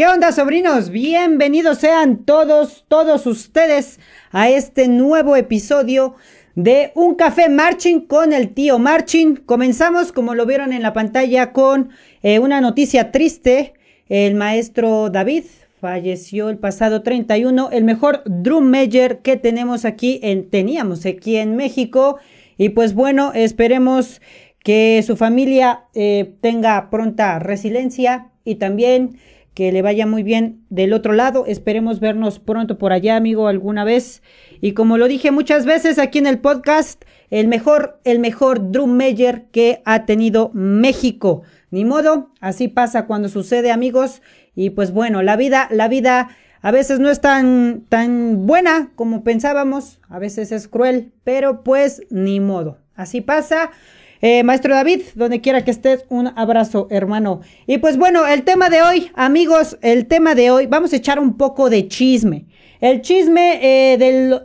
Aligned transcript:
¿Qué 0.00 0.06
onda, 0.06 0.32
sobrinos? 0.32 0.88
Bienvenidos 0.88 1.76
sean 1.76 2.24
todos, 2.24 2.86
todos 2.88 3.26
ustedes 3.26 4.00
a 4.30 4.48
este 4.48 4.88
nuevo 4.88 5.36
episodio 5.36 6.14
de 6.54 6.90
Un 6.94 7.16
Café 7.16 7.50
Marching 7.50 8.06
con 8.06 8.32
el 8.32 8.54
tío 8.54 8.78
Marching. 8.78 9.36
Comenzamos, 9.44 10.10
como 10.10 10.34
lo 10.34 10.46
vieron 10.46 10.72
en 10.72 10.80
la 10.80 10.94
pantalla, 10.94 11.52
con 11.52 11.90
eh, 12.22 12.38
una 12.38 12.62
noticia 12.62 13.12
triste. 13.12 13.74
El 14.08 14.36
maestro 14.36 15.10
David 15.10 15.44
falleció 15.82 16.48
el 16.48 16.56
pasado 16.56 17.02
31, 17.02 17.68
el 17.70 17.84
mejor 17.84 18.22
drum 18.24 18.70
major 18.70 19.18
que 19.18 19.36
tenemos 19.36 19.84
aquí 19.84 20.18
en, 20.22 20.48
teníamos 20.48 21.04
aquí 21.04 21.36
en 21.36 21.56
México. 21.56 22.16
Y 22.56 22.70
pues 22.70 22.94
bueno, 22.94 23.32
esperemos 23.34 24.22
que 24.64 25.04
su 25.06 25.18
familia 25.18 25.84
eh, 25.92 26.32
tenga 26.40 26.88
pronta 26.88 27.38
resiliencia 27.38 28.30
y 28.46 28.54
también 28.54 29.18
que 29.60 29.72
le 29.72 29.82
vaya 29.82 30.06
muy 30.06 30.22
bien 30.22 30.64
del 30.70 30.94
otro 30.94 31.12
lado. 31.12 31.44
Esperemos 31.46 32.00
vernos 32.00 32.38
pronto 32.38 32.78
por 32.78 32.94
allá, 32.94 33.16
amigo, 33.16 33.46
alguna 33.46 33.84
vez. 33.84 34.22
Y 34.62 34.72
como 34.72 34.96
lo 34.96 35.06
dije 35.06 35.32
muchas 35.32 35.66
veces 35.66 35.98
aquí 35.98 36.18
en 36.18 36.26
el 36.26 36.38
podcast, 36.38 37.04
el 37.28 37.46
mejor, 37.46 38.00
el 38.04 38.20
mejor 38.20 38.72
drum 38.72 38.96
major 38.96 39.42
que 39.52 39.82
ha 39.84 40.06
tenido 40.06 40.50
México. 40.54 41.42
Ni 41.70 41.84
modo, 41.84 42.30
así 42.40 42.68
pasa 42.68 43.04
cuando 43.04 43.28
sucede, 43.28 43.70
amigos. 43.70 44.22
Y 44.56 44.70
pues 44.70 44.92
bueno, 44.92 45.20
la 45.20 45.36
vida, 45.36 45.68
la 45.70 45.88
vida 45.88 46.30
a 46.62 46.70
veces 46.70 46.98
no 46.98 47.10
es 47.10 47.20
tan, 47.20 47.84
tan 47.90 48.46
buena 48.46 48.92
como 48.94 49.24
pensábamos, 49.24 50.00
a 50.08 50.18
veces 50.18 50.52
es 50.52 50.68
cruel, 50.68 51.12
pero 51.22 51.62
pues 51.64 52.00
ni 52.08 52.40
modo. 52.40 52.78
Así 52.94 53.20
pasa. 53.20 53.72
Eh, 54.22 54.42
Maestro 54.42 54.74
David, 54.74 55.00
donde 55.14 55.40
quiera 55.40 55.64
que 55.64 55.70
estés, 55.70 56.04
un 56.10 56.28
abrazo, 56.36 56.88
hermano. 56.90 57.40
Y 57.66 57.78
pues 57.78 57.96
bueno, 57.96 58.26
el 58.26 58.42
tema 58.42 58.68
de 58.68 58.82
hoy, 58.82 59.10
amigos, 59.14 59.78
el 59.80 60.06
tema 60.06 60.34
de 60.34 60.50
hoy, 60.50 60.66
vamos 60.66 60.92
a 60.92 60.96
echar 60.96 61.18
un 61.18 61.38
poco 61.38 61.70
de 61.70 61.88
chisme. 61.88 62.44
El 62.80 63.00
chisme 63.00 63.60
eh, 63.62 63.98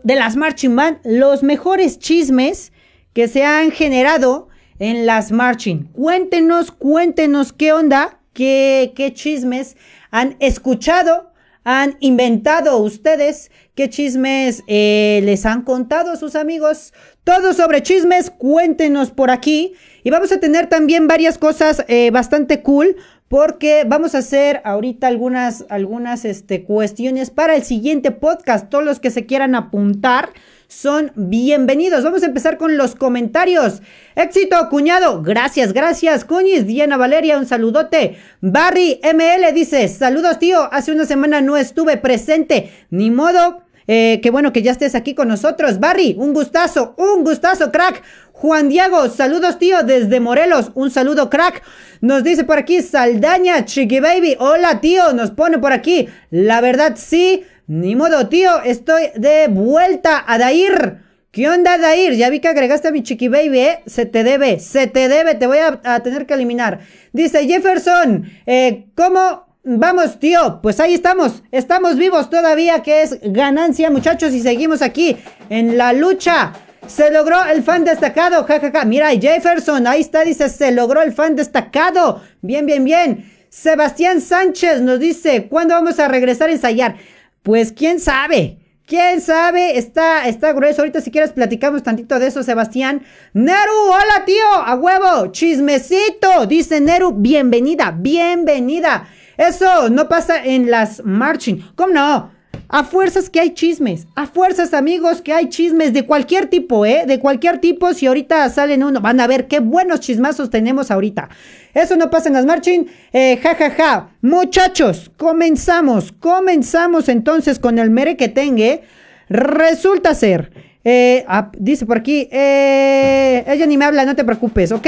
de 0.04 0.16
las 0.16 0.36
Marching 0.36 0.76
Band, 0.76 1.00
los 1.04 1.44
mejores 1.44 2.00
chismes 2.00 2.72
que 3.14 3.28
se 3.28 3.44
han 3.44 3.72
generado 3.72 4.48
en 4.80 5.06
las 5.06 5.32
Marching. 5.32 5.86
Cuéntenos, 5.94 6.72
cuéntenos 6.72 7.54
qué 7.54 7.74
onda, 7.74 8.20
qué, 8.34 8.94
qué 8.96 9.14
chismes 9.14 9.76
han 10.12 10.38
escuchado, 10.40 11.32
han 11.66 11.98
inventado 12.00 12.78
ustedes, 12.78 13.52
qué 13.74 13.90
chismes 13.90 14.64
eh, 14.68 15.20
les 15.24 15.48
han 15.48 15.64
contado 15.64 16.16
sus 16.16 16.36
amigos. 16.36 16.94
Todo 17.24 17.54
sobre 17.54 17.82
chismes, 17.82 18.30
cuéntenos 18.30 19.10
por 19.10 19.32
aquí. 19.32 19.74
Y 20.04 20.12
vamos 20.12 20.32
a 20.32 20.40
tener 20.40 20.68
también 20.68 21.08
varias 21.08 21.40
cosas 21.40 21.84
eh, 21.88 22.12
bastante 22.12 22.62
cool. 22.62 22.96
Porque 23.28 23.84
vamos 23.88 24.14
a 24.14 24.20
hacer 24.20 24.62
ahorita 24.64 25.08
algunas, 25.08 25.66
algunas 25.70 26.24
este, 26.24 26.64
cuestiones 26.64 27.32
para 27.32 27.56
el 27.56 27.64
siguiente 27.64 28.12
podcast. 28.12 28.70
Todos 28.70 28.86
los 28.86 29.00
que 29.00 29.10
se 29.10 29.26
quieran 29.26 29.56
apuntar 29.56 30.30
son 30.76 31.12
bienvenidos. 31.16 32.04
Vamos 32.04 32.22
a 32.24 32.26
empezar 32.26 32.58
con 32.58 32.76
los 32.76 32.96
comentarios. 32.96 33.82
Éxito, 34.16 34.58
cuñado. 34.70 35.22
Gracias, 35.22 35.72
gracias. 35.72 36.26
Cuñis, 36.26 36.68
Diana 36.68 36.98
Valeria, 36.98 37.38
un 37.38 37.46
saludote. 37.46 38.18
Barry 38.42 39.00
ML 39.02 39.54
dice, 39.54 39.88
saludos 39.88 40.38
tío. 40.38 40.68
Hace 40.74 40.92
una 40.92 41.06
semana 41.06 41.40
no 41.40 41.56
estuve 41.56 41.96
presente. 41.98 42.72
Ni 42.90 43.10
modo. 43.10 43.64
Eh, 43.88 44.20
qué 44.22 44.32
bueno 44.32 44.52
que 44.52 44.64
ya 44.64 44.72
estés 44.72 44.96
aquí 44.96 45.16
con 45.16 45.30
nosotros. 45.30 45.80
Barry, 45.80 46.16
un 46.18 46.34
gustazo, 46.34 46.94
un 46.98 47.24
gustazo, 47.24 47.72
crack. 47.72 48.04
Juan 48.34 48.68
Diego, 48.68 49.08
saludos 49.08 49.58
tío 49.58 49.82
desde 49.84 50.20
Morelos, 50.20 50.72
un 50.76 50.92
saludo 50.92 51.30
crack. 51.30 51.64
Nos 52.02 52.24
dice 52.24 52.44
por 52.44 52.58
aquí 52.58 52.82
Saldaña, 52.82 53.64
Chiqui 53.64 54.02
Baby, 54.02 54.36
hola 54.40 54.82
tío, 54.82 55.14
nos 55.14 55.32
pone 55.32 55.58
por 55.58 55.72
aquí. 55.72 56.10
La 56.32 56.60
verdad 56.60 56.96
sí, 56.98 57.46
ni 57.68 57.96
modo 57.96 58.28
tío, 58.28 58.62
estoy 58.64 59.10
de 59.16 59.48
vuelta 59.50 60.24
a 60.28 60.38
Dair. 60.38 61.04
¿Qué 61.32 61.50
onda, 61.50 61.78
Dair? 61.78 62.14
Ya 62.16 62.30
vi 62.30 62.40
que 62.40 62.48
agregaste 62.48 62.88
a 62.88 62.92
mi 62.92 63.04
chiqui 63.04 63.28
baby, 63.28 63.60
¿eh? 63.60 63.84
Se 63.86 64.06
te 64.06 64.24
debe, 64.24 64.60
se 64.60 64.88
te 64.88 65.10
debe, 65.10 65.36
te 65.36 65.48
voy 65.48 65.58
a, 65.58 66.00
tener 66.02 66.26
que 66.26 66.34
eliminar. 66.34 66.80
Dice 67.12 67.46
Jefferson, 67.46 68.26
eh, 68.46 68.86
¿cómo 68.96 69.46
Vamos, 69.68 70.20
tío, 70.20 70.60
pues 70.62 70.80
ahí 70.80 70.94
estamos. 70.94 71.42
Estamos 71.52 71.98
vivos 71.98 72.30
todavía, 72.30 72.84
que 72.84 73.02
es 73.02 73.18
ganancia, 73.24 73.90
muchachos, 73.90 74.32
y 74.32 74.40
seguimos 74.40 74.84
aquí 74.84 75.18
en 75.50 75.76
la 75.76 75.92
lucha. 75.92 76.54
Se 76.86 77.12
logró 77.12 77.44
el 77.46 77.64
fan 77.64 77.84
destacado, 77.84 78.44
jajaja. 78.44 78.72
Ja, 78.72 78.80
ja. 78.82 78.86
Mira, 78.86 79.10
Jefferson, 79.10 79.88
ahí 79.88 80.02
está, 80.02 80.24
dice, 80.24 80.50
se 80.50 80.72
logró 80.72 81.02
el 81.02 81.14
fan 81.14 81.36
destacado. 81.36 82.22
Bien, 82.42 82.68
bien, 82.68 82.84
bien. 82.84 83.26
Sebastián 83.50 84.22
Sánchez 84.22 84.82
nos 84.82 85.00
dice, 85.00 85.48
¿cuándo 85.48 85.74
vamos 85.74 85.98
a 85.98 86.10
regresar 86.10 86.50
a 86.50 86.52
ensayar? 86.52 86.98
Pues 87.46 87.72
quién 87.72 88.00
sabe. 88.00 88.58
¿Quién 88.88 89.22
sabe? 89.22 89.78
Está, 89.78 90.28
está 90.28 90.52
grueso. 90.52 90.82
Ahorita 90.82 91.00
si 91.00 91.12
quieres 91.12 91.32
platicamos 91.32 91.84
tantito 91.84 92.18
de 92.18 92.26
eso, 92.26 92.42
Sebastián. 92.42 93.04
Neru, 93.34 93.84
hola 93.88 94.26
tío, 94.26 94.52
a 94.66 94.74
huevo, 94.74 95.28
chismecito. 95.32 96.48
Dice 96.48 96.82
Neru, 96.82 97.12
bienvenida, 97.12 97.96
bienvenida. 97.96 99.08
Eso 99.38 99.92
no 99.92 100.10
pasa 100.10 100.44
en 100.44 100.72
las 100.72 101.06
marching. 101.06 101.62
¿Cómo 101.76 101.94
no? 101.94 102.32
A 102.68 102.84
fuerzas 102.84 103.30
que 103.30 103.40
hay 103.40 103.54
chismes. 103.54 104.08
A 104.16 104.26
fuerzas, 104.26 104.74
amigos, 104.74 105.22
que 105.22 105.32
hay 105.32 105.50
chismes 105.50 105.94
de 105.94 106.08
cualquier 106.08 106.48
tipo, 106.48 106.84
¿eh? 106.84 107.04
De 107.06 107.20
cualquier 107.20 107.60
tipo. 107.60 107.94
Si 107.94 108.08
ahorita 108.08 108.50
salen 108.50 108.84
uno, 108.84 109.02
van 109.02 109.20
a 109.20 109.28
ver 109.28 109.48
qué 109.48 109.60
buenos 109.60 110.00
chismazos 110.00 110.50
tenemos 110.50 110.90
ahorita. 110.90 111.30
Eso 111.76 111.98
no 111.98 112.10
pasa 112.10 112.30
en 112.30 112.34
las 112.34 112.46
marching. 112.46 112.86
Eh, 113.12 113.38
ja, 113.44 113.54
ja, 113.54 113.70
ja. 113.70 114.10
Muchachos, 114.22 115.12
comenzamos. 115.18 116.14
Comenzamos 116.14 117.10
entonces 117.10 117.60
con 117.60 117.78
el 117.78 117.92
mere 117.92 118.16
que 118.16 118.30
tenga. 118.30 118.80
Resulta 119.28 120.16
ser. 120.16 120.52
Eh, 120.86 121.26
dice 121.58 121.86
por 121.86 121.98
aquí. 121.98 122.30
Eh, 122.32 123.44
ella 123.46 123.66
ni 123.66 123.78
me 123.78 123.86
habla, 123.86 124.06
no 124.06 124.16
te 124.16 124.24
preocupes. 124.24 124.72
Ok. 124.72 124.88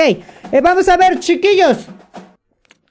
Vamos 0.64 0.88
a 0.88 0.96
ver, 0.96 1.20
chiquillos. 1.20 1.88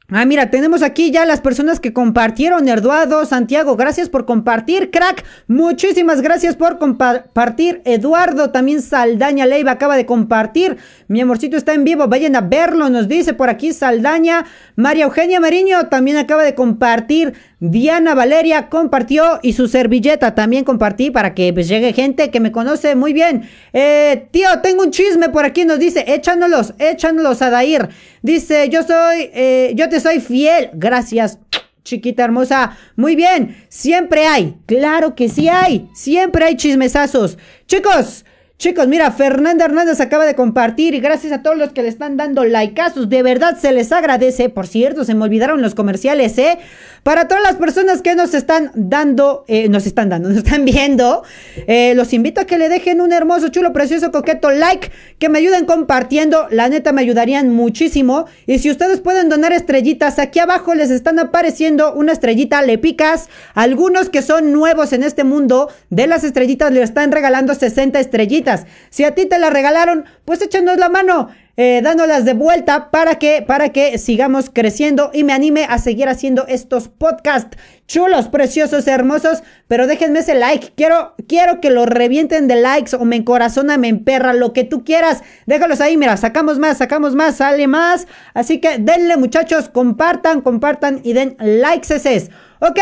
Ah, 0.09 0.25
mira, 0.25 0.51
tenemos 0.51 0.85
aquí 0.85 1.11
ya 1.11 1.27
las 1.27 1.41
personas 1.41 1.81
que 1.81 1.93
compartieron. 1.93 2.69
Eduardo, 2.69 3.25
Santiago, 3.25 3.75
gracias 3.75 4.09
por 4.09 4.25
compartir, 4.25 4.93
crack. 4.93 5.25
Muchísimas 5.49 6.23
gracias 6.23 6.55
por 6.55 6.79
compartir. 6.79 7.83
Eduardo, 7.85 8.51
también 8.51 8.83
Saldaña 8.83 9.47
Leiva 9.47 9.73
acaba 9.73 9.97
de 9.97 10.07
compartir. 10.07 10.77
Mi 11.09 11.21
amorcito 11.21 11.57
está 11.57 11.75
en 11.75 11.83
vivo, 11.83 12.07
vayan 12.07 12.37
a 12.37 12.41
verlo, 12.41 12.89
nos 12.89 13.09
dice 13.09 13.35
por 13.35 13.49
aquí 13.49 13.73
Saldaña. 13.73 14.47
María 14.77 15.07
Eugenia 15.07 15.41
Mariño 15.41 15.89
también 15.89 16.19
acaba 16.19 16.45
de 16.45 16.55
compartir. 16.55 17.35
Diana 17.59 18.15
Valeria 18.15 18.69
compartió 18.69 19.41
y 19.43 19.55
su 19.55 19.67
servilleta 19.67 20.35
también 20.35 20.63
compartí 20.63 21.11
para 21.11 21.35
que 21.35 21.55
pues, 21.55 21.69
llegue 21.69 21.95
gente 21.95 22.31
que 22.31 22.39
me 22.39 22.53
conoce 22.53 22.95
muy 22.97 23.15
bien. 23.15 23.49
Eh, 23.73 24.27
tío, 24.31 24.49
tengo 24.63 24.83
un 24.83 24.91
chisme 24.91 25.31
por 25.31 25.47
aquí, 25.47 25.65
nos 25.65 25.79
dice, 25.79 26.05
échanos, 26.07 26.75
échanos 26.79 27.41
a 27.41 27.49
Dair. 27.49 27.89
Dice, 28.21 28.69
yo 28.69 28.83
soy, 28.83 29.31
eh, 29.33 29.73
yo 29.75 29.89
te 29.89 30.01
soy 30.01 30.21
fiel. 30.21 30.69
Gracias, 30.75 31.39
chiquita 31.83 32.25
hermosa. 32.25 32.77
Muy 32.95 33.17
bien, 33.17 33.57
siempre 33.71 34.27
hay, 34.27 34.57
claro 34.67 35.15
que 35.15 35.31
sí 35.31 35.49
hay, 35.49 35.89
siempre 35.95 36.45
hay 36.45 36.57
chismesazos. 36.57 37.39
Chicos, 37.67 38.26
Chicos, 38.59 38.89
mira, 38.89 39.11
Fernanda 39.11 39.67
Hernández 39.67 40.01
acaba 40.01 40.25
de 40.25 40.35
compartir 40.35 40.95
y 40.95 41.01
gracias 41.01 41.31
a 41.31 41.43
todos 41.43 41.59
los 41.59 41.73
que 41.73 41.83
le 41.83 41.89
están 41.89 42.17
dando 42.17 42.43
likeazos, 42.43 43.11
de 43.11 43.23
verdad 43.23 43.59
se 43.61 43.71
les 43.71 43.93
agradece. 43.93 44.49
Por 44.49 44.67
cierto, 44.67 45.05
se 45.05 45.15
me 45.15 45.25
olvidaron 45.25 45.61
los 45.61 45.75
comerciales, 45.75 46.39
¿eh? 46.39 46.57
Para 47.03 47.29
todas 47.29 47.43
las 47.43 47.57
personas 47.57 48.01
que 48.01 48.15
nos 48.15 48.33
están 48.33 48.71
dando, 48.75 49.45
eh, 49.47 49.69
nos 49.69 49.87
están 49.87 50.09
dando, 50.09 50.29
nos 50.31 50.39
están 50.39 50.65
viendo, 50.65 51.23
eh, 51.67 51.93
los 51.95 52.15
invito 52.15 52.41
a 52.41 52.45
que 52.47 52.57
le 52.57 52.71
dejen 52.71 53.03
un 53.03 53.13
hermoso, 53.13 53.51
chulo, 53.51 53.75
precioso, 53.75 54.11
coqueto 54.11 54.51
like, 54.51 54.91
que 55.19 55.29
me 55.29 55.39
ayuden 55.39 55.67
compartiendo, 55.67 56.47
la 56.51 56.71
neta 56.71 56.93
me 56.93 57.03
ayudarían 57.03 57.51
muchísimo. 57.51 58.25
Y 58.47 58.59
si 58.61 58.71
ustedes 58.71 59.01
pueden 59.01 59.29
donar 59.29 59.53
estrellitas, 59.53 60.19
aquí 60.19 60.39
abajo 60.39 60.75
les 60.75 60.91
están 60.91 61.19
apareciendo 61.19 61.93
una 61.93 62.13
estrellita, 62.13 62.63
le 62.63 62.79
picas. 62.79 63.29
Algunos 63.53 64.09
que 64.09 64.23
son 64.23 64.53
nuevos 64.53 64.95
en 64.95 65.03
este 65.03 65.25
mundo 65.25 65.69
de 65.91 66.07
las 66.07 66.25
estrellitas 66.25 66.73
le 66.73 66.81
están 66.81 67.13
regalando 67.13 67.55
60 67.55 68.01
estrellitas. 68.01 68.46
Si 68.91 69.05
a 69.05 69.15
ti 69.15 69.27
te 69.27 69.39
la 69.39 69.51
regalaron, 69.51 70.05
pues 70.25 70.43
échanos 70.43 70.77
la 70.79 70.89
mano 70.89 71.29
eh, 71.59 71.81
dándolas 71.83 72.27
de 72.27 72.35
vuelta 72.35 72.91
para 72.91 73.19
que, 73.19 73.41
para 73.41 73.71
que 73.71 73.97
sigamos 73.97 74.51
creciendo 74.53 75.11
y 75.15 75.25
me 75.25 75.33
anime 75.33 75.65
a 75.65 75.79
seguir 75.79 76.07
haciendo 76.09 76.47
estos 76.49 76.89
podcasts 76.89 77.57
chulos, 77.87 78.29
preciosos, 78.29 78.87
hermosos. 78.87 79.43
Pero 79.67 79.87
déjenme 79.87 80.19
ese 80.19 80.35
like. 80.35 80.73
Quiero, 80.77 81.15
quiero 81.29 81.61
que 81.63 81.71
lo 81.71 81.87
revienten 81.87 82.47
de 82.47 82.57
likes 82.57 82.95
o 82.95 83.05
me 83.05 83.17
encorazona, 83.17 83.79
me 83.79 83.89
emperra, 83.89 84.35
lo 84.35 84.53
que 84.53 84.65
tú 84.65 84.85
quieras. 84.85 85.23
Déjalos 85.47 85.81
ahí, 85.81 85.97
mira, 85.97 86.17
sacamos 86.17 86.59
más, 86.59 86.79
sacamos 86.79 87.15
más, 87.15 87.37
sale 87.37 87.67
más. 87.67 88.07
Así 88.35 88.61
que 88.61 88.79
denle, 88.79 89.17
muchachos, 89.17 89.69
compartan, 89.69 90.43
compartan 90.43 91.01
y 91.05 91.15
den 91.15 91.37
likes 91.39 91.95
ese. 91.95 92.29
Ok, 92.61 92.79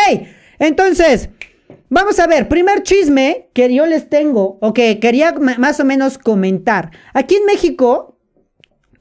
entonces. 0.58 1.28
Vamos 1.88 2.18
a 2.18 2.26
ver, 2.26 2.48
primer 2.48 2.82
chisme 2.82 3.48
que 3.52 3.72
yo 3.72 3.86
les 3.86 4.08
tengo 4.08 4.58
o 4.60 4.72
que 4.72 4.98
quería 4.98 5.32
más 5.32 5.80
o 5.80 5.84
menos 5.84 6.18
comentar. 6.18 6.90
Aquí 7.12 7.36
en 7.36 7.46
México 7.46 8.14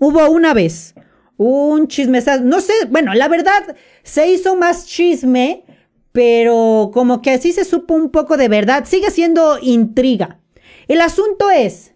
Hubo 0.04 0.30
una 0.30 0.54
vez 0.54 0.96
un 1.38 1.88
chisme, 1.88 2.22
no 2.42 2.60
sé, 2.60 2.74
bueno, 2.90 3.14
la 3.14 3.30
verdad 3.30 3.78
se 4.04 4.30
hizo 4.30 4.58
más 4.58 4.86
chisme 4.86 5.64
pero 6.12 6.92
como 6.94 7.22
que 7.22 7.32
así 7.32 7.54
se 7.54 7.64
supo 7.64 7.96
un 7.96 8.12
poco 8.12 8.36
de 8.36 8.50
verdad. 8.50 8.84
Sigue 8.86 9.10
siendo 9.10 9.58
intriga. 9.62 10.42
El 10.88 11.00
asunto 11.00 11.50
es 11.50 11.94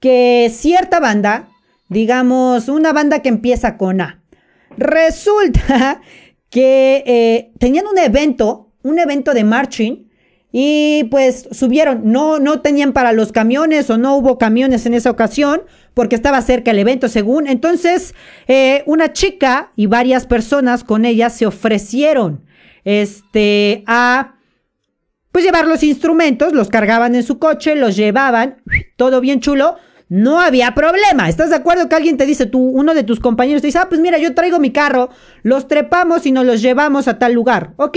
que 0.00 0.50
cierta 0.52 1.00
banda, 1.00 1.50
digamos, 1.88 2.68
una 2.68 2.92
banda 2.92 3.20
que 3.20 3.28
empieza 3.28 3.76
con 3.76 4.00
A, 4.00 4.24
resulta 4.76 6.00
que 6.50 7.04
eh, 7.06 7.52
tenían 7.58 7.86
un 7.86 7.98
evento, 7.98 8.72
un 8.82 8.98
evento 8.98 9.34
de 9.34 9.44
marching, 9.44 10.09
y 10.52 11.04
pues 11.10 11.48
subieron, 11.52 12.02
no, 12.04 12.38
no 12.38 12.60
tenían 12.60 12.92
para 12.92 13.12
los 13.12 13.32
camiones 13.32 13.88
o 13.90 13.98
no 13.98 14.16
hubo 14.16 14.38
camiones 14.38 14.84
en 14.86 14.94
esa 14.94 15.10
ocasión 15.10 15.62
porque 15.94 16.16
estaba 16.16 16.42
cerca 16.42 16.72
el 16.72 16.78
evento 16.78 17.08
según. 17.08 17.46
Entonces, 17.46 18.14
eh, 18.48 18.82
una 18.86 19.12
chica 19.12 19.72
y 19.76 19.86
varias 19.86 20.26
personas 20.26 20.82
con 20.82 21.04
ella 21.04 21.30
se 21.30 21.46
ofrecieron 21.46 22.44
este, 22.84 23.84
a 23.86 24.34
pues 25.30 25.44
llevar 25.44 25.66
los 25.66 25.84
instrumentos, 25.84 26.52
los 26.52 26.68
cargaban 26.68 27.14
en 27.14 27.22
su 27.22 27.38
coche, 27.38 27.76
los 27.76 27.94
llevaban, 27.96 28.62
todo 28.96 29.20
bien 29.20 29.40
chulo, 29.40 29.76
no 30.08 30.40
había 30.40 30.74
problema. 30.74 31.28
¿Estás 31.28 31.50
de 31.50 31.56
acuerdo 31.56 31.88
que 31.88 31.94
alguien 31.94 32.16
te 32.16 32.26
dice, 32.26 32.46
tú, 32.46 32.58
uno 32.58 32.94
de 32.94 33.04
tus 33.04 33.20
compañeros 33.20 33.62
te 33.62 33.68
dice, 33.68 33.78
ah, 33.78 33.88
pues 33.88 34.00
mira, 34.00 34.18
yo 34.18 34.34
traigo 34.34 34.58
mi 34.58 34.72
carro, 34.72 35.10
los 35.44 35.68
trepamos 35.68 36.26
y 36.26 36.32
nos 36.32 36.44
los 36.44 36.60
llevamos 36.60 37.06
a 37.06 37.20
tal 37.20 37.32
lugar? 37.32 37.74
Ok. 37.76 37.96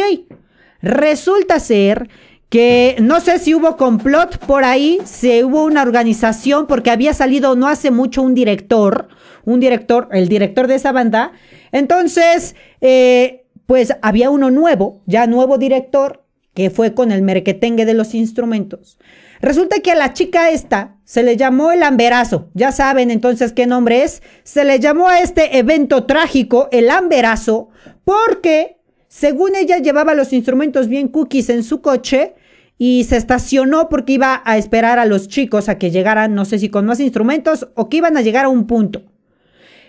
Resulta 0.83 1.59
ser 1.59 2.09
que 2.53 2.97
no 3.01 3.19
sé 3.19 3.39
si 3.39 3.55
hubo 3.55 3.77
complot 3.77 4.37
por 4.45 4.63
ahí, 4.63 4.99
si 5.05 5.43
hubo 5.43 5.63
una 5.63 5.81
organización, 5.81 6.67
porque 6.67 6.91
había 6.91 7.15
salido 7.15 7.55
no 7.55 7.67
hace 7.67 7.89
mucho 7.89 8.21
un 8.21 8.35
director, 8.35 9.07
un 9.43 9.59
director, 9.59 10.07
el 10.11 10.27
director 10.27 10.67
de 10.67 10.75
esa 10.75 10.91
banda. 10.91 11.31
Entonces, 11.71 12.55
eh, 12.79 13.47
pues 13.65 13.95
había 14.03 14.29
uno 14.29 14.51
nuevo, 14.51 15.01
ya 15.07 15.25
nuevo 15.25 15.57
director, 15.57 16.25
que 16.53 16.69
fue 16.69 16.93
con 16.93 17.11
el 17.11 17.23
merquetengue 17.23 17.87
de 17.87 17.95
los 17.95 18.13
instrumentos. 18.13 18.99
Resulta 19.41 19.79
que 19.79 19.89
a 19.89 19.95
la 19.95 20.13
chica 20.13 20.51
esta 20.51 20.97
se 21.05 21.23
le 21.23 21.37
llamó 21.37 21.71
el 21.71 21.81
amberazo. 21.81 22.49
Ya 22.53 22.71
saben 22.71 23.09
entonces 23.09 23.51
qué 23.51 23.65
nombre 23.65 24.03
es. 24.03 24.21
Se 24.43 24.63
le 24.63 24.79
llamó 24.79 25.09
a 25.09 25.21
este 25.21 25.57
evento 25.57 26.03
trágico 26.03 26.69
el 26.71 26.91
amberazo 26.91 27.69
porque, 28.03 28.77
según 29.07 29.55
ella, 29.55 29.79
llevaba 29.79 30.13
los 30.13 30.33
instrumentos 30.33 30.87
bien 30.87 31.07
cookies 31.07 31.49
en 31.49 31.63
su 31.63 31.81
coche 31.81 32.35
y 32.77 33.03
se 33.05 33.17
estacionó 33.17 33.89
porque 33.89 34.13
iba 34.13 34.41
a 34.45 34.57
esperar 34.57 34.99
a 34.99 35.05
los 35.05 35.27
chicos 35.27 35.69
a 35.69 35.77
que 35.77 35.91
llegaran, 35.91 36.35
no 36.35 36.45
sé 36.45 36.59
si 36.59 36.69
con 36.69 36.85
más 36.85 36.99
instrumentos 36.99 37.69
o 37.75 37.89
que 37.89 37.97
iban 37.97 38.17
a 38.17 38.21
llegar 38.21 38.45
a 38.45 38.49
un 38.49 38.67
punto. 38.67 39.03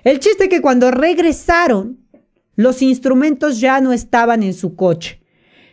El 0.05 0.21
chiste 0.21 0.49
que 0.49 0.61
cuando 0.61 0.91
regresaron, 0.91 1.99
los 2.57 2.83
instrumentos 2.83 3.61
ya 3.61 3.81
no 3.81 3.93
estaban 3.93 4.43
en 4.43 4.55
su 4.55 4.77
coche. 4.77 5.21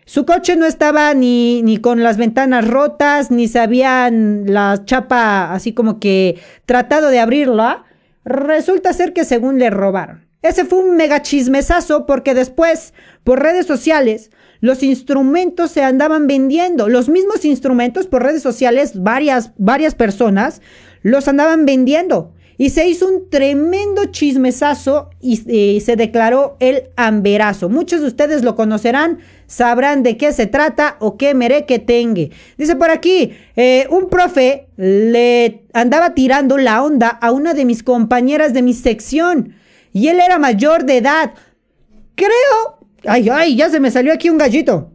Su 0.05 0.25
coche 0.25 0.55
no 0.55 0.65
estaba 0.65 1.13
ni, 1.13 1.61
ni 1.61 1.77
con 1.77 2.01
las 2.01 2.17
ventanas 2.17 2.67
rotas, 2.67 3.29
ni 3.29 3.47
se 3.47 3.59
habían 3.59 4.45
la 4.47 4.81
chapa 4.85 5.53
así 5.53 5.73
como 5.73 5.99
que 5.99 6.39
tratado 6.65 7.09
de 7.09 7.19
abrirla. 7.19 7.85
Resulta 8.25 8.93
ser 8.93 9.13
que 9.13 9.25
según 9.25 9.59
le 9.59 9.69
robaron. 9.69 10.27
Ese 10.41 10.65
fue 10.65 10.79
un 10.79 10.95
mega 10.95 11.21
chismesazo 11.21 12.05
porque 12.05 12.33
después, 12.33 12.93
por 13.23 13.41
redes 13.41 13.67
sociales, 13.67 14.31
los 14.61 14.83
instrumentos 14.83 15.71
se 15.71 15.83
andaban 15.83 16.27
vendiendo. 16.27 16.87
Los 16.87 17.09
mismos 17.09 17.43
instrumentos 17.43 18.07
por 18.07 18.23
redes 18.23 18.43
sociales, 18.43 19.03
varias, 19.03 19.51
varias 19.57 19.95
personas 19.95 20.61
los 21.01 21.27
andaban 21.27 21.65
vendiendo. 21.65 22.31
Y 22.57 22.69
se 22.69 22.87
hizo 22.87 23.07
un 23.07 23.27
tremendo 23.31 24.05
chismesazo 24.05 25.09
y, 25.19 25.79
se 25.81 25.95
declaró 25.95 26.57
el 26.59 26.91
amberazo. 26.95 27.69
Muchos 27.69 28.01
de 28.01 28.07
ustedes 28.07 28.43
lo 28.43 28.55
conocerán, 28.55 29.17
sabrán 29.47 30.03
de 30.03 30.15
qué 30.15 30.31
se 30.31 30.45
trata 30.45 30.95
o 30.99 31.17
qué 31.17 31.33
mereque 31.33 31.79
tenga. 31.79 32.27
Dice 32.59 32.75
por 32.75 32.91
aquí, 32.91 33.33
eh, 33.55 33.87
un 33.89 34.09
profe 34.09 34.67
le 34.77 35.63
andaba 35.73 36.13
tirando 36.13 36.59
la 36.59 36.83
onda 36.83 37.07
a 37.07 37.31
una 37.31 37.55
de 37.55 37.65
mis 37.65 37.81
compañeras 37.81 38.53
de 38.53 38.61
mi 38.61 38.75
sección 38.75 39.55
y 39.91 40.09
él 40.09 40.19
era 40.19 40.37
mayor 40.37 40.85
de 40.85 40.97
edad. 40.97 41.33
Creo 42.13 42.80
Ay, 43.05 43.29
ay, 43.29 43.55
ya 43.55 43.69
se 43.69 43.79
me 43.79 43.91
salió 43.91 44.13
aquí 44.13 44.29
un 44.29 44.37
gallito. 44.37 44.91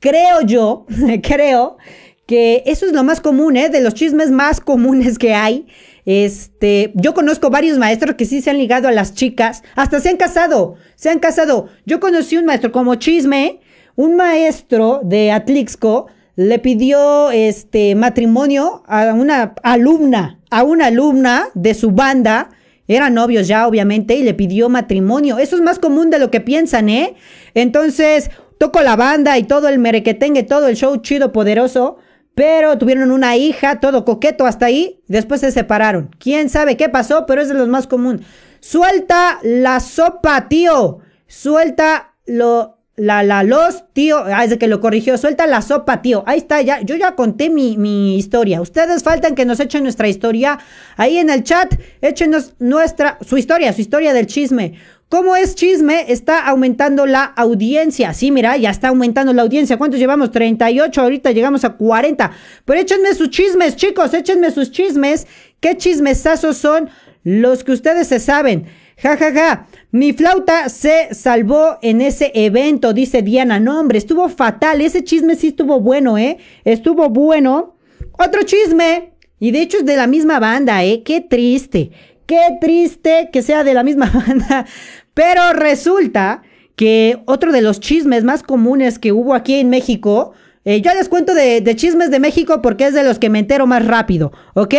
Creo 0.00 0.42
yo, 0.42 0.86
creo 1.22 1.78
que 2.26 2.62
eso 2.66 2.86
es 2.86 2.92
lo 2.92 3.04
más 3.04 3.20
común, 3.20 3.56
¿eh? 3.56 3.68
De 3.68 3.80
los 3.80 3.94
chismes 3.94 4.30
más 4.30 4.60
comunes 4.60 5.18
que 5.18 5.34
hay. 5.34 5.66
Este, 6.06 6.92
yo 6.94 7.14
conozco 7.14 7.48
varios 7.48 7.78
maestros 7.78 8.16
que 8.16 8.26
sí 8.26 8.42
se 8.42 8.50
han 8.50 8.58
ligado 8.58 8.88
a 8.88 8.92
las 8.92 9.14
chicas, 9.14 9.62
hasta 9.74 10.00
se 10.00 10.10
han 10.10 10.16
casado, 10.16 10.76
se 10.96 11.08
han 11.10 11.18
casado. 11.18 11.68
Yo 11.86 12.00
conocí 12.00 12.36
un 12.36 12.44
maestro 12.44 12.72
como 12.72 12.96
chisme, 12.96 13.60
un 13.96 14.16
maestro 14.16 15.00
de 15.02 15.32
Atlixco 15.32 16.08
le 16.36 16.58
pidió 16.58 17.30
este 17.30 17.94
matrimonio 17.94 18.82
a 18.86 19.14
una 19.14 19.54
alumna, 19.62 20.40
a 20.50 20.64
una 20.64 20.86
alumna 20.86 21.48
de 21.54 21.74
su 21.74 21.92
banda 21.92 22.50
eran 22.86 23.14
novios 23.14 23.48
ya, 23.48 23.66
obviamente, 23.66 24.14
y 24.14 24.22
le 24.22 24.34
pidió 24.34 24.68
matrimonio. 24.68 25.38
Eso 25.38 25.56
es 25.56 25.62
más 25.62 25.78
común 25.78 26.10
de 26.10 26.18
lo 26.18 26.30
que 26.30 26.40
piensan, 26.40 26.88
¿eh? 26.88 27.14
Entonces, 27.54 28.30
tocó 28.58 28.82
la 28.82 28.96
banda 28.96 29.38
y 29.38 29.44
todo 29.44 29.68
el 29.68 29.78
merequetengue, 29.78 30.42
todo 30.42 30.68
el 30.68 30.76
show 30.76 30.96
chido, 30.98 31.32
poderoso. 31.32 31.96
Pero 32.34 32.78
tuvieron 32.78 33.12
una 33.12 33.36
hija, 33.36 33.78
todo 33.78 34.04
coqueto 34.04 34.44
hasta 34.44 34.66
ahí. 34.66 35.00
Después 35.06 35.40
se 35.40 35.52
separaron. 35.52 36.10
Quién 36.18 36.48
sabe 36.48 36.76
qué 36.76 36.88
pasó, 36.88 37.26
pero 37.26 37.40
es 37.40 37.48
de 37.48 37.54
los 37.54 37.68
más 37.68 37.86
común. 37.86 38.22
Suelta 38.60 39.38
la 39.42 39.78
sopa, 39.78 40.48
tío. 40.48 40.98
Suelta 41.28 42.14
lo, 42.26 42.73
la, 42.96 43.24
la, 43.24 43.42
los, 43.42 43.84
tío, 43.92 44.18
ah, 44.24 44.44
es 44.44 44.50
de 44.50 44.58
que 44.58 44.68
lo 44.68 44.80
corrigió, 44.80 45.18
suelta 45.18 45.46
la 45.48 45.62
sopa, 45.62 46.00
tío. 46.00 46.22
Ahí 46.26 46.38
está, 46.38 46.62
ya, 46.62 46.80
yo 46.82 46.94
ya 46.94 47.16
conté 47.16 47.50
mi, 47.50 47.76
mi, 47.76 48.16
historia. 48.16 48.60
Ustedes 48.60 49.02
faltan 49.02 49.34
que 49.34 49.44
nos 49.44 49.58
echen 49.58 49.82
nuestra 49.82 50.08
historia. 50.08 50.60
Ahí 50.96 51.18
en 51.18 51.28
el 51.28 51.42
chat, 51.42 51.74
échenos 52.00 52.54
nuestra, 52.60 53.18
su 53.26 53.36
historia, 53.36 53.72
su 53.72 53.80
historia 53.80 54.12
del 54.12 54.26
chisme. 54.26 54.74
¿Cómo 55.08 55.34
es 55.34 55.54
chisme? 55.54 56.06
Está 56.08 56.46
aumentando 56.46 57.04
la 57.04 57.24
audiencia. 57.24 58.14
Sí, 58.14 58.30
mira, 58.30 58.56
ya 58.56 58.70
está 58.70 58.88
aumentando 58.88 59.32
la 59.32 59.42
audiencia. 59.42 59.76
¿Cuántos 59.76 59.98
llevamos? 59.98 60.30
38, 60.30 61.00
ahorita 61.00 61.32
llegamos 61.32 61.64
a 61.64 61.70
40. 61.70 62.30
Pero 62.64 62.80
échenme 62.80 63.12
sus 63.14 63.30
chismes, 63.30 63.76
chicos, 63.76 64.14
échenme 64.14 64.50
sus 64.50 64.70
chismes. 64.70 65.26
¿Qué 65.60 65.76
chismesazos 65.76 66.56
son 66.56 66.90
los 67.24 67.64
que 67.64 67.72
ustedes 67.72 68.06
se 68.06 68.20
saben? 68.20 68.66
Ja, 68.96 69.16
ja, 69.16 69.32
ja. 69.32 69.66
Mi 69.94 70.12
flauta 70.12 70.70
se 70.70 71.14
salvó 71.14 71.78
en 71.80 72.00
ese 72.00 72.32
evento, 72.34 72.92
dice 72.92 73.22
Diana. 73.22 73.60
No, 73.60 73.78
hombre, 73.78 73.96
estuvo 73.98 74.28
fatal. 74.28 74.80
Ese 74.80 75.04
chisme 75.04 75.36
sí 75.36 75.46
estuvo 75.46 75.78
bueno, 75.78 76.18
¿eh? 76.18 76.38
Estuvo 76.64 77.08
bueno. 77.10 77.76
Otro 78.18 78.42
chisme. 78.42 79.12
Y 79.38 79.52
de 79.52 79.62
hecho 79.62 79.76
es 79.76 79.84
de 79.84 79.94
la 79.94 80.08
misma 80.08 80.40
banda, 80.40 80.82
¿eh? 80.82 81.04
Qué 81.04 81.20
triste. 81.20 81.92
Qué 82.26 82.40
triste 82.60 83.30
que 83.32 83.40
sea 83.40 83.62
de 83.62 83.72
la 83.72 83.84
misma 83.84 84.10
banda. 84.26 84.66
Pero 85.14 85.52
resulta 85.52 86.42
que 86.74 87.22
otro 87.26 87.52
de 87.52 87.62
los 87.62 87.78
chismes 87.78 88.24
más 88.24 88.42
comunes 88.42 88.98
que 88.98 89.12
hubo 89.12 89.32
aquí 89.32 89.60
en 89.60 89.70
México, 89.70 90.32
eh, 90.64 90.80
yo 90.80 90.92
les 90.92 91.08
cuento 91.08 91.34
de, 91.34 91.60
de, 91.60 91.76
chismes 91.76 92.10
de 92.10 92.18
México 92.18 92.62
porque 92.62 92.86
es 92.86 92.94
de 92.94 93.04
los 93.04 93.20
que 93.20 93.30
me 93.30 93.38
entero 93.38 93.68
más 93.68 93.86
rápido, 93.86 94.32
¿ok? 94.54 94.74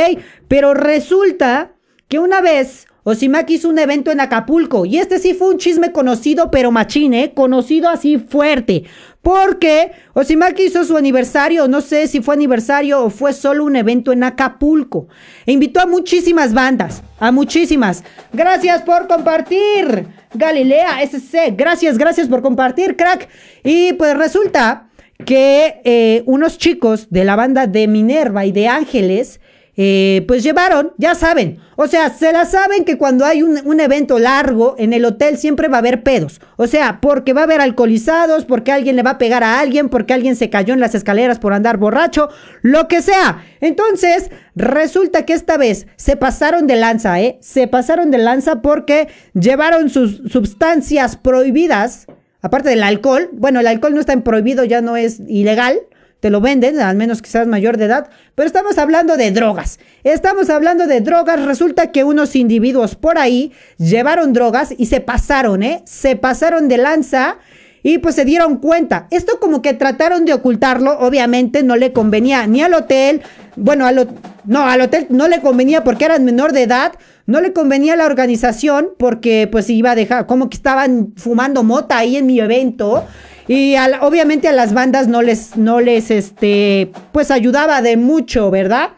Pero 0.49 0.73
resulta 0.73 1.71
que 2.09 2.19
una 2.19 2.41
vez 2.41 2.87
Osimaki 3.07 3.53
hizo 3.53 3.69
un 3.69 3.77
evento 3.77 4.11
en 4.11 4.19
Acapulco 4.19 4.83
y 4.83 4.97
este 4.97 5.19
sí 5.19 5.35
fue 5.35 5.49
un 5.49 5.59
chisme 5.59 5.91
conocido, 5.91 6.49
pero 6.49 6.71
machine, 6.71 7.23
¿eh? 7.23 7.33
conocido 7.35 7.87
así 7.87 8.17
fuerte. 8.17 8.85
Porque 9.21 9.91
Osimaki 10.13 10.63
hizo 10.63 10.83
su 10.83 10.97
aniversario, 10.97 11.67
no 11.67 11.81
sé 11.81 12.07
si 12.07 12.21
fue 12.21 12.33
aniversario 12.33 13.03
o 13.03 13.11
fue 13.11 13.33
solo 13.33 13.63
un 13.63 13.75
evento 13.75 14.11
en 14.11 14.23
Acapulco. 14.23 15.07
E 15.45 15.51
invitó 15.51 15.81
a 15.81 15.85
muchísimas 15.85 16.55
bandas, 16.55 17.03
a 17.19 17.31
muchísimas. 17.31 18.03
Gracias 18.33 18.81
por 18.81 19.07
compartir, 19.07 20.07
Galilea 20.33 21.03
SC. 21.05 21.55
Gracias, 21.55 21.99
gracias 21.99 22.27
por 22.27 22.41
compartir, 22.41 22.95
crack. 22.95 23.29
Y 23.63 23.93
pues 23.93 24.17
resulta 24.17 24.89
que 25.23 25.79
eh, 25.83 26.23
unos 26.25 26.57
chicos 26.57 27.07
de 27.11 27.23
la 27.23 27.35
banda 27.35 27.67
de 27.67 27.87
Minerva 27.87 28.45
y 28.45 28.51
de 28.51 28.67
Ángeles 28.67 29.39
eh, 29.77 30.23
pues 30.27 30.41
llevaron, 30.41 30.93
ya 30.97 31.15
saben, 31.15 31.59
o 31.75 31.87
sea, 31.87 32.09
se 32.09 32.31
la 32.31 32.45
saben 32.45 32.85
que 32.85 32.97
cuando 32.97 33.25
hay 33.25 33.43
un, 33.43 33.79
evento 33.81 34.19
largo 34.19 34.75
en 34.77 34.93
el 34.93 35.03
hotel 35.03 35.37
siempre 35.37 35.67
va 35.67 35.77
a 35.77 35.79
haber 35.79 36.01
pedos, 36.01 36.39
o 36.55 36.65
sea, 36.65 36.99
porque 37.01 37.33
va 37.33 37.41
a 37.41 37.43
haber 37.43 37.59
alcoholizados, 37.59 38.45
porque 38.45 38.71
alguien 38.71 38.95
le 38.95 39.03
va 39.03 39.11
a 39.11 39.17
pegar 39.17 39.43
a 39.43 39.59
alguien, 39.59 39.89
porque 39.89 40.13
alguien 40.13 40.37
se 40.37 40.49
cayó 40.49 40.73
en 40.73 40.79
las 40.79 40.95
escaleras 40.95 41.39
por 41.39 41.51
andar 41.51 41.75
borracho, 41.75 42.29
lo 42.61 42.87
que 42.87 43.01
sea. 43.01 43.43
Entonces, 43.59 44.31
resulta 44.55 45.25
que 45.25 45.33
esta 45.33 45.57
vez 45.57 45.87
se 45.97 46.15
pasaron 46.15 46.67
de 46.67 46.77
lanza, 46.77 47.19
¿eh? 47.19 47.37
Se 47.41 47.67
pasaron 47.67 48.11
de 48.11 48.19
lanza 48.19 48.61
porque 48.61 49.09
llevaron 49.33 49.89
sus 49.89 50.21
sustancias 50.31 51.17
prohibidas, 51.17 52.07
aparte 52.41 52.69
del 52.69 52.83
alcohol, 52.83 53.29
bueno, 53.33 53.59
el 53.59 53.67
alcohol 53.67 53.93
no 53.93 53.99
está 53.99 54.13
en 54.13 54.21
prohibido, 54.21 54.63
ya 54.63 54.79
no 54.79 54.95
es 54.95 55.19
ilegal, 55.27 55.81
te 56.25 56.31
lo 56.31 56.41
venden, 56.41 56.79
al 56.79 56.95
menos 56.95 57.21
que 57.21 57.29
seas 57.29 57.45
mayor 57.45 57.77
de 57.77 57.85
edad, 57.85 58.09
pero 58.33 58.47
estamos 58.47 58.79
hablando 58.79 59.15
de 59.15 59.29
drogas. 59.29 59.77
Estamos 60.03 60.49
hablando 60.49 60.87
de 60.87 60.99
drogas. 60.99 61.45
Resulta 61.45 61.91
que 61.91 62.03
unos 62.03 62.35
individuos 62.35 62.95
por 62.95 63.19
ahí 63.19 63.51
llevaron 63.77 64.33
drogas 64.33 64.73
y 64.75 64.87
se 64.87 65.01
pasaron, 65.01 65.61
¿eh? 65.61 65.83
Se 65.85 66.15
pasaron 66.15 66.67
de 66.67 66.79
lanza 66.79 67.37
y 67.83 67.99
pues 67.99 68.15
se 68.15 68.25
dieron 68.25 68.57
cuenta. 68.57 69.05
Esto 69.11 69.39
como 69.39 69.61
que 69.61 69.75
trataron 69.75 70.25
de 70.25 70.33
ocultarlo, 70.33 70.97
obviamente 70.97 71.61
no 71.61 71.75
le 71.75 71.93
convenía 71.93 72.47
ni 72.47 72.63
al 72.63 72.73
hotel, 72.73 73.21
bueno, 73.55 73.85
al, 73.85 74.09
no, 74.45 74.65
al 74.65 74.81
hotel 74.81 75.05
no 75.11 75.27
le 75.27 75.41
convenía 75.41 75.83
porque 75.83 76.05
eran 76.05 76.25
menor 76.25 76.53
de 76.53 76.63
edad, 76.63 76.93
no 77.27 77.39
le 77.39 77.53
convenía 77.53 77.93
a 77.93 77.97
la 77.97 78.07
organización 78.07 78.89
porque 78.97 79.47
pues 79.51 79.69
iba 79.69 79.91
a 79.91 79.95
dejar, 79.95 80.25
como 80.25 80.49
que 80.49 80.57
estaban 80.57 81.13
fumando 81.17 81.61
mota 81.61 81.99
ahí 81.99 82.15
en 82.17 82.25
mi 82.25 82.39
evento. 82.39 83.05
Y 83.47 83.75
obviamente 84.01 84.47
a 84.47 84.53
las 84.53 84.73
bandas 84.73 85.07
no 85.07 85.21
les, 85.21 85.55
no 85.55 85.79
les, 85.79 86.09
este, 86.09 86.91
pues 87.11 87.29
ayudaba 87.29 87.81
de 87.81 87.95
mucho, 87.95 88.49
¿verdad? 88.49 88.91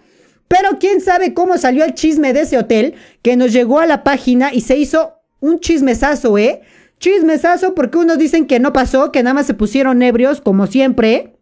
Pero 0.48 0.80
quién 0.80 1.02
sabe 1.02 1.34
cómo 1.34 1.58
salió 1.58 1.84
el 1.84 1.94
chisme 1.94 2.32
de 2.32 2.42
ese 2.42 2.58
hotel 2.58 2.96
que 3.22 3.36
nos 3.36 3.52
llegó 3.52 3.80
a 3.80 3.86
la 3.86 4.04
página 4.04 4.54
y 4.54 4.62
se 4.62 4.78
hizo 4.78 5.16
un 5.42 5.60
chismesazo, 5.60 6.38
¿eh? 6.38 6.62
Chismesazo 7.00 7.76
porque 7.76 7.98
unos 7.98 8.18
dicen 8.18 8.48
que 8.48 8.60
no 8.60 8.74
pasó, 8.74 9.12
que 9.12 9.22
nada 9.22 9.34
más 9.34 9.46
se 9.46 9.54
pusieron 9.54 10.02
ebrios, 10.02 10.42
como 10.42 10.68
siempre. 10.68 11.36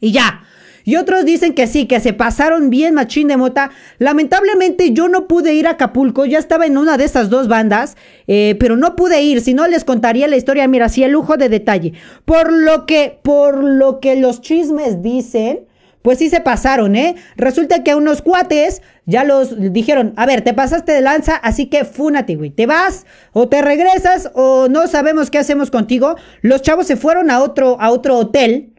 Y 0.00 0.12
ya. 0.12 0.44
Y 0.84 0.96
otros 0.96 1.24
dicen 1.24 1.54
que 1.54 1.66
sí, 1.66 1.86
que 1.86 2.00
se 2.00 2.12
pasaron 2.12 2.70
bien 2.70 2.94
machín 2.94 3.28
de 3.28 3.36
mota. 3.36 3.70
Lamentablemente 3.98 4.92
yo 4.92 5.08
no 5.08 5.28
pude 5.28 5.54
ir 5.54 5.66
a 5.66 5.70
Acapulco, 5.70 6.24
ya 6.24 6.38
estaba 6.38 6.66
en 6.66 6.78
una 6.78 6.96
de 6.96 7.04
esas 7.04 7.30
dos 7.30 7.48
bandas, 7.48 7.96
eh, 8.26 8.56
pero 8.58 8.76
no 8.76 8.96
pude 8.96 9.22
ir, 9.22 9.40
si 9.40 9.54
no 9.54 9.66
les 9.66 9.84
contaría 9.84 10.28
la 10.28 10.36
historia, 10.36 10.68
mira, 10.68 10.86
así 10.86 11.02
el 11.02 11.12
lujo 11.12 11.36
de 11.36 11.48
detalle. 11.48 11.92
Por 12.24 12.52
lo 12.52 12.86
que, 12.86 13.18
por 13.22 13.62
lo 13.62 14.00
que 14.00 14.16
los 14.16 14.40
chismes 14.40 15.02
dicen, 15.02 15.66
pues 16.02 16.18
sí 16.18 16.30
se 16.30 16.40
pasaron, 16.40 16.96
¿eh? 16.96 17.16
Resulta 17.36 17.82
que 17.84 17.90
a 17.90 17.96
unos 17.96 18.22
cuates 18.22 18.80
ya 19.04 19.24
los 19.24 19.72
dijeron, 19.72 20.14
a 20.16 20.24
ver, 20.24 20.42
te 20.42 20.54
pasaste 20.54 20.92
de 20.92 21.00
lanza, 21.00 21.36
así 21.36 21.66
que 21.66 21.84
fúnate, 21.84 22.36
güey. 22.36 22.50
Te 22.50 22.66
vas 22.66 23.06
o 23.32 23.48
te 23.48 23.60
regresas 23.60 24.30
o 24.34 24.68
no 24.68 24.86
sabemos 24.86 25.30
qué 25.30 25.38
hacemos 25.38 25.70
contigo. 25.70 26.16
Los 26.42 26.62
chavos 26.62 26.86
se 26.86 26.96
fueron 26.96 27.30
a 27.30 27.40
otro, 27.40 27.76
a 27.80 27.90
otro 27.90 28.16
hotel 28.16 28.69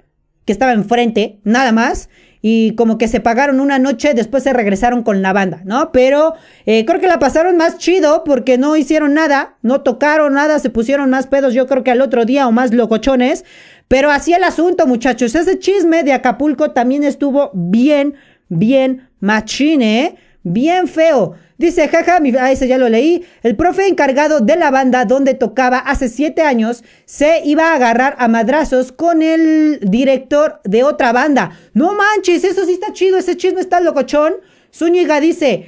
estaba 0.52 0.74
enfrente, 0.74 1.40
nada 1.44 1.72
más. 1.72 2.10
Y 2.44 2.74
como 2.76 2.98
que 2.98 3.08
se 3.08 3.20
pagaron 3.20 3.60
una 3.60 3.78
noche, 3.78 4.16
después 4.16 4.42
se 4.44 4.52
regresaron 4.52 5.04
con 5.04 5.22
la 5.22 5.32
banda, 5.32 5.62
¿no? 5.64 5.92
Pero 5.92 6.34
eh, 6.66 6.86
creo 6.86 7.00
que 7.00 7.08
la 7.08 7.20
pasaron 7.20 7.56
más 7.56 7.78
chido 7.78 8.24
porque 8.24 8.58
no 8.58 8.76
hicieron 8.76 9.14
nada, 9.14 9.58
no 9.62 9.82
tocaron 9.82 10.34
nada, 10.34 10.58
se 10.58 10.72
pusieron 10.72 11.12
más 11.12 11.28
pedos, 11.28 11.54
yo 11.54 11.68
creo 11.68 11.84
que 11.84 11.92
al 11.92 12.02
otro 12.02 12.26
día 12.26 12.48
o 12.48 12.52
más 12.52 12.74
locochones. 12.74 13.46
Pero 13.88 14.10
así 14.10 14.34
el 14.34 14.44
asunto, 14.44 14.88
muchachos. 14.88 15.36
Ese 15.36 15.60
chisme 15.60 16.04
de 16.04 16.14
Acapulco 16.14 16.72
también 16.72 17.04
estuvo 17.04 17.52
bien, 17.54 18.16
bien 18.50 19.10
machine, 19.20 20.06
¿eh? 20.06 20.16
Bien 20.44 20.88
feo. 20.88 21.36
Dice, 21.58 21.88
jaja, 21.88 22.20
mi, 22.20 22.36
ah, 22.36 22.52
ese 22.52 22.68
ya 22.68 22.80
lo 22.80 22.90
leí. 22.90 23.24
El 23.44 23.56
profe 23.56 23.88
encargado 23.88 24.40
de 24.40 24.56
la 24.56 24.72
banda 24.72 25.06
donde 25.06 25.36
tocaba 25.36 25.78
hace 25.78 26.10
siete 26.10 26.42
años 26.42 26.84
se 27.06 27.42
iba 27.46 27.72
a 27.72 27.76
agarrar 27.76 28.16
a 28.18 28.28
madrazos 28.28 28.92
con 28.92 29.22
el 29.22 29.80
director 29.82 30.60
de 30.64 30.84
otra 30.84 31.12
banda. 31.12 31.52
No 31.74 31.94
manches, 31.94 32.44
eso 32.44 32.66
sí 32.66 32.74
está 32.74 32.94
chido, 32.94 33.18
ese 33.18 33.38
chisme 33.38 33.62
está 33.62 33.80
locochón. 33.80 34.34
Zúñiga 34.74 35.20
dice, 35.20 35.68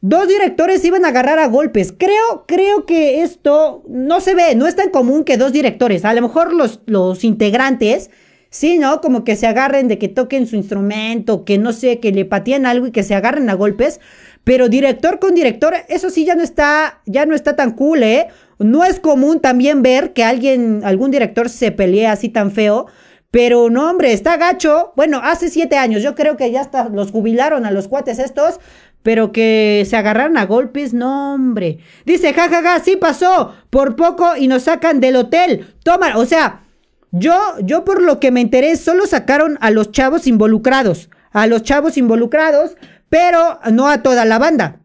Dos 0.00 0.28
directores 0.28 0.84
iban 0.84 1.04
a 1.04 1.08
agarrar 1.08 1.40
a 1.40 1.48
golpes. 1.48 1.92
Creo, 1.96 2.44
creo 2.46 2.86
que 2.86 3.22
esto 3.22 3.82
no 3.88 4.20
se 4.20 4.34
ve, 4.34 4.54
no 4.54 4.68
es 4.68 4.76
tan 4.76 4.90
común 4.90 5.24
que 5.24 5.36
dos 5.36 5.52
directores. 5.52 6.04
A 6.04 6.14
lo 6.14 6.22
mejor 6.22 6.52
los, 6.52 6.80
los 6.86 7.24
integrantes, 7.24 8.08
sí, 8.50 8.78
¿no? 8.78 9.00
Como 9.00 9.24
que 9.24 9.36
se 9.36 9.46
agarren 9.46 9.88
de 9.88 9.98
que 9.98 10.08
toquen 10.08 10.46
su 10.46 10.56
instrumento, 10.56 11.44
que 11.44 11.58
no 11.58 11.72
sé, 11.72 12.00
que 12.00 12.12
le 12.12 12.24
pateen 12.24 12.66
algo 12.66 12.86
y 12.86 12.92
que 12.92 13.02
se 13.02 13.14
agarren 13.14 13.50
a 13.50 13.54
golpes. 13.54 14.00
Pero 14.44 14.68
director 14.68 15.18
con 15.18 15.34
director, 15.34 15.74
eso 15.88 16.10
sí 16.10 16.24
ya 16.24 16.34
no 16.34 16.42
está, 16.42 17.00
ya 17.06 17.26
no 17.26 17.34
está 17.34 17.56
tan 17.56 17.72
cool, 17.72 18.02
¿eh? 18.02 18.28
No 18.58 18.84
es 18.84 18.98
común 18.98 19.40
también 19.40 19.82
ver 19.82 20.12
que 20.12 20.24
alguien, 20.24 20.80
algún 20.84 21.10
director 21.10 21.48
se 21.48 21.70
pelee 21.70 22.06
así 22.06 22.28
tan 22.28 22.50
feo. 22.50 22.86
Pero 23.30 23.68
no, 23.68 23.90
hombre, 23.90 24.12
está 24.12 24.36
gacho. 24.38 24.92
Bueno, 24.96 25.20
hace 25.22 25.50
siete 25.50 25.76
años, 25.76 26.02
yo 26.02 26.14
creo 26.14 26.36
que 26.36 26.50
ya 26.50 26.62
hasta 26.62 26.88
los 26.88 27.10
jubilaron 27.10 27.66
a 27.66 27.70
los 27.70 27.88
cuates 27.88 28.18
estos. 28.18 28.58
Pero 29.02 29.32
que 29.32 29.86
se 29.88 29.96
agarraron 29.96 30.36
a 30.38 30.46
golpes, 30.46 30.92
no, 30.92 31.34
hombre. 31.34 31.78
Dice, 32.04 32.32
jajaja, 32.32 32.62
ja, 32.62 32.78
ja, 32.78 32.84
sí 32.84 32.96
pasó. 32.96 33.54
Por 33.70 33.96
poco 33.96 34.36
y 34.36 34.48
nos 34.48 34.62
sacan 34.64 35.00
del 35.00 35.16
hotel. 35.16 35.74
Toma, 35.84 36.16
o 36.16 36.24
sea, 36.24 36.62
yo, 37.12 37.36
yo 37.62 37.84
por 37.84 38.02
lo 38.02 38.20
que 38.20 38.30
me 38.30 38.40
enteré, 38.40 38.76
solo 38.76 39.06
sacaron 39.06 39.58
a 39.60 39.70
los 39.70 39.90
chavos 39.92 40.26
involucrados. 40.26 41.10
A 41.30 41.46
los 41.46 41.62
chavos 41.62 41.96
involucrados, 41.96 42.76
pero 43.08 43.58
no 43.70 43.88
a 43.88 44.02
toda 44.02 44.24
la 44.24 44.38
banda. 44.38 44.80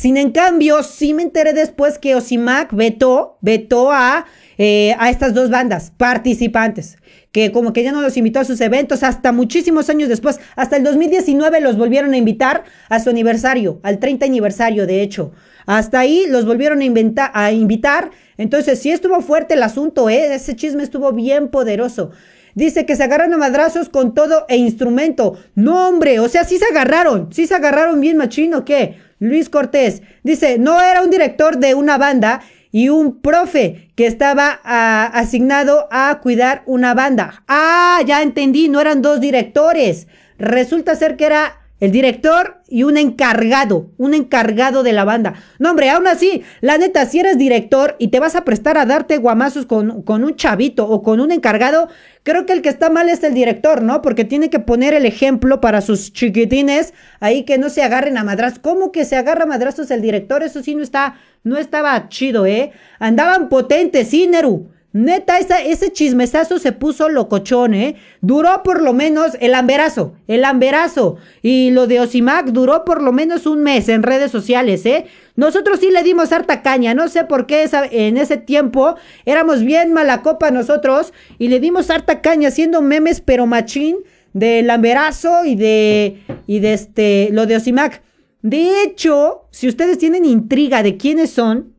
Sin 0.00 0.16
en 0.16 0.30
cambio, 0.30 0.82
sí 0.82 1.12
me 1.12 1.22
enteré 1.22 1.52
después 1.52 1.98
que 1.98 2.14
Osimac 2.14 2.72
vetó, 2.72 3.36
vetó 3.42 3.92
a, 3.92 4.24
eh, 4.56 4.96
a 4.98 5.10
estas 5.10 5.34
dos 5.34 5.50
bandas 5.50 5.92
participantes 5.94 6.96
que 7.32 7.52
como 7.52 7.74
que 7.74 7.82
ya 7.82 7.92
no 7.92 8.00
los 8.00 8.16
invitó 8.16 8.40
a 8.40 8.46
sus 8.46 8.62
eventos 8.62 9.02
hasta 9.02 9.30
muchísimos 9.30 9.90
años 9.90 10.08
después, 10.08 10.40
hasta 10.56 10.78
el 10.78 10.84
2019 10.84 11.60
los 11.60 11.76
volvieron 11.76 12.14
a 12.14 12.16
invitar 12.16 12.64
a 12.88 12.98
su 12.98 13.10
aniversario, 13.10 13.78
al 13.82 13.98
30 13.98 14.24
aniversario 14.24 14.86
de 14.86 15.02
hecho. 15.02 15.32
Hasta 15.66 16.00
ahí 16.00 16.24
los 16.26 16.46
volvieron 16.46 16.80
a, 16.80 17.30
a 17.34 17.52
invitar. 17.52 18.10
Entonces, 18.38 18.78
sí 18.78 18.90
estuvo 18.90 19.20
fuerte 19.20 19.52
el 19.52 19.62
asunto, 19.62 20.08
¿eh? 20.08 20.34
ese 20.34 20.56
chisme 20.56 20.82
estuvo 20.82 21.12
bien 21.12 21.48
poderoso. 21.48 22.10
Dice 22.54 22.86
que 22.86 22.96
se 22.96 23.04
agarran 23.04 23.34
a 23.34 23.36
madrazos 23.36 23.90
con 23.90 24.14
todo 24.14 24.46
e 24.48 24.56
instrumento. 24.56 25.36
No, 25.54 25.88
hombre, 25.88 26.20
o 26.20 26.28
sea, 26.30 26.44
sí 26.44 26.56
se 26.56 26.64
agarraron, 26.64 27.28
sí 27.34 27.46
se 27.46 27.54
agarraron 27.54 28.00
bien 28.00 28.16
machino, 28.16 28.64
¿qué? 28.64 29.09
Luis 29.20 29.48
Cortés 29.48 30.02
dice, 30.24 30.58
no 30.58 30.82
era 30.82 31.02
un 31.02 31.10
director 31.10 31.58
de 31.58 31.74
una 31.74 31.98
banda 31.98 32.40
y 32.72 32.88
un 32.88 33.20
profe 33.20 33.90
que 33.94 34.06
estaba 34.06 34.60
ah, 34.64 35.10
asignado 35.12 35.88
a 35.90 36.20
cuidar 36.20 36.62
una 36.66 36.94
banda. 36.94 37.44
Ah, 37.46 38.00
ya 38.06 38.22
entendí, 38.22 38.68
no 38.68 38.80
eran 38.80 39.02
dos 39.02 39.20
directores. 39.20 40.08
Resulta 40.38 40.96
ser 40.96 41.16
que 41.16 41.26
era 41.26 41.59
el 41.80 41.90
director 41.90 42.58
y 42.68 42.84
un 42.84 42.96
encargado, 42.96 43.90
un 43.96 44.14
encargado 44.14 44.82
de 44.82 44.92
la 44.92 45.04
banda. 45.04 45.34
No, 45.58 45.70
hombre, 45.70 45.90
aún 45.90 46.06
así, 46.06 46.42
la 46.60 46.78
neta, 46.78 47.06
si 47.06 47.20
eres 47.20 47.38
director 47.38 47.96
y 47.98 48.08
te 48.08 48.20
vas 48.20 48.36
a 48.36 48.44
prestar 48.44 48.78
a 48.78 48.86
darte 48.86 49.16
guamazos 49.16 49.66
con, 49.66 50.02
con, 50.02 50.22
un 50.22 50.36
chavito 50.36 50.86
o 50.86 51.02
con 51.02 51.20
un 51.20 51.32
encargado, 51.32 51.88
creo 52.22 52.46
que 52.46 52.52
el 52.52 52.62
que 52.62 52.68
está 52.68 52.90
mal 52.90 53.08
es 53.08 53.24
el 53.24 53.34
director, 53.34 53.82
¿no? 53.82 54.02
Porque 54.02 54.24
tiene 54.24 54.50
que 54.50 54.60
poner 54.60 54.94
el 54.94 55.06
ejemplo 55.06 55.60
para 55.60 55.80
sus 55.80 56.12
chiquitines 56.12 56.92
ahí 57.18 57.44
que 57.44 57.58
no 57.58 57.70
se 57.70 57.82
agarren 57.82 58.18
a 58.18 58.24
madrazos. 58.24 58.58
¿Cómo 58.60 58.92
que 58.92 59.04
se 59.04 59.16
agarra 59.16 59.44
a 59.44 59.46
madrazos 59.46 59.90
el 59.90 60.02
director? 60.02 60.42
Eso 60.42 60.62
sí 60.62 60.74
no 60.74 60.82
está, 60.82 61.16
no 61.42 61.56
estaba 61.56 62.08
chido, 62.08 62.46
¿eh? 62.46 62.72
Andaban 62.98 63.48
potentes, 63.48 64.08
sí, 64.08 64.26
Neru. 64.26 64.70
Neta, 64.92 65.38
ese 65.38 65.92
chismesazo 65.92 66.58
se 66.58 66.72
puso 66.72 67.08
locochón, 67.08 67.74
¿eh? 67.74 67.94
Duró 68.20 68.64
por 68.64 68.82
lo 68.82 68.92
menos 68.92 69.36
el 69.40 69.54
amberazo, 69.54 70.14
el 70.26 70.44
amberazo. 70.44 71.16
Y 71.42 71.70
lo 71.70 71.86
de 71.86 72.00
Osimac 72.00 72.46
duró 72.46 72.84
por 72.84 73.00
lo 73.00 73.12
menos 73.12 73.46
un 73.46 73.62
mes 73.62 73.88
en 73.88 74.02
redes 74.02 74.32
sociales, 74.32 74.84
¿eh? 74.86 75.06
Nosotros 75.36 75.78
sí 75.78 75.90
le 75.92 76.02
dimos 76.02 76.32
harta 76.32 76.62
caña, 76.62 76.92
no 76.92 77.06
sé 77.06 77.24
por 77.24 77.46
qué 77.46 77.70
en 77.92 78.16
ese 78.16 78.36
tiempo 78.36 78.96
éramos 79.24 79.62
bien 79.62 79.92
mala 79.92 80.22
copa 80.22 80.50
nosotros 80.50 81.12
y 81.38 81.48
le 81.48 81.60
dimos 81.60 81.88
harta 81.88 82.20
caña 82.20 82.48
haciendo 82.48 82.82
memes 82.82 83.20
pero 83.20 83.46
machín 83.46 83.98
del 84.32 84.68
amberazo 84.70 85.44
y 85.44 85.54
de, 85.54 86.18
y 86.48 86.58
de 86.58 86.72
este, 86.72 87.28
lo 87.30 87.46
de 87.46 87.56
Osimac. 87.56 88.02
De 88.42 88.82
hecho, 88.82 89.42
si 89.50 89.68
ustedes 89.68 89.98
tienen 89.98 90.24
intriga 90.24 90.82
de 90.82 90.96
quiénes 90.96 91.30
son, 91.30 91.74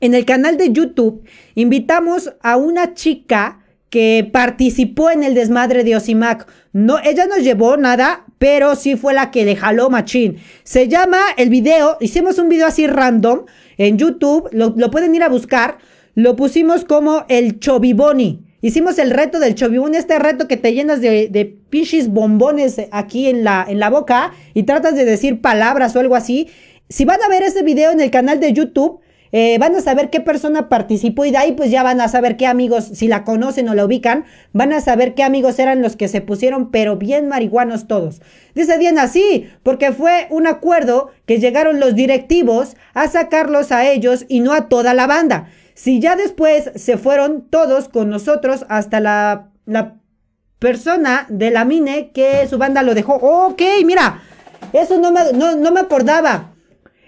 en 0.00 0.14
el 0.14 0.24
canal 0.24 0.56
de 0.56 0.72
YouTube 0.72 1.22
invitamos 1.54 2.32
a 2.42 2.56
una 2.56 2.94
chica 2.94 3.60
que 3.90 4.28
participó 4.30 5.10
en 5.10 5.22
el 5.22 5.34
desmadre 5.34 5.84
de 5.84 5.96
Osimac. 5.96 6.46
No, 6.72 6.98
ella 7.02 7.26
no 7.26 7.36
llevó 7.38 7.76
nada, 7.76 8.26
pero 8.38 8.76
sí 8.76 8.96
fue 8.96 9.14
la 9.14 9.30
que 9.30 9.44
le 9.44 9.56
jaló 9.56 9.88
machín. 9.90 10.36
Se 10.64 10.88
llama 10.88 11.18
el 11.36 11.48
video, 11.48 11.96
hicimos 12.00 12.38
un 12.38 12.48
video 12.48 12.66
así 12.66 12.86
random 12.86 13.46
en 13.78 13.96
YouTube, 13.96 14.48
lo, 14.52 14.90
pueden 14.90 15.14
ir 15.14 15.22
a 15.22 15.28
buscar. 15.28 15.78
Lo 16.14 16.34
pusimos 16.36 16.84
como 16.84 17.24
el 17.28 17.60
Choviboni. 17.60 18.42
Hicimos 18.62 18.98
el 18.98 19.10
reto 19.10 19.38
del 19.38 19.54
Choviboni, 19.54 19.96
este 19.96 20.18
reto 20.18 20.48
que 20.48 20.56
te 20.56 20.72
llenas 20.72 21.00
de, 21.00 21.56
pinches 21.70 22.08
bombones 22.08 22.80
aquí 22.90 23.28
en 23.28 23.44
la, 23.44 23.64
en 23.68 23.78
la 23.78 23.90
boca 23.90 24.32
y 24.54 24.64
tratas 24.64 24.94
de 24.94 25.04
decir 25.04 25.40
palabras 25.40 25.94
o 25.94 26.00
algo 26.00 26.16
así. 26.16 26.48
Si 26.88 27.04
van 27.04 27.22
a 27.22 27.28
ver 27.28 27.42
ese 27.42 27.62
video 27.62 27.92
en 27.92 28.00
el 28.00 28.10
canal 28.10 28.40
de 28.40 28.52
YouTube, 28.52 29.00
eh, 29.32 29.58
van 29.58 29.74
a 29.74 29.80
saber 29.80 30.10
qué 30.10 30.20
persona 30.20 30.68
participó 30.68 31.24
y 31.24 31.30
de 31.30 31.38
ahí 31.38 31.52
pues 31.52 31.70
ya 31.70 31.82
van 31.82 32.00
a 32.00 32.08
saber 32.08 32.36
qué 32.36 32.46
amigos, 32.46 32.84
si 32.84 33.08
la 33.08 33.24
conocen 33.24 33.68
o 33.68 33.74
la 33.74 33.84
ubican, 33.84 34.24
van 34.52 34.72
a 34.72 34.80
saber 34.80 35.14
qué 35.14 35.22
amigos 35.22 35.58
eran 35.58 35.82
los 35.82 35.96
que 35.96 36.08
se 36.08 36.20
pusieron, 36.20 36.70
pero 36.70 36.96
bien 36.96 37.28
marihuanos 37.28 37.86
todos. 37.86 38.22
Dice 38.54 38.78
Diana, 38.78 39.08
sí, 39.08 39.48
porque 39.62 39.92
fue 39.92 40.26
un 40.30 40.46
acuerdo 40.46 41.10
que 41.26 41.38
llegaron 41.38 41.80
los 41.80 41.94
directivos 41.94 42.76
a 42.94 43.08
sacarlos 43.08 43.72
a 43.72 43.88
ellos 43.90 44.24
y 44.28 44.40
no 44.40 44.52
a 44.52 44.68
toda 44.68 44.94
la 44.94 45.06
banda. 45.06 45.48
Si 45.74 46.00
ya 46.00 46.16
después 46.16 46.70
se 46.74 46.96
fueron 46.96 47.42
todos 47.50 47.88
con 47.88 48.08
nosotros 48.08 48.64
hasta 48.68 48.98
la, 49.00 49.50
la 49.66 49.96
persona 50.58 51.26
de 51.28 51.50
la 51.50 51.64
mine 51.64 52.10
que 52.12 52.46
su 52.48 52.58
banda 52.58 52.82
lo 52.82 52.94
dejó. 52.94 53.16
Ok, 53.16 53.62
mira, 53.84 54.22
eso 54.72 54.98
no 54.98 55.12
me, 55.12 55.32
no, 55.32 55.56
no 55.56 55.72
me 55.72 55.80
acordaba. 55.80 56.52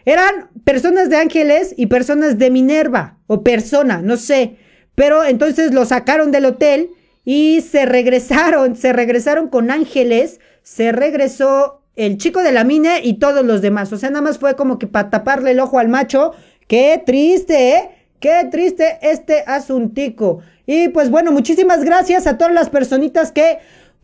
Eran 0.05 0.50
personas 0.64 1.11
de 1.11 1.17
ángeles 1.17 1.75
y 1.76 1.87
personas 1.87 2.38
de 2.38 2.50
Minerva, 2.50 3.19
o 3.26 3.43
persona, 3.43 4.02
no 4.02 4.17
sé. 4.17 4.57
pero 4.95 5.25
entonces 5.25 5.73
lo 5.73 5.85
sacaron 5.85 6.33
del 6.33 6.47
hotel 6.47 6.90
y 7.25 7.61
se 7.61 7.87
regresaron, 7.87 8.75
se 8.75 8.92
regresaron 8.92 9.49
con 9.49 9.70
ángeles, 9.70 10.40
se 10.62 10.92
regresó 10.92 11.83
el 11.94 12.16
chico 12.16 12.42
de 12.42 12.53
la 12.53 12.64
mina 12.64 13.01
y 13.01 13.18
todos 13.18 13.44
los 13.44 13.61
demás. 13.61 13.92
O 13.92 13.99
sea, 13.99 14.09
nada 14.11 14.22
más 14.22 14.38
fue 14.38 14.57
como 14.57 14.79
que 14.79 14.87
para 14.87 15.11
taparle 15.11 15.51
el 15.51 15.61
ojo 15.61 15.79
al 15.79 15.88
macho. 15.88 16.33
Qué 16.66 17.03
triste, 17.05 17.75
¿eh? 17.75 17.90
Qué 18.20 18.49
triste 18.51 18.99
este 19.03 19.44
asuntico. 19.46 20.40
Y 20.64 20.88
pues 20.88 21.11
bueno, 21.11 21.33
muchísimas 21.33 21.85
gracias 21.85 22.27
a 22.27 22.38
todas 22.38 22.55
las 22.55 22.70
personitas 22.70 23.33
que 23.33 23.59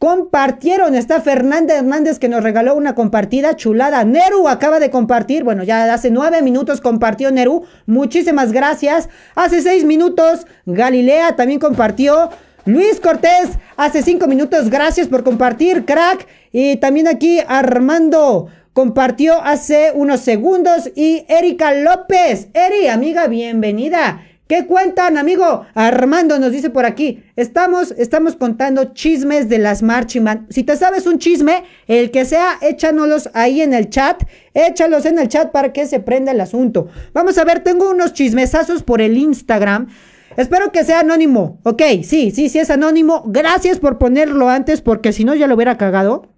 compartieron. 0.04 0.94
Está 0.94 1.22
Fernanda 1.22 1.74
Hernández 1.74 2.18
que 2.18 2.28
nos 2.28 2.42
regaló 2.42 2.74
una 2.74 2.94
compartida 2.94 3.56
chulada. 3.56 4.04
Neru 4.04 4.48
acaba 4.48 4.78
de 4.78 4.90
compartir. 4.90 5.44
Bueno, 5.44 5.64
ya 5.64 5.90
hace 5.94 6.10
nueve 6.10 6.42
minutos 6.42 6.82
compartió 6.82 7.30
Neru. 7.30 7.64
Muchísimas 7.86 8.52
gracias. 8.52 9.08
Hace 9.34 9.62
seis 9.62 9.86
minutos 9.86 10.46
Galilea 10.66 11.36
también 11.36 11.58
compartió. 11.58 12.28
Luis 12.66 13.00
Cortés, 13.00 13.48
hace 13.78 14.02
cinco 14.02 14.26
minutos, 14.26 14.68
gracias 14.68 15.08
por 15.08 15.24
compartir, 15.24 15.86
crack. 15.86 16.26
Y 16.52 16.76
también 16.76 17.08
aquí 17.08 17.40
Armando 17.48 18.48
compartió 18.74 19.42
hace 19.42 19.90
unos 19.94 20.20
segundos. 20.20 20.90
Y 20.94 21.24
Erika 21.28 21.72
López, 21.72 22.48
Eri, 22.52 22.88
amiga, 22.88 23.26
bienvenida. 23.26 24.20
¿Qué 24.46 24.66
cuentan, 24.66 25.16
amigo? 25.16 25.64
Armando 25.74 26.38
nos 26.38 26.52
dice 26.52 26.68
por 26.68 26.84
aquí. 26.84 27.24
Estamos, 27.34 27.92
estamos 27.92 28.36
contando 28.36 28.92
chismes 28.92 29.48
de 29.48 29.56
las 29.56 29.82
marching 29.82 30.46
Si 30.50 30.64
te 30.64 30.76
sabes 30.76 31.06
un 31.06 31.18
chisme, 31.18 31.64
el 31.86 32.10
que 32.10 32.26
sea, 32.26 32.58
échanos 32.60 33.30
ahí 33.32 33.62
en 33.62 33.72
el 33.72 33.88
chat. 33.88 34.22
Échalos 34.52 35.06
en 35.06 35.18
el 35.18 35.28
chat 35.28 35.50
para 35.50 35.72
que 35.72 35.86
se 35.86 35.98
prenda 35.98 36.32
el 36.32 36.42
asunto. 36.42 36.88
Vamos 37.14 37.38
a 37.38 37.44
ver, 37.44 37.60
tengo 37.60 37.90
unos 37.90 38.12
chismesazos 38.12 38.82
por 38.82 39.00
el 39.00 39.16
Instagram. 39.16 39.88
Espero 40.36 40.72
que 40.72 40.84
sea 40.84 41.00
anónimo. 41.00 41.58
Ok, 41.62 41.80
sí, 42.02 42.30
sí, 42.30 42.50
sí 42.50 42.58
es 42.58 42.68
anónimo. 42.68 43.22
Gracias 43.26 43.78
por 43.78 43.96
ponerlo 43.96 44.50
antes 44.50 44.82
porque 44.82 45.14
si 45.14 45.24
no 45.24 45.34
ya 45.34 45.46
lo 45.46 45.54
hubiera 45.54 45.78
cagado. 45.78 46.28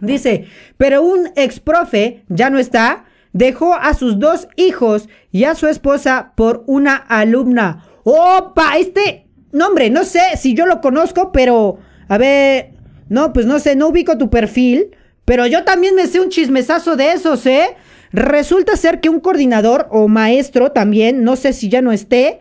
Dice, 0.00 0.46
pero 0.78 1.02
un 1.02 1.30
ex 1.36 1.60
profe 1.60 2.24
ya 2.28 2.48
no 2.48 2.58
está. 2.58 3.04
Dejó 3.32 3.74
a 3.74 3.94
sus 3.94 4.18
dos 4.18 4.48
hijos 4.56 5.08
y 5.30 5.44
a 5.44 5.54
su 5.54 5.66
esposa 5.66 6.32
por 6.34 6.64
una 6.66 6.96
alumna. 6.96 7.84
¡Opa! 8.04 8.78
Este 8.78 9.26
nombre, 9.52 9.90
no 9.90 10.04
sé 10.04 10.20
si 10.36 10.54
yo 10.54 10.66
lo 10.66 10.80
conozco, 10.80 11.32
pero 11.32 11.78
a 12.08 12.18
ver, 12.18 12.72
no, 13.08 13.32
pues 13.32 13.46
no 13.46 13.58
sé, 13.58 13.76
no 13.76 13.88
ubico 13.88 14.18
tu 14.18 14.30
perfil, 14.30 14.96
pero 15.24 15.46
yo 15.46 15.64
también 15.64 15.94
me 15.94 16.06
sé 16.06 16.20
un 16.20 16.30
chismesazo 16.30 16.96
de 16.96 17.12
esos, 17.12 17.44
¿eh? 17.46 17.76
Resulta 18.12 18.76
ser 18.76 19.00
que 19.00 19.10
un 19.10 19.20
coordinador 19.20 19.88
o 19.90 20.08
maestro 20.08 20.72
también, 20.72 21.24
no 21.24 21.36
sé 21.36 21.52
si 21.52 21.68
ya 21.68 21.82
no 21.82 21.92
esté, 21.92 22.40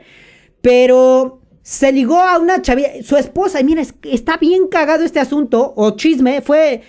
pero 0.62 1.41
se 1.62 1.91
ligó 1.91 2.21
a 2.21 2.38
una 2.39 2.62
chavilla, 2.62 3.04
su 3.04 3.17
esposa, 3.17 3.60
y 3.60 3.65
mira, 3.65 3.84
está 4.04 4.38
bien 4.38 4.67
cagado 4.69 5.04
este 5.04 5.19
asunto, 5.19 5.73
o 5.76 5.91
chisme, 5.97 6.41
fue, 6.41 6.82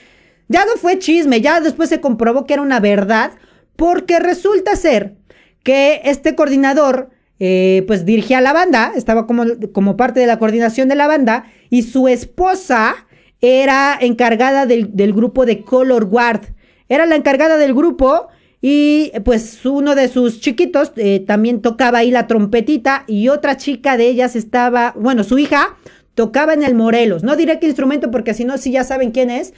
ya 0.47 0.65
no 0.65 0.77
fue 0.77 1.01
chisme, 1.01 1.41
ya 1.41 1.61
después 1.61 1.89
se 1.89 2.01
comprobó 2.01 2.47
que 2.47 2.55
era 2.55 2.63
una 2.63 2.79
verdad, 2.79 3.33
porque 3.79 4.19
resulta 4.19 4.75
ser 4.75 5.15
que 5.63 6.01
este 6.03 6.35
coordinador, 6.35 7.11
eh, 7.39 7.85
pues 7.87 8.05
dirigía 8.05 8.41
la 8.41 8.53
banda, 8.53 8.91
estaba 8.97 9.25
como, 9.29 9.45
como 9.73 9.97
parte 9.97 10.19
de 10.19 10.27
la 10.27 10.41
coordinación 10.41 10.89
de 10.89 10.97
la 10.97 11.07
banda, 11.07 11.45
y 11.71 11.85
su 11.85 12.09
esposa 12.09 13.07
era 13.41 13.97
encargada 14.01 14.67
del, 14.67 14.97
del 14.97 15.13
grupo 15.13 15.47
de 15.47 15.63
Color 15.63 16.07
Guard, 16.07 16.41
era 16.89 17.07
la 17.07 17.15
encargada 17.15 17.57
del 17.57 17.73
grupo, 17.73 18.27
y 18.61 19.13
pues 19.25 19.65
uno 19.65 19.95
de 19.95 20.09
sus 20.09 20.41
chiquitos 20.41 20.91
eh, 20.97 21.21
también 21.25 21.63
tocaba 21.63 21.99
ahí 21.99 22.11
la 22.11 22.27
trompetita 22.27 23.05
y 23.07 23.29
otra 23.29 23.57
chica 23.57 23.97
de 23.97 24.09
ellas 24.09 24.35
estaba, 24.35 24.93
bueno, 24.97 25.23
su 25.23 25.39
hija 25.39 25.77
tocaba 26.15 26.53
en 26.53 26.65
el 26.65 26.75
Morelos. 26.75 27.23
No 27.23 27.37
diré 27.37 27.61
qué 27.61 27.67
instrumento 27.67 28.11
porque 28.11 28.35
si 28.35 28.45
no, 28.45 28.59
sí 28.59 28.73
ya 28.73 28.83
saben 28.83 29.13
quién 29.13 29.31
es. 29.31 29.55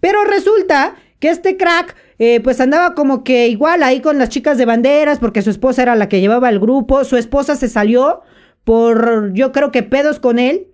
Pero 0.00 0.24
resulta 0.24 0.96
que 1.20 1.30
este 1.30 1.56
crack 1.56 1.96
eh, 2.24 2.38
pues 2.38 2.60
andaba 2.60 2.94
como 2.94 3.24
que 3.24 3.48
igual 3.48 3.82
ahí 3.82 4.00
con 4.00 4.16
las 4.16 4.28
chicas 4.28 4.56
de 4.56 4.64
banderas 4.64 5.18
porque 5.18 5.42
su 5.42 5.50
esposa 5.50 5.82
era 5.82 5.96
la 5.96 6.08
que 6.08 6.20
llevaba 6.20 6.50
el 6.50 6.60
grupo. 6.60 7.02
Su 7.02 7.16
esposa 7.16 7.56
se 7.56 7.68
salió 7.68 8.20
por 8.62 9.32
yo 9.32 9.50
creo 9.50 9.72
que 9.72 9.82
pedos 9.82 10.20
con 10.20 10.38
él. 10.38 10.68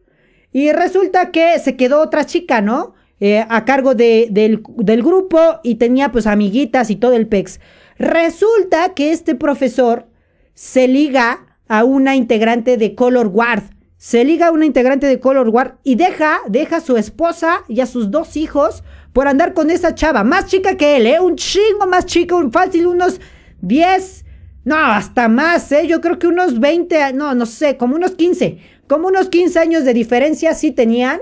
Y 0.53 0.73
resulta 0.73 1.31
que 1.31 1.59
se 1.59 1.75
quedó 1.75 2.03
otra 2.03 2.27
chica, 2.27 2.61
¿no? 2.61 2.93
Eh, 3.19 3.47
a 3.49 3.65
cargo 3.65 3.95
de, 3.95 4.29
del, 4.31 5.03
grupo 5.03 5.41
y 5.63 5.77
tenía 5.77 6.13
pues 6.13 6.27
amiguitas 6.27 6.91
y 6.91 6.97
todo 6.97 7.15
el 7.15 7.27
pex. 7.27 7.61
Resulta 7.99 8.93
que 8.93 9.13
este 9.13 9.35
profesor 9.35 10.07
se 10.53 10.87
liga 10.87 11.57
a 11.67 11.83
una 11.83 12.15
integrante 12.15 12.77
de 12.77 12.95
Color 12.95 13.31
Guard. 13.31 13.63
Se 13.97 14.23
liga 14.23 14.49
a 14.49 14.53
una 14.53 14.67
integrante 14.67 15.07
de 15.07 15.19
Color 15.19 15.51
Guard 15.51 15.77
y 15.83 15.95
deja, 15.95 16.41
deja 16.47 16.77
a 16.77 16.81
su 16.83 16.99
esposa 16.99 17.63
y 17.69 17.81
a 17.81 17.87
sus 17.87 18.11
dos 18.11 18.37
hijos 18.37 18.85
por 19.19 19.27
andar 19.27 19.53
con 19.53 19.69
esa 19.69 19.97
chava. 19.97 20.23
Más 20.23 20.47
chica 20.47 20.77
que 20.77 20.97
él, 20.97 21.05
¿eh? 21.09 21.19
Un 21.19 21.35
chingo 21.35 21.89
más 21.89 22.07
chica, 22.07 22.37
un 22.37 22.53
fácil, 22.53 22.87
unos 22.87 23.21
10, 23.63 24.25
no, 24.65 24.77
hasta 24.77 25.27
más, 25.27 25.73
¿eh? 25.73 25.89
Yo 25.89 26.01
creo 26.01 26.21
que 26.21 26.29
unos 26.29 26.61
20, 26.61 27.15
no, 27.15 27.35
no 27.35 27.45
sé, 27.45 27.77
como 27.77 27.97
unos 27.97 28.13
15. 28.13 28.59
Como 28.87 29.09
unos 29.09 29.29
15 29.29 29.59
años 29.59 29.83
de 29.83 29.93
diferencia 29.93 30.55
sí 30.55 30.71
tenían. 30.71 31.19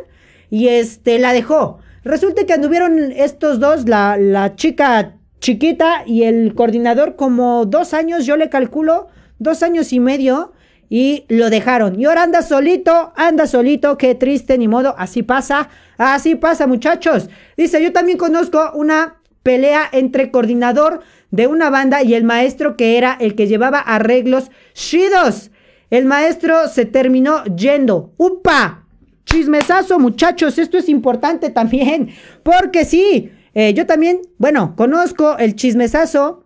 Y 0.51 0.69
este, 0.69 1.19
la 1.19 1.33
dejó. 1.33 1.79
Resulta 2.05 2.45
que 2.45 2.53
anduvieron 2.53 3.13
estos 3.13 3.61
dos, 3.61 3.89
la, 3.89 4.19
la 4.19 4.57
chica 4.57 5.17
chiquita 5.41 6.03
y 6.05 6.25
el 6.25 6.55
coordinador 6.55 7.17
como 7.17 7.65
dos 7.65 7.95
años, 7.95 8.27
yo 8.27 8.37
le 8.37 8.51
calculo, 8.51 9.09
dos 9.39 9.63
años 9.63 9.95
y 9.95 10.01
medio, 10.01 10.53
y 10.89 11.25
lo 11.29 11.51
dejaron. 11.51 11.99
Y 11.99 12.05
ahora 12.05 12.23
anda 12.23 12.43
solito, 12.43 13.13
anda 13.17 13.47
solito, 13.47 13.99
qué 13.99 14.15
triste, 14.15 14.59
ni 14.59 14.69
modo, 14.69 14.95
así 14.99 15.23
pasa, 15.23 15.69
así 15.99 16.35
pasa 16.35 16.67
muchachos. 16.67 17.29
Dice, 17.57 17.83
yo 17.83 17.93
también 17.93 18.19
conozco 18.19 18.71
una 18.75 19.17
pelea 19.43 19.89
entre 19.93 20.31
coordinador 20.31 21.01
de 21.31 21.47
una 21.47 21.71
banda 21.71 22.03
y 22.03 22.15
el 22.15 22.25
maestro 22.25 22.77
que 22.77 22.99
era 22.99 23.17
el 23.21 23.35
que 23.35 23.47
llevaba 23.47 23.79
arreglos 23.79 24.51
chidos. 24.75 25.51
El 25.91 26.05
maestro 26.05 26.69
se 26.69 26.85
terminó 26.85 27.45
yendo. 27.45 28.13
¡Upa! 28.17 28.85
Chismesazo, 29.25 29.99
muchachos, 29.99 30.57
esto 30.59 30.79
es 30.79 30.89
importante 30.89 31.51
también, 31.51 32.11
porque 32.45 32.85
sí, 32.85 33.33
eh, 33.55 33.75
yo 33.75 33.85
también, 33.85 34.21
bueno, 34.39 34.75
conozco 34.77 35.37
el 35.39 35.57
chismesazo. 35.57 36.45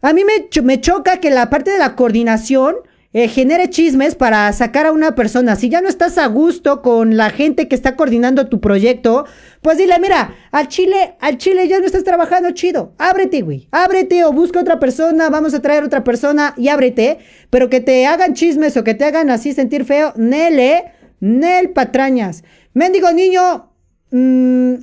A 0.00 0.12
mí 0.12 0.22
me, 0.24 0.62
me 0.62 0.80
choca 0.80 1.18
que 1.18 1.30
la 1.30 1.50
parte 1.50 1.72
de 1.72 1.78
la 1.78 1.96
coordinación 1.96 2.76
eh, 3.14 3.28
genere 3.28 3.70
chismes 3.70 4.14
para 4.14 4.52
sacar 4.52 4.84
a 4.84 4.92
una 4.92 5.14
persona. 5.14 5.56
Si 5.56 5.70
ya 5.70 5.80
no 5.80 5.88
estás 5.88 6.18
a 6.18 6.26
gusto 6.26 6.82
con 6.82 7.16
la 7.16 7.30
gente 7.30 7.68
que 7.68 7.74
está 7.74 7.96
coordinando 7.96 8.48
tu 8.48 8.60
proyecto, 8.60 9.24
pues 9.62 9.78
dile, 9.78 9.98
mira, 9.98 10.34
al 10.50 10.68
Chile, 10.68 11.16
al 11.20 11.38
Chile 11.38 11.66
ya 11.66 11.78
no 11.78 11.86
estás 11.86 12.04
trabajando 12.04 12.50
chido. 12.50 12.92
Ábrete, 12.98 13.40
güey. 13.40 13.68
Ábrete 13.70 14.24
o 14.24 14.32
busca 14.32 14.60
otra 14.60 14.78
persona, 14.78 15.30
vamos 15.30 15.54
a 15.54 15.62
traer 15.62 15.82
otra 15.84 16.04
persona 16.04 16.52
y 16.58 16.68
ábrete. 16.68 17.20
Pero 17.48 17.70
que 17.70 17.80
te 17.80 18.04
hagan 18.06 18.34
chismes 18.34 18.76
o 18.76 18.84
que 18.84 18.92
te 18.92 19.06
hagan 19.06 19.30
así 19.30 19.54
sentir 19.54 19.86
feo, 19.86 20.12
nele 20.16 20.92
Nel 21.24 21.70
patrañas. 21.70 22.44
Mendigo 22.74 23.10
niño. 23.10 23.72
Mmm, 24.10 24.74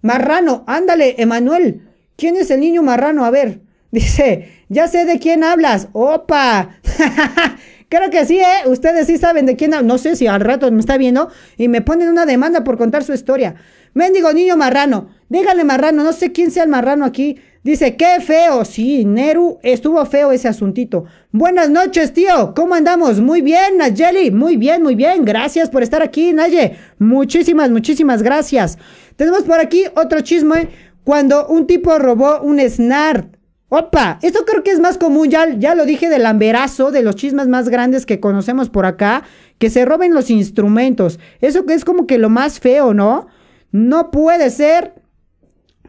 marrano. 0.00 0.64
Ándale, 0.66 1.16
Emanuel. 1.18 1.88
¿Quién 2.16 2.36
es 2.36 2.50
el 2.50 2.60
niño 2.60 2.82
marrano? 2.82 3.26
A 3.26 3.30
ver. 3.30 3.60
Dice, 3.90 4.64
ya 4.68 4.86
sé 4.88 5.04
de 5.04 5.18
quién 5.18 5.42
hablas. 5.42 5.88
¡Opa! 5.92 6.80
Creo 7.88 8.10
que 8.10 8.26
sí, 8.26 8.38
¿eh? 8.38 8.68
Ustedes 8.68 9.06
sí 9.06 9.16
saben 9.16 9.46
de 9.46 9.56
quién 9.56 9.72
hablo. 9.72 9.88
No 9.88 9.98
sé 9.98 10.14
si 10.14 10.26
al 10.26 10.40
rato 10.40 10.70
me 10.70 10.80
está 10.80 10.98
viendo 10.98 11.30
y 11.56 11.68
me 11.68 11.80
ponen 11.80 12.08
una 12.08 12.26
demanda 12.26 12.62
por 12.62 12.76
contar 12.76 13.02
su 13.02 13.14
historia. 13.14 13.54
Mendigo 13.94 14.32
niño 14.34 14.58
marrano. 14.58 15.08
Dígale 15.30 15.64
marrano. 15.64 16.04
No 16.04 16.12
sé 16.12 16.32
quién 16.32 16.50
sea 16.50 16.64
el 16.64 16.68
marrano 16.68 17.06
aquí. 17.06 17.38
Dice, 17.64 17.96
qué 17.96 18.20
feo. 18.20 18.66
Sí, 18.66 19.06
Neru, 19.06 19.58
estuvo 19.62 20.04
feo 20.04 20.32
ese 20.32 20.48
asuntito. 20.48 21.06
Buenas 21.32 21.70
noches, 21.70 22.12
tío. 22.12 22.52
¿Cómo 22.54 22.74
andamos? 22.74 23.20
Muy 23.20 23.40
bien, 23.40 23.78
Nayeli. 23.78 24.30
Muy 24.30 24.58
bien, 24.58 24.82
muy 24.82 24.94
bien. 24.94 25.24
Gracias 25.24 25.70
por 25.70 25.82
estar 25.82 26.02
aquí, 26.02 26.34
Naye. 26.34 26.76
Muchísimas, 26.98 27.70
muchísimas 27.70 28.22
gracias. 28.22 28.76
Tenemos 29.16 29.44
por 29.44 29.60
aquí 29.60 29.84
otro 29.96 30.20
chisme. 30.20 30.68
Cuando 31.04 31.46
un 31.46 31.66
tipo 31.66 31.98
robó 31.98 32.42
un 32.42 32.60
SNART. 32.60 33.37
Opa, 33.70 34.18
esto 34.22 34.46
creo 34.46 34.62
que 34.62 34.70
es 34.70 34.80
más 34.80 34.96
común, 34.96 35.28
ya, 35.28 35.54
ya 35.58 35.74
lo 35.74 35.84
dije 35.84 36.08
del 36.08 36.24
amberazo, 36.24 36.90
de 36.90 37.02
los 37.02 37.16
chismes 37.16 37.48
más 37.48 37.68
grandes 37.68 38.06
que 38.06 38.18
conocemos 38.18 38.70
por 38.70 38.86
acá, 38.86 39.24
que 39.58 39.68
se 39.68 39.84
roben 39.84 40.14
los 40.14 40.30
instrumentos. 40.30 41.20
Eso 41.42 41.66
que 41.66 41.74
es 41.74 41.84
como 41.84 42.06
que 42.06 42.16
lo 42.16 42.30
más 42.30 42.60
feo, 42.60 42.94
¿no? 42.94 43.26
No 43.70 44.10
puede 44.10 44.48
ser. 44.48 44.94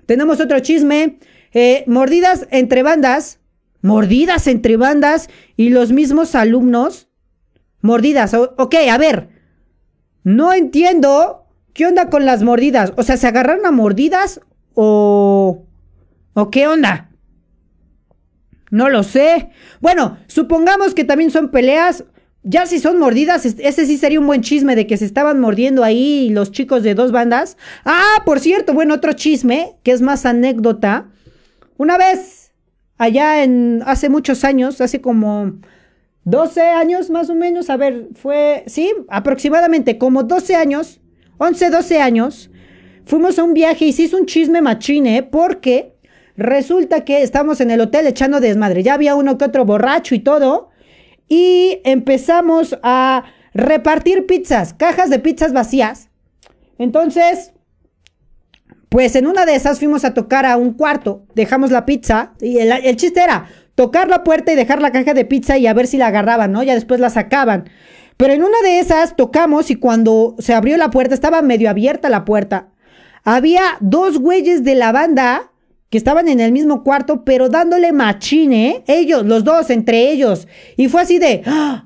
Tenemos 0.05 0.41
otro 0.41 0.59
chisme. 0.59 1.19
Eh, 1.53 1.85
mordidas 1.87 2.47
entre 2.51 2.83
bandas, 2.83 3.39
mordidas 3.81 4.47
entre 4.47 4.75
bandas 4.75 5.29
y 5.55 5.69
los 5.69 5.93
mismos 5.93 6.35
alumnos. 6.35 7.07
Mordidas, 7.81 8.33
ok, 8.33 8.75
a 8.91 8.97
ver, 8.97 9.29
no 10.23 10.51
entiendo 10.51 11.45
qué 11.73 11.87
onda 11.87 12.09
con 12.09 12.25
las 12.25 12.43
mordidas. 12.43 12.91
O 12.97 13.03
sea, 13.03 13.15
¿se 13.15 13.27
agarraron 13.27 13.65
a 13.65 13.71
mordidas 13.71 14.41
o... 14.73 15.63
o 16.33 16.51
qué 16.51 16.67
onda? 16.67 17.08
No 18.69 18.89
lo 18.89 19.03
sé. 19.03 19.49
Bueno, 19.81 20.17
supongamos 20.27 20.93
que 20.93 21.03
también 21.03 21.31
son 21.31 21.49
peleas 21.49 22.03
ya 22.43 22.65
si 22.65 22.79
son 22.79 22.99
mordidas, 22.99 23.45
ese 23.45 23.85
sí 23.85 23.97
sería 23.97 24.19
un 24.19 24.27
buen 24.27 24.41
chisme 24.41 24.75
de 24.75 24.87
que 24.87 24.97
se 24.97 25.05
estaban 25.05 25.39
mordiendo 25.39 25.83
ahí 25.83 26.29
los 26.29 26.51
chicos 26.51 26.83
de 26.83 26.95
dos 26.95 27.11
bandas. 27.11 27.57
Ah, 27.83 28.23
por 28.25 28.39
cierto, 28.39 28.73
bueno, 28.73 28.95
otro 28.95 29.13
chisme, 29.13 29.75
que 29.83 29.91
es 29.91 30.01
más 30.01 30.25
anécdota. 30.25 31.09
Una 31.77 31.97
vez, 31.97 32.53
allá 32.97 33.43
en, 33.43 33.83
hace 33.85 34.09
muchos 34.09 34.45
años, 34.45 34.79
hace 34.79 35.01
como 35.01 35.59
12 36.23 36.61
años 36.61 37.09
más 37.09 37.29
o 37.29 37.35
menos, 37.35 37.69
a 37.69 37.75
ver, 37.75 38.07
fue, 38.15 38.63
sí, 38.67 38.89
aproximadamente 39.09 39.97
como 39.97 40.23
12 40.23 40.55
años, 40.55 41.01
11, 41.39 41.69
12 41.69 42.01
años, 42.01 42.51
fuimos 43.05 43.37
a 43.37 43.43
un 43.43 43.53
viaje 43.53 43.85
y 43.85 43.93
se 43.93 44.03
hizo 44.03 44.17
un 44.17 44.25
chisme 44.25 44.61
machine, 44.61 45.23
porque 45.23 45.98
resulta 46.39 47.03
que 47.03 47.21
estamos 47.21 47.61
en 47.61 47.69
el 47.69 47.81
hotel 47.81 48.07
echando 48.07 48.39
desmadre. 48.39 48.81
Ya 48.81 48.93
había 48.93 49.15
uno 49.15 49.37
que 49.37 49.45
otro 49.45 49.65
borracho 49.65 50.15
y 50.15 50.19
todo 50.19 50.69
y 51.27 51.81
empezamos 51.83 52.79
a 52.81 53.25
repartir 53.53 54.25
pizzas, 54.25 54.73
cajas 54.73 55.09
de 55.09 55.19
pizzas 55.19 55.53
vacías. 55.53 56.09
Entonces, 56.77 57.51
pues 58.87 59.15
en 59.15 59.27
una 59.27 59.45
de 59.45 59.55
esas 59.55 59.79
fuimos 59.79 60.05
a 60.05 60.13
tocar 60.13 60.45
a 60.45 60.57
un 60.57 60.73
cuarto, 60.73 61.25
dejamos 61.35 61.71
la 61.71 61.85
pizza 61.85 62.33
y 62.41 62.57
el, 62.57 62.95
chiste 62.95 63.21
era 63.21 63.47
tocar 63.75 64.07
la 64.07 64.23
puerta 64.23 64.51
y 64.51 64.55
dejar 64.55 64.81
la 64.81 64.91
caja 64.91 65.13
de 65.13 65.25
pizza 65.25 65.57
y 65.57 65.67
a 65.67 65.73
ver 65.73 65.87
si 65.87 65.97
la 65.97 66.07
agarraban, 66.07 66.51
¿no? 66.51 66.63
Ya 66.63 66.73
después 66.73 66.99
la 66.99 67.09
sacaban. 67.09 67.69
Pero 68.17 68.33
en 68.33 68.43
una 68.43 68.61
de 68.63 68.79
esas 68.79 69.15
tocamos 69.15 69.69
y 69.71 69.75
cuando 69.75 70.35
se 70.39 70.53
abrió 70.53 70.77
la 70.77 70.89
puerta, 70.89 71.13
estaba 71.13 71.41
medio 71.41 71.69
abierta 71.69 72.09
la 72.09 72.25
puerta. 72.25 72.69
Había 73.23 73.61
dos 73.81 74.19
güeyes 74.19 74.63
de 74.63 74.75
la 74.75 74.91
banda 74.91 75.51
que 75.89 75.97
estaban 75.97 76.27
en 76.27 76.39
el 76.39 76.51
mismo 76.51 76.83
cuarto, 76.83 77.23
pero 77.23 77.49
dándole 77.49 77.91
machine, 77.91 78.83
ellos, 78.87 79.25
los 79.25 79.43
dos, 79.43 79.69
entre 79.69 80.11
ellos. 80.11 80.47
Y 80.77 80.87
fue 80.87 81.01
así 81.01 81.19
de... 81.19 81.41
¡ah! 81.45 81.85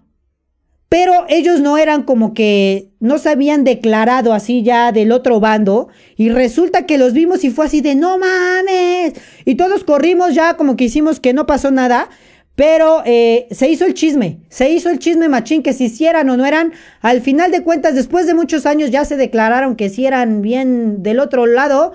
Pero 0.93 1.25
ellos 1.27 1.59
no 1.59 1.79
eran 1.79 2.03
como 2.03 2.35
que 2.35 2.91
no 2.99 3.17
se 3.17 3.29
habían 3.29 3.63
declarado 3.63 4.31
así 4.31 4.61
ya 4.61 4.91
del 4.91 5.11
otro 5.11 5.39
bando. 5.39 5.87
Y 6.17 6.29
resulta 6.29 6.85
que 6.85 6.99
los 6.99 7.13
vimos 7.13 7.43
y 7.43 7.49
fue 7.49 7.65
así 7.65 7.81
de 7.81 7.95
no 7.95 8.19
mames. 8.19 9.13
Y 9.43 9.55
todos 9.55 9.83
corrimos 9.85 10.35
ya 10.35 10.55
como 10.55 10.75
que 10.77 10.83
hicimos 10.83 11.19
que 11.19 11.33
no 11.33 11.47
pasó 11.47 11.71
nada. 11.71 12.09
Pero 12.53 13.01
eh, 13.05 13.47
se 13.49 13.69
hizo 13.69 13.85
el 13.85 13.95
chisme, 13.95 14.41
se 14.49 14.69
hizo 14.69 14.91
el 14.91 14.99
chisme 14.99 15.27
machín 15.29 15.63
que 15.63 15.73
si 15.73 15.85
hicieran 15.85 16.29
o 16.29 16.37
no 16.37 16.45
eran. 16.45 16.73
Al 17.01 17.21
final 17.21 17.49
de 17.51 17.63
cuentas, 17.63 17.95
después 17.95 18.27
de 18.27 18.35
muchos 18.35 18.67
años 18.67 18.91
ya 18.91 19.03
se 19.03 19.17
declararon 19.17 19.75
que 19.75 19.89
si 19.89 20.05
eran 20.05 20.43
bien 20.43 21.01
del 21.01 21.19
otro 21.19 21.47
lado. 21.47 21.93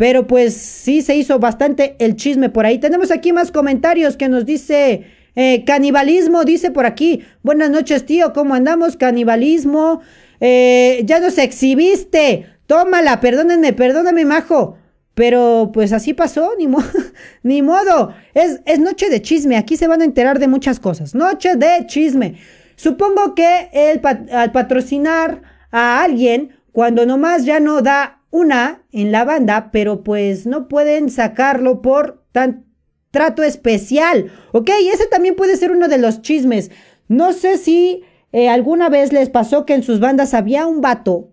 Pero 0.00 0.26
pues 0.26 0.54
sí 0.54 1.02
se 1.02 1.14
hizo 1.14 1.38
bastante 1.40 1.94
el 1.98 2.16
chisme 2.16 2.48
por 2.48 2.64
ahí. 2.64 2.78
Tenemos 2.78 3.10
aquí 3.10 3.34
más 3.34 3.52
comentarios 3.52 4.16
que 4.16 4.30
nos 4.30 4.46
dice 4.46 5.04
eh, 5.36 5.62
canibalismo, 5.66 6.44
dice 6.44 6.70
por 6.70 6.86
aquí. 6.86 7.22
Buenas 7.42 7.68
noches, 7.68 8.06
tío, 8.06 8.32
¿cómo 8.32 8.54
andamos? 8.54 8.96
Canibalismo. 8.96 10.00
Eh, 10.40 11.02
ya 11.04 11.20
nos 11.20 11.36
exhibiste. 11.36 12.46
Tómala, 12.66 13.20
perdónenme, 13.20 13.74
perdóname, 13.74 14.24
majo. 14.24 14.78
Pero 15.12 15.68
pues 15.70 15.92
así 15.92 16.14
pasó, 16.14 16.52
ni, 16.58 16.66
ni 17.42 17.60
modo. 17.60 18.14
Es, 18.32 18.62
es 18.64 18.78
noche 18.78 19.10
de 19.10 19.20
chisme, 19.20 19.58
aquí 19.58 19.76
se 19.76 19.86
van 19.86 20.00
a 20.00 20.06
enterar 20.06 20.38
de 20.38 20.48
muchas 20.48 20.80
cosas. 20.80 21.14
Noche 21.14 21.56
de 21.56 21.84
chisme. 21.86 22.36
Supongo 22.74 23.34
que 23.34 23.68
el 23.74 24.00
al 24.32 24.50
patrocinar 24.50 25.42
a 25.70 26.02
alguien, 26.02 26.56
cuando 26.72 27.04
nomás 27.04 27.44
ya 27.44 27.60
no 27.60 27.82
da 27.82 28.19
una 28.30 28.84
en 28.92 29.12
la 29.12 29.24
banda, 29.24 29.70
pero 29.72 30.02
pues 30.02 30.46
no 30.46 30.68
pueden 30.68 31.10
sacarlo 31.10 31.82
por 31.82 32.24
tan 32.32 32.66
trato 33.10 33.42
especial. 33.42 34.30
Ok, 34.52 34.70
ese 34.92 35.06
también 35.06 35.34
puede 35.34 35.56
ser 35.56 35.72
uno 35.72 35.88
de 35.88 35.98
los 35.98 36.22
chismes. 36.22 36.70
No 37.08 37.32
sé 37.32 37.58
si 37.58 38.02
eh, 38.32 38.48
alguna 38.48 38.88
vez 38.88 39.12
les 39.12 39.28
pasó 39.28 39.66
que 39.66 39.74
en 39.74 39.82
sus 39.82 40.00
bandas 40.00 40.34
había 40.34 40.66
un 40.66 40.80
vato 40.80 41.30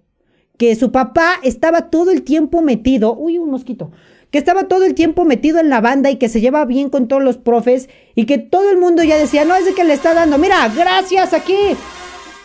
que 0.57 0.75
su 0.75 0.91
papá 0.91 1.35
estaba 1.43 1.89
todo 1.89 2.11
el 2.11 2.23
tiempo 2.23 2.61
metido. 2.61 3.15
Uy, 3.15 3.37
un 3.37 3.51
mosquito. 3.51 3.91
Que 4.31 4.39
estaba 4.39 4.67
todo 4.67 4.83
el 4.83 4.95
tiempo 4.95 5.23
metido 5.23 5.59
en 5.59 5.69
la 5.69 5.79
banda 5.79 6.09
y 6.09 6.17
que 6.17 6.29
se 6.29 6.41
lleva 6.41 6.65
bien 6.65 6.89
con 6.89 7.07
todos 7.07 7.23
los 7.23 7.37
profes 7.37 7.89
y 8.15 8.25
que 8.25 8.39
todo 8.39 8.71
el 8.71 8.77
mundo 8.77 9.03
ya 9.03 9.17
decía, 9.17 9.45
no 9.45 9.55
es 9.55 9.65
de 9.65 9.73
que 9.73 9.83
le 9.83 9.93
está 9.93 10.13
dando. 10.13 10.37
Mira, 10.37 10.67
gracias 10.75 11.33
aquí, 11.33 11.77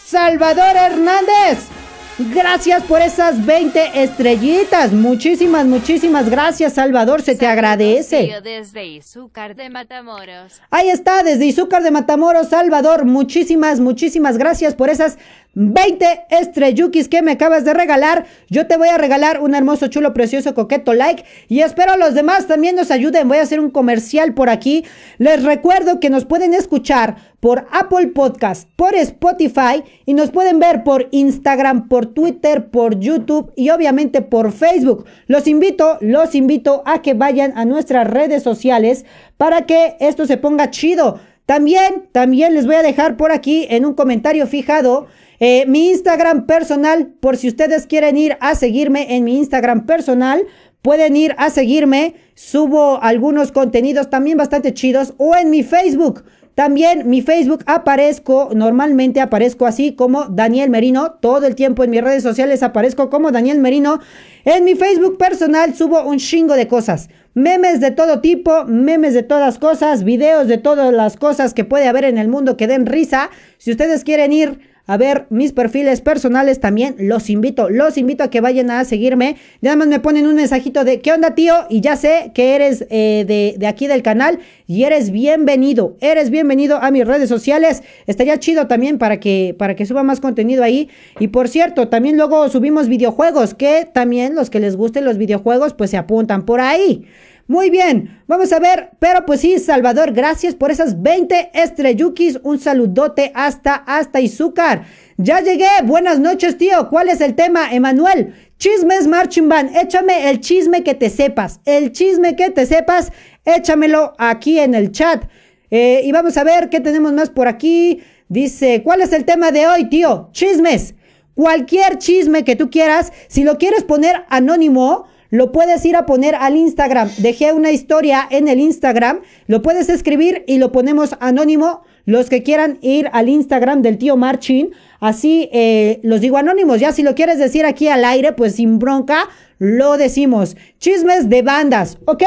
Salvador 0.04 0.76
Hernández. 0.76 1.81
Gracias 2.18 2.82
por 2.84 3.00
esas 3.00 3.44
20 3.44 4.02
estrellitas. 4.02 4.92
Muchísimas, 4.92 5.64
muchísimas 5.64 6.28
gracias, 6.28 6.74
Salvador. 6.74 7.22
Se 7.22 7.34
te 7.34 7.46
agradece. 7.46 8.38
Desde 8.42 8.84
Izúcar 8.84 9.56
de 9.56 9.70
Matamoros. 9.70 10.60
Ahí 10.70 10.90
está, 10.90 11.22
desde 11.22 11.46
Izúcar 11.46 11.82
de 11.82 11.90
Matamoros, 11.90 12.48
Salvador. 12.48 13.06
Muchísimas, 13.06 13.80
muchísimas 13.80 14.36
gracias 14.36 14.74
por 14.74 14.90
esas 14.90 15.16
20 15.54 16.26
estrellukis 16.30 17.08
que 17.08 17.20
me 17.20 17.32
acabas 17.32 17.64
de 17.64 17.74
regalar. 17.74 18.24
Yo 18.48 18.66
te 18.66 18.76
voy 18.76 18.88
a 18.88 18.96
regalar 18.96 19.40
un 19.40 19.54
hermoso, 19.54 19.88
chulo, 19.88 20.14
precioso, 20.14 20.54
coqueto 20.54 20.94
like. 20.94 21.24
Y 21.48 21.60
espero 21.60 21.96
los 21.96 22.14
demás 22.14 22.46
también 22.46 22.74
nos 22.74 22.90
ayuden. 22.90 23.28
Voy 23.28 23.38
a 23.38 23.42
hacer 23.42 23.60
un 23.60 23.70
comercial 23.70 24.32
por 24.34 24.48
aquí. 24.48 24.84
Les 25.18 25.42
recuerdo 25.42 26.00
que 26.00 26.10
nos 26.10 26.24
pueden 26.24 26.54
escuchar 26.54 27.16
por 27.40 27.66
Apple 27.72 28.08
Podcast, 28.08 28.68
por 28.76 28.94
Spotify 28.94 29.82
y 30.06 30.14
nos 30.14 30.30
pueden 30.30 30.58
ver 30.58 30.84
por 30.84 31.08
Instagram, 31.10 31.88
por 31.88 32.06
Twitter, 32.06 32.70
por 32.70 32.98
YouTube 32.98 33.52
y 33.56 33.70
obviamente 33.70 34.22
por 34.22 34.52
Facebook. 34.52 35.04
Los 35.26 35.46
invito, 35.46 35.98
los 36.00 36.34
invito 36.34 36.82
a 36.86 37.02
que 37.02 37.14
vayan 37.14 37.52
a 37.56 37.64
nuestras 37.64 38.08
redes 38.08 38.42
sociales 38.42 39.04
para 39.36 39.66
que 39.66 39.96
esto 40.00 40.24
se 40.26 40.36
ponga 40.36 40.70
chido. 40.70 41.20
También, 41.44 42.08
también 42.12 42.54
les 42.54 42.66
voy 42.66 42.76
a 42.76 42.82
dejar 42.82 43.16
por 43.16 43.32
aquí 43.32 43.66
en 43.68 43.84
un 43.84 43.94
comentario 43.94 44.46
fijado 44.46 45.08
eh, 45.44 45.66
mi 45.66 45.90
Instagram 45.90 46.46
personal, 46.46 47.08
por 47.18 47.36
si 47.36 47.48
ustedes 47.48 47.88
quieren 47.88 48.16
ir 48.16 48.36
a 48.38 48.54
seguirme 48.54 49.16
en 49.16 49.24
mi 49.24 49.38
Instagram 49.38 49.86
personal, 49.86 50.46
pueden 50.82 51.16
ir 51.16 51.34
a 51.36 51.50
seguirme. 51.50 52.14
Subo 52.36 53.02
algunos 53.02 53.50
contenidos 53.50 54.08
también 54.08 54.38
bastante 54.38 54.72
chidos. 54.72 55.14
O 55.16 55.34
en 55.34 55.50
mi 55.50 55.64
Facebook. 55.64 56.22
También 56.54 57.10
mi 57.10 57.22
Facebook 57.22 57.64
aparezco, 57.66 58.50
normalmente 58.54 59.20
aparezco 59.20 59.66
así 59.66 59.96
como 59.96 60.26
Daniel 60.26 60.70
Merino. 60.70 61.14
Todo 61.20 61.48
el 61.48 61.56
tiempo 61.56 61.82
en 61.82 61.90
mis 61.90 62.02
redes 62.02 62.22
sociales 62.22 62.62
aparezco 62.62 63.10
como 63.10 63.32
Daniel 63.32 63.58
Merino. 63.58 63.98
En 64.44 64.62
mi 64.62 64.76
Facebook 64.76 65.18
personal 65.18 65.74
subo 65.74 66.04
un 66.04 66.18
chingo 66.18 66.54
de 66.54 66.68
cosas. 66.68 67.08
Memes 67.34 67.80
de 67.80 67.90
todo 67.90 68.20
tipo, 68.20 68.64
memes 68.66 69.12
de 69.12 69.24
todas 69.24 69.58
cosas, 69.58 70.04
videos 70.04 70.46
de 70.46 70.58
todas 70.58 70.92
las 70.92 71.16
cosas 71.16 71.52
que 71.52 71.64
puede 71.64 71.88
haber 71.88 72.04
en 72.04 72.18
el 72.18 72.28
mundo 72.28 72.56
que 72.56 72.68
den 72.68 72.86
risa. 72.86 73.30
Si 73.58 73.72
ustedes 73.72 74.04
quieren 74.04 74.32
ir 74.32 74.71
a 74.86 74.96
ver 74.96 75.26
mis 75.30 75.52
perfiles 75.52 76.00
personales 76.00 76.58
también, 76.58 76.96
los 76.98 77.30
invito, 77.30 77.70
los 77.70 77.96
invito 77.96 78.24
a 78.24 78.30
que 78.30 78.40
vayan 78.40 78.70
a 78.70 78.84
seguirme. 78.84 79.36
Nada 79.60 79.76
más 79.76 79.86
me 79.86 80.00
ponen 80.00 80.26
un 80.26 80.34
mensajito 80.34 80.84
de 80.84 81.00
¿qué 81.00 81.12
onda 81.12 81.34
tío? 81.34 81.54
Y 81.70 81.80
ya 81.80 81.96
sé 81.96 82.32
que 82.34 82.56
eres 82.56 82.86
eh, 82.90 83.24
de, 83.26 83.54
de, 83.58 83.66
aquí 83.68 83.86
del 83.86 84.02
canal 84.02 84.40
y 84.66 84.82
eres 84.82 85.12
bienvenido, 85.12 85.96
eres 86.00 86.30
bienvenido 86.30 86.78
a 86.78 86.90
mis 86.90 87.06
redes 87.06 87.28
sociales. 87.28 87.82
Estaría 88.06 88.38
chido 88.38 88.66
también 88.66 88.98
para 88.98 89.20
que, 89.20 89.54
para 89.56 89.76
que 89.76 89.86
suba 89.86 90.02
más 90.02 90.18
contenido 90.18 90.64
ahí. 90.64 90.88
Y 91.20 91.28
por 91.28 91.48
cierto, 91.48 91.88
también 91.88 92.16
luego 92.16 92.48
subimos 92.48 92.88
videojuegos, 92.88 93.54
que 93.54 93.88
también 93.92 94.34
los 94.34 94.50
que 94.50 94.60
les 94.60 94.76
gusten 94.76 95.04
los 95.04 95.16
videojuegos 95.16 95.74
pues 95.74 95.90
se 95.90 95.96
apuntan 95.96 96.44
por 96.44 96.60
ahí. 96.60 97.06
Muy 97.52 97.68
bien, 97.68 98.22
vamos 98.26 98.50
a 98.54 98.58
ver, 98.60 98.92
pero 98.98 99.26
pues 99.26 99.42
sí, 99.42 99.58
Salvador, 99.58 100.14
gracias 100.14 100.54
por 100.54 100.70
esas 100.70 101.02
20 101.02 101.50
estrellukis. 101.52 102.40
Un 102.44 102.58
saludote 102.58 103.30
hasta, 103.34 103.74
hasta 103.74 104.22
Izúcar. 104.22 104.86
Ya 105.18 105.42
llegué, 105.42 105.68
buenas 105.84 106.18
noches, 106.18 106.56
tío. 106.56 106.88
¿Cuál 106.88 107.10
es 107.10 107.20
el 107.20 107.34
tema, 107.34 107.74
Emanuel? 107.74 108.32
Chismes 108.56 109.06
Marching 109.06 109.50
Band, 109.50 109.76
échame 109.76 110.30
el 110.30 110.40
chisme 110.40 110.82
que 110.82 110.94
te 110.94 111.10
sepas. 111.10 111.60
El 111.66 111.92
chisme 111.92 112.36
que 112.36 112.48
te 112.48 112.64
sepas, 112.64 113.12
échamelo 113.44 114.14
aquí 114.16 114.58
en 114.58 114.74
el 114.74 114.90
chat. 114.90 115.22
Eh, 115.70 116.00
y 116.04 116.10
vamos 116.10 116.38
a 116.38 116.44
ver 116.44 116.70
qué 116.70 116.80
tenemos 116.80 117.12
más 117.12 117.28
por 117.28 117.48
aquí. 117.48 118.02
Dice, 118.30 118.80
¿cuál 118.82 119.02
es 119.02 119.12
el 119.12 119.26
tema 119.26 119.50
de 119.50 119.66
hoy, 119.66 119.90
tío? 119.90 120.30
Chismes. 120.32 120.94
Cualquier 121.34 121.98
chisme 121.98 122.44
que 122.44 122.56
tú 122.56 122.70
quieras, 122.70 123.12
si 123.28 123.44
lo 123.44 123.58
quieres 123.58 123.84
poner 123.84 124.24
anónimo, 124.30 125.04
lo 125.32 125.50
puedes 125.50 125.82
ir 125.86 125.96
a 125.96 126.04
poner 126.04 126.34
al 126.34 126.56
Instagram. 126.56 127.08
Dejé 127.16 127.54
una 127.54 127.72
historia 127.72 128.28
en 128.30 128.48
el 128.48 128.60
Instagram, 128.60 129.22
lo 129.46 129.62
puedes 129.62 129.88
escribir 129.88 130.44
y 130.46 130.58
lo 130.58 130.72
ponemos 130.72 131.16
anónimo. 131.20 131.84
Los 132.04 132.28
que 132.28 132.42
quieran 132.42 132.78
ir 132.82 133.08
al 133.14 133.30
Instagram 133.30 133.80
del 133.80 133.96
tío 133.96 134.18
Marchin, 134.18 134.72
así 135.00 135.48
eh, 135.50 136.00
los 136.02 136.20
digo 136.20 136.36
anónimos. 136.36 136.80
Ya 136.80 136.92
si 136.92 137.02
lo 137.02 137.14
quieres 137.14 137.38
decir 137.38 137.64
aquí 137.64 137.88
al 137.88 138.04
aire, 138.04 138.32
pues 138.32 138.56
sin 138.56 138.78
bronca, 138.78 139.26
lo 139.58 139.96
decimos. 139.96 140.54
Chismes 140.78 141.30
de 141.30 141.40
bandas, 141.40 141.96
ok. 142.04 142.24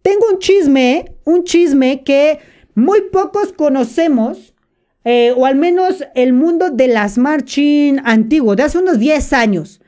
Tengo 0.00 0.26
un 0.32 0.38
chisme, 0.38 1.12
un 1.24 1.44
chisme 1.44 2.02
que 2.02 2.38
muy 2.74 3.02
pocos 3.12 3.52
conocemos. 3.52 4.54
Eh, 5.04 5.34
o 5.36 5.44
al 5.44 5.56
menos 5.56 6.02
el 6.14 6.32
mundo 6.32 6.70
de 6.70 6.88
las 6.88 7.18
marching 7.18 7.98
antiguo, 8.04 8.56
de 8.56 8.62
hace 8.62 8.78
unos 8.78 8.98
10 8.98 9.32
años. 9.34 9.80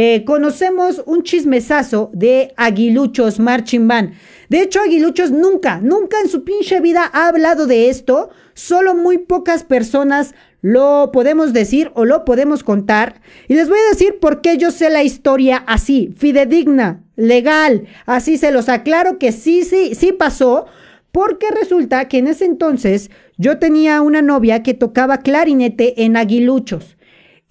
Eh, 0.00 0.22
conocemos 0.24 1.02
un 1.06 1.24
chismesazo 1.24 2.12
de 2.12 2.54
Aguiluchos 2.56 3.40
Marching 3.40 3.88
Band. 3.88 4.12
De 4.48 4.62
hecho, 4.62 4.80
Aguiluchos 4.80 5.32
nunca, 5.32 5.80
nunca 5.80 6.20
en 6.20 6.28
su 6.28 6.44
pinche 6.44 6.78
vida 6.78 7.10
ha 7.12 7.26
hablado 7.26 7.66
de 7.66 7.88
esto. 7.88 8.30
Solo 8.54 8.94
muy 8.94 9.18
pocas 9.18 9.64
personas 9.64 10.36
lo 10.62 11.10
podemos 11.12 11.52
decir 11.52 11.90
o 11.94 12.04
lo 12.04 12.24
podemos 12.24 12.62
contar. 12.62 13.20
Y 13.48 13.54
les 13.54 13.68
voy 13.68 13.80
a 13.80 13.90
decir 13.90 14.20
por 14.20 14.40
qué 14.40 14.56
yo 14.56 14.70
sé 14.70 14.88
la 14.88 15.02
historia 15.02 15.64
así, 15.66 16.14
fidedigna, 16.16 17.02
legal. 17.16 17.88
Así 18.06 18.38
se 18.38 18.52
los 18.52 18.68
aclaro 18.68 19.18
que 19.18 19.32
sí, 19.32 19.64
sí, 19.64 19.96
sí 19.96 20.12
pasó. 20.12 20.66
Porque 21.10 21.48
resulta 21.50 22.06
que 22.06 22.18
en 22.18 22.28
ese 22.28 22.44
entonces 22.44 23.10
yo 23.36 23.58
tenía 23.58 24.00
una 24.02 24.22
novia 24.22 24.62
que 24.62 24.74
tocaba 24.74 25.18
clarinete 25.22 26.04
en 26.04 26.16
aguiluchos. 26.16 26.96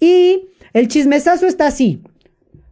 Y 0.00 0.48
el 0.72 0.88
chismesazo 0.88 1.46
está 1.46 1.66
así. 1.66 2.00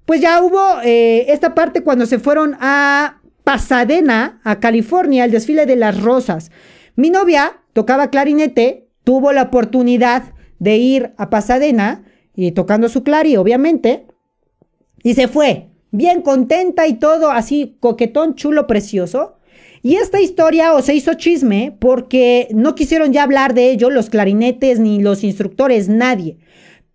Pues 0.07 0.21
ya 0.21 0.41
hubo 0.43 0.81
eh, 0.85 1.33
esta 1.33 1.55
parte 1.55 1.83
cuando 1.83 2.07
se 2.07 2.21
fueron 2.21 2.57
a 2.61 3.21
Pasadena, 3.45 4.41
a 4.45 4.61
California, 4.61 5.25
el 5.25 5.33
desfile 5.33 5.67
de 5.67 5.77
las 5.77 6.01
rosas. 6.01 6.51
Mi 6.95 7.11
novia 7.11 7.61
tocaba 7.73 8.09
clarinete, 8.09 8.89
tuvo 9.05 9.33
la 9.33 9.43
oportunidad 9.43 10.33
de 10.61 10.77
ir 10.77 11.13
a 11.19 11.29
Pasadena 11.29 12.05
y 12.35 12.53
tocando 12.53 12.89
su 12.89 13.03
clari, 13.03 13.37
obviamente, 13.37 14.07
y 15.03 15.15
se 15.15 15.29
fue, 15.29 15.71
bien 15.91 16.23
contenta 16.23 16.87
y 16.87 16.95
todo 16.95 17.31
así, 17.31 17.77
coquetón, 17.81 18.35
chulo, 18.35 18.67
precioso. 18.67 19.39
Y 19.83 19.97
esta 19.97 20.21
historia 20.21 20.75
o 20.75 20.83
se 20.83 20.95
hizo 20.95 21.15
chisme 21.15 21.77
porque 21.79 22.49
no 22.53 22.75
quisieron 22.75 23.13
ya 23.13 23.23
hablar 23.23 23.55
de 23.55 23.71
ello 23.71 23.91
los 23.91 24.11
clarinetes 24.11 24.79
ni 24.79 25.01
los 25.01 25.25
instructores, 25.25 25.89
nadie. 25.89 26.39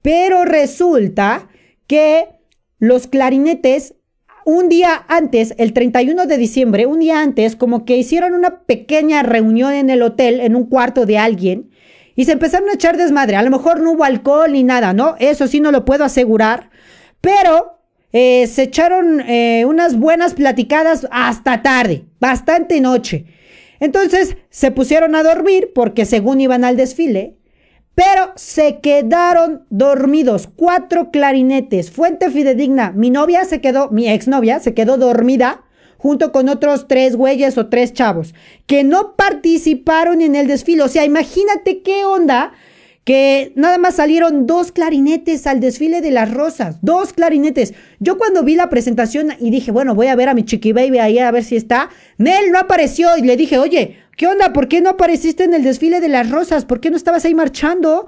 Pero 0.02 0.46
resulta 0.46 1.50
que 1.88 2.41
los 2.82 3.06
clarinetes 3.06 3.94
un 4.44 4.68
día 4.68 5.06
antes, 5.08 5.54
el 5.60 5.72
31 5.72 6.26
de 6.26 6.38
diciembre, 6.38 6.88
un 6.88 7.00
día 7.00 7.22
antes, 7.22 7.56
como 7.56 7.86
que 7.86 7.96
hicieron 7.96 8.34
una 8.34 8.62
pequeña 8.62 9.22
reunión 9.22 9.74
en 9.74 9.92
el 9.92 10.02
hotel, 10.02 10.40
en 10.40 10.56
un 10.56 10.66
cuarto 10.66 11.06
de 11.06 11.20
alguien, 11.20 11.70
y 12.16 12.26
se 12.26 12.32
empezaron 12.32 12.68
a 12.70 12.74
echar 12.74 12.98
desmadre. 12.98 13.36
A 13.36 13.44
lo 13.44 13.52
mejor 13.52 13.82
no 13.82 13.92
hubo 13.92 14.04
alcohol 14.04 14.52
ni 14.52 14.64
nada, 14.64 14.94
¿no? 14.94 15.16
Eso 15.20 15.46
sí 15.48 15.60
no 15.60 15.72
lo 15.72 15.86
puedo 15.86 16.04
asegurar, 16.04 16.72
pero 17.22 17.78
eh, 18.14 18.48
se 18.48 18.64
echaron 18.64 19.22
eh, 19.22 19.64
unas 19.68 19.96
buenas 20.00 20.34
platicadas 20.34 21.08
hasta 21.12 21.62
tarde, 21.62 22.06
bastante 22.20 22.82
noche. 22.82 23.26
Entonces 23.80 24.38
se 24.50 24.72
pusieron 24.72 25.16
a 25.16 25.22
dormir 25.22 25.70
porque 25.76 26.06
según 26.06 26.42
iban 26.42 26.64
al 26.64 26.78
desfile, 26.78 27.38
pero 27.96 28.32
se 28.36 28.80
quedaron 28.80 29.66
dormidos. 29.70 30.48
Cuatro 30.56 31.12
clarinetes. 31.12 31.92
Fuente 31.92 32.30
fidedigna. 32.30 32.92
Mi 32.92 33.10
novia 33.10 33.46
se 33.46 33.62
quedó, 33.62 33.90
mi 33.90 34.08
exnovia 34.08 34.60
se 34.60 34.74
quedó 34.74 34.98
dormida 34.98 35.64
junto 35.98 36.32
con 36.32 36.50
otros 36.50 36.88
tres 36.88 37.16
güeyes 37.16 37.58
o 37.60 37.68
tres 37.68 37.94
chavos 37.94 38.34
que 38.66 38.84
no 38.84 39.16
participaron 39.16 40.22
en 40.22 40.36
el 40.36 40.48
desfile. 40.48 40.84
O 40.84 40.88
sea, 40.88 41.06
imagínate 41.06 41.84
qué 41.84 42.06
onda 42.06 42.54
que 43.04 43.52
nada 43.56 43.78
más 43.78 43.96
salieron 43.96 44.46
dos 44.46 44.72
clarinetes 44.72 45.48
al 45.48 45.60
desfile 45.60 46.02
de 46.02 46.12
las 46.12 46.32
rosas, 46.32 46.78
dos 46.82 47.14
clarinetes. 47.14 47.74
Yo 48.00 48.18
cuando 48.18 48.44
vi 48.44 48.56
la 48.56 48.70
presentación 48.70 49.30
y 49.40 49.50
dije, 49.50 49.72
bueno, 49.72 49.96
voy 49.96 50.08
a 50.08 50.16
ver 50.16 50.30
a 50.30 50.34
mi 50.34 50.44
chiqui 50.44 50.72
baby 50.72 51.00
ahí 51.00 51.20
a 51.20 51.32
ver 51.32 51.44
si 51.44 51.56
está, 51.56 51.90
Nel 52.18 52.52
no 52.52 52.60
apareció 52.60 53.18
y 53.18 53.22
le 53.22 53.38
dije, 53.38 53.58
oye, 53.58 53.98
¿qué 54.22 54.28
onda? 54.28 54.54
¿Por 54.54 54.68
qué 54.68 54.82
no 54.82 54.92
apareciste 54.92 55.46
en 55.46 55.56
el 55.56 55.64
desfile 55.64 56.00
de 56.00 56.08
las 56.08 56.30
rosas? 56.30 56.64
¿Por 56.64 56.80
qué 56.80 56.92
no 56.92 56.96
estabas 56.96 57.26
ahí 57.26 57.34
marchando? 57.34 58.06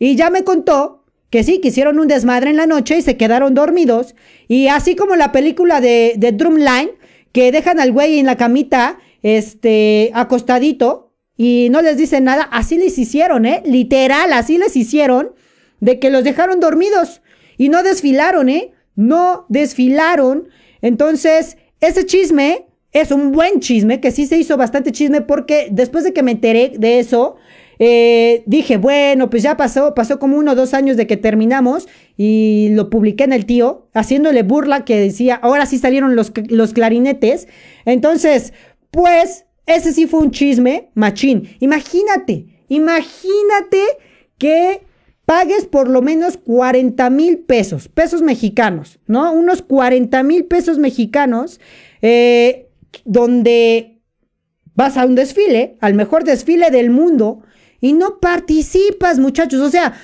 Y 0.00 0.16
ya 0.16 0.28
me 0.28 0.42
contó 0.42 1.04
que 1.30 1.44
sí, 1.44 1.60
que 1.60 1.68
hicieron 1.68 2.00
un 2.00 2.08
desmadre 2.08 2.50
en 2.50 2.56
la 2.56 2.66
noche 2.66 2.98
y 2.98 3.02
se 3.02 3.16
quedaron 3.16 3.54
dormidos. 3.54 4.16
Y 4.48 4.66
así 4.66 4.96
como 4.96 5.14
la 5.14 5.30
película 5.30 5.80
de, 5.80 6.14
de 6.16 6.32
Drumline, 6.32 6.90
que 7.30 7.52
dejan 7.52 7.78
al 7.78 7.92
güey 7.92 8.18
en 8.18 8.26
la 8.26 8.36
camita, 8.36 8.98
este, 9.22 10.10
acostadito, 10.14 11.12
y 11.36 11.68
no 11.70 11.80
les 11.80 11.96
dicen 11.96 12.24
nada, 12.24 12.42
así 12.50 12.76
les 12.76 12.98
hicieron, 12.98 13.46
¿eh? 13.46 13.62
Literal, 13.64 14.32
así 14.32 14.58
les 14.58 14.74
hicieron, 14.74 15.30
de 15.78 16.00
que 16.00 16.10
los 16.10 16.24
dejaron 16.24 16.58
dormidos 16.58 17.22
y 17.56 17.68
no 17.68 17.84
desfilaron, 17.84 18.48
¿eh? 18.48 18.72
No 18.96 19.46
desfilaron. 19.48 20.48
Entonces, 20.80 21.56
ese 21.80 22.04
chisme 22.04 22.66
es 22.92 23.10
un 23.10 23.32
buen 23.32 23.60
chisme, 23.60 24.00
que 24.00 24.10
sí 24.10 24.26
se 24.26 24.36
hizo 24.36 24.56
bastante 24.56 24.92
chisme 24.92 25.20
porque 25.22 25.68
después 25.70 26.04
de 26.04 26.12
que 26.12 26.22
me 26.22 26.32
enteré 26.32 26.72
de 26.76 26.98
eso, 26.98 27.36
eh, 27.78 28.42
dije, 28.46 28.76
bueno, 28.76 29.30
pues 29.30 29.42
ya 29.42 29.56
pasó, 29.56 29.94
pasó 29.94 30.18
como 30.18 30.36
uno 30.36 30.52
o 30.52 30.54
dos 30.54 30.74
años 30.74 30.96
de 30.96 31.06
que 31.06 31.16
terminamos 31.16 31.88
y 32.16 32.68
lo 32.72 32.90
publiqué 32.90 33.24
en 33.24 33.32
el 33.32 33.46
tío, 33.46 33.88
haciéndole 33.94 34.42
burla 34.42 34.84
que 34.84 35.00
decía, 35.00 35.34
ahora 35.36 35.66
sí 35.66 35.78
salieron 35.78 36.14
los, 36.14 36.32
los 36.48 36.74
clarinetes. 36.74 37.48
Entonces, 37.84 38.52
pues 38.90 39.46
ese 39.66 39.92
sí 39.92 40.06
fue 40.06 40.20
un 40.20 40.30
chisme 40.30 40.90
machín. 40.94 41.56
Imagínate, 41.60 42.46
imagínate 42.68 43.82
que 44.38 44.82
pagues 45.24 45.64
por 45.64 45.88
lo 45.88 46.02
menos 46.02 46.36
40 46.36 47.08
mil 47.10 47.38
pesos, 47.38 47.88
pesos 47.88 48.22
mexicanos, 48.22 48.98
¿no? 49.06 49.32
Unos 49.32 49.62
40 49.62 50.22
mil 50.24 50.44
pesos 50.44 50.78
mexicanos, 50.78 51.60
eh, 52.02 52.68
donde 53.04 54.00
vas 54.74 54.96
a 54.96 55.04
un 55.04 55.14
desfile, 55.14 55.76
al 55.80 55.94
mejor 55.94 56.24
desfile 56.24 56.70
del 56.70 56.90
mundo, 56.90 57.42
y 57.80 57.92
no 57.92 58.20
participas, 58.20 59.18
muchachos. 59.18 59.60
O 59.60 59.70
sea, 59.70 59.94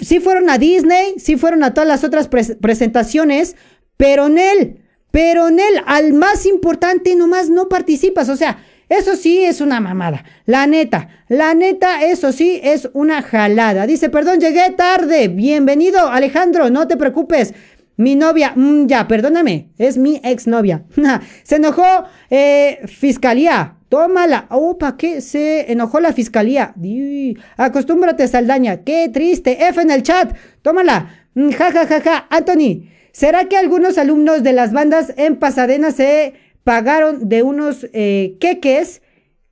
sí 0.00 0.20
fueron 0.20 0.50
a 0.50 0.58
Disney, 0.58 1.14
sí 1.18 1.36
fueron 1.36 1.62
a 1.64 1.74
todas 1.74 1.88
las 1.88 2.04
otras 2.04 2.28
presentaciones, 2.28 3.56
pero 3.96 4.26
en 4.26 4.38
él 4.38 4.82
pero 5.10 5.48
en 5.48 5.58
él, 5.58 5.82
al 5.86 6.12
más 6.12 6.46
importante, 6.46 7.14
nomás 7.16 7.48
no 7.48 7.68
participas. 7.68 8.28
O 8.28 8.36
sea, 8.36 8.58
eso 8.88 9.16
sí 9.16 9.42
es 9.42 9.60
una 9.60 9.80
mamada. 9.80 10.24
La 10.44 10.66
neta, 10.66 11.08
la 11.28 11.54
neta, 11.54 12.04
eso 12.04 12.32
sí 12.32 12.60
es 12.62 12.90
una 12.92 13.22
jalada. 13.22 13.86
Dice, 13.86 14.10
perdón, 14.10 14.40
llegué 14.40 14.70
tarde. 14.76 15.28
Bienvenido, 15.28 16.08
Alejandro, 16.08 16.70
no 16.70 16.86
te 16.86 16.96
preocupes. 16.96 17.54
Mi 17.98 18.14
novia, 18.14 18.54
mm, 18.56 18.86
ya, 18.86 19.06
perdóname, 19.06 19.68
es 19.76 19.98
mi 19.98 20.20
exnovia. 20.24 20.84
se 21.42 21.56
enojó 21.56 21.84
eh, 22.30 22.80
fiscalía. 22.86 23.74
Tómala. 23.90 24.46
Opa, 24.50 24.96
¿qué? 24.96 25.20
Se 25.20 25.70
enojó 25.70 26.00
la 26.00 26.12
fiscalía. 26.12 26.74
acostúmbrate, 27.56 28.26
Saldaña. 28.28 28.84
Qué 28.84 29.10
triste. 29.12 29.66
F 29.68 29.80
en 29.80 29.90
el 29.90 30.02
chat. 30.02 30.34
Tómala. 30.62 31.26
Mm, 31.34 31.50
ja, 31.50 31.72
ja, 31.72 31.86
ja, 31.86 32.00
ja. 32.00 32.26
Anthony, 32.30 32.88
¿Será 33.18 33.46
que 33.48 33.56
algunos 33.56 33.98
alumnos 33.98 34.44
de 34.44 34.52
las 34.52 34.72
bandas 34.72 35.12
en 35.16 35.40
Pasadena 35.40 35.90
se 35.90 36.34
pagaron 36.62 37.28
de 37.28 37.42
unos 37.42 37.88
eh, 37.92 38.36
queques 38.38 39.02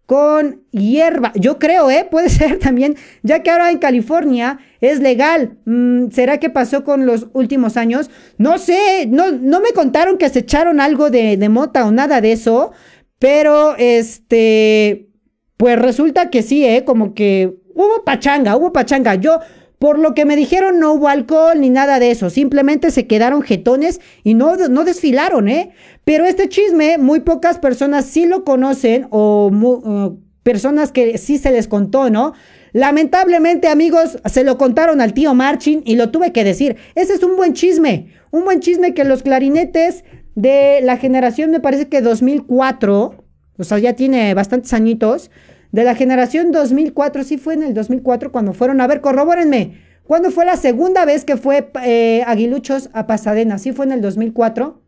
con 0.07 0.63
hierba? 0.71 1.33
Yo 1.35 1.59
creo, 1.59 1.91
¿eh? 1.91 2.07
Puede 2.11 2.31
ser 2.31 2.59
también, 2.59 2.97
ya 3.23 3.43
que 3.43 3.51
ahora 3.51 3.71
en 3.71 3.79
California 3.79 4.59
es 4.81 5.01
legal. 5.01 5.59
Mm, 5.65 6.11
¿Será 6.11 6.39
que 6.39 6.51
pasó 6.51 6.85
con 6.85 7.07
los 7.07 7.29
últimos 7.33 7.77
años? 7.77 8.11
No 8.39 8.59
sé, 8.59 9.07
no, 9.09 9.33
no 9.33 9.61
me 9.61 9.73
contaron 9.73 10.17
que 10.17 10.29
se 10.29 10.41
echaron 10.41 10.81
algo 10.81 11.11
de, 11.11 11.37
de 11.37 11.49
mota 11.49 11.85
o 11.87 11.91
nada 11.91 12.21
de 12.21 12.33
eso, 12.33 12.73
pero 13.19 13.77
este, 13.77 15.09
pues 15.57 15.79
resulta 15.79 16.31
que 16.31 16.43
sí, 16.43 16.65
¿eh? 16.65 16.85
Como 16.85 17.15
que 17.15 17.57
hubo 17.75 18.05
pachanga, 18.05 18.57
hubo 18.57 18.73
pachanga. 18.73 19.15
Yo 19.17 19.41
por 19.79 19.99
lo 19.99 20.15
que 20.15 20.25
me 20.25 20.37
dijeron, 20.37 20.79
no 20.81 20.93
hubo 20.93 21.09
alcohol 21.09 21.61
ni 21.61 21.71
nada 21.71 21.99
de 21.99 22.11
eso. 22.11 22.31
Simplemente 22.31 22.91
se 22.91 23.07
quedaron 23.07 23.43
jetones 23.43 24.01
y 24.25 24.35
no, 24.35 24.57
no 24.57 24.85
desfilaron, 24.85 25.49
¿eh? 25.49 25.73
Pero 26.05 26.25
este 26.25 26.49
chisme, 26.49 26.99
muy 26.99 27.21
pocas 27.21 27.59
personas 27.59 28.07
sí 28.07 28.27
lo 28.27 28.45
conocen 28.45 29.07
o 29.11 30.17
personas 30.43 30.93
que 30.93 31.19
sí 31.19 31.39
se 31.39 31.51
les 31.51 31.69
contó, 31.69 32.09
¿no? 32.09 32.33
Lamentablemente, 32.73 33.69
amigos, 33.69 34.19
se 34.27 34.45
lo 34.45 34.59
contaron 34.59 35.01
al 35.01 35.15
tío 35.15 35.35
Marchin 35.35 35.83
y 35.85 35.97
lo 35.97 36.11
tuve 36.11 36.33
que 36.33 36.45
decir. 36.45 36.77
Ese 36.95 37.15
es 37.15 37.23
un 37.23 37.37
buen 37.37 37.53
chisme. 37.53 38.13
Un 38.31 38.45
buen 38.45 38.61
chisme 38.61 38.95
que 38.95 39.05
los 39.05 39.23
clarinetes 39.23 40.05
de 40.35 40.81
la 40.83 40.97
generación, 40.97 41.51
me 41.51 41.61
parece 41.61 41.89
que 41.89 42.03
2004, 42.03 43.25
o 43.59 43.65
sea, 43.65 43.79
ya 43.79 43.95
tiene 43.95 44.35
bastantes 44.35 44.73
añitos 44.73 45.31
de 45.73 45.85
la 45.85 45.95
generación 45.95 46.53
2004, 46.53 47.25
sí 47.25 47.39
fue 47.39 47.55
en 47.55 47.63
el 47.63 47.75
2004 47.75 48.33
cuando 48.33 48.53
fueron, 48.53 48.81
a 48.81 48.87
ver, 48.87 49.01
corrobórenme, 49.01 49.79
¿cuándo 50.05 50.31
fue 50.31 50.45
la 50.45 50.57
segunda 50.57 51.05
vez 51.05 51.25
que 51.25 51.37
fue 51.37 51.71
eh, 51.85 52.23
Aguiluchos 52.27 52.91
a 52.93 53.07
Pasadena? 53.07 53.59
¿Sí 53.59 53.73
fue 53.73 53.87
en 53.87 53.93
el 53.93 54.01
2004? 54.01 54.81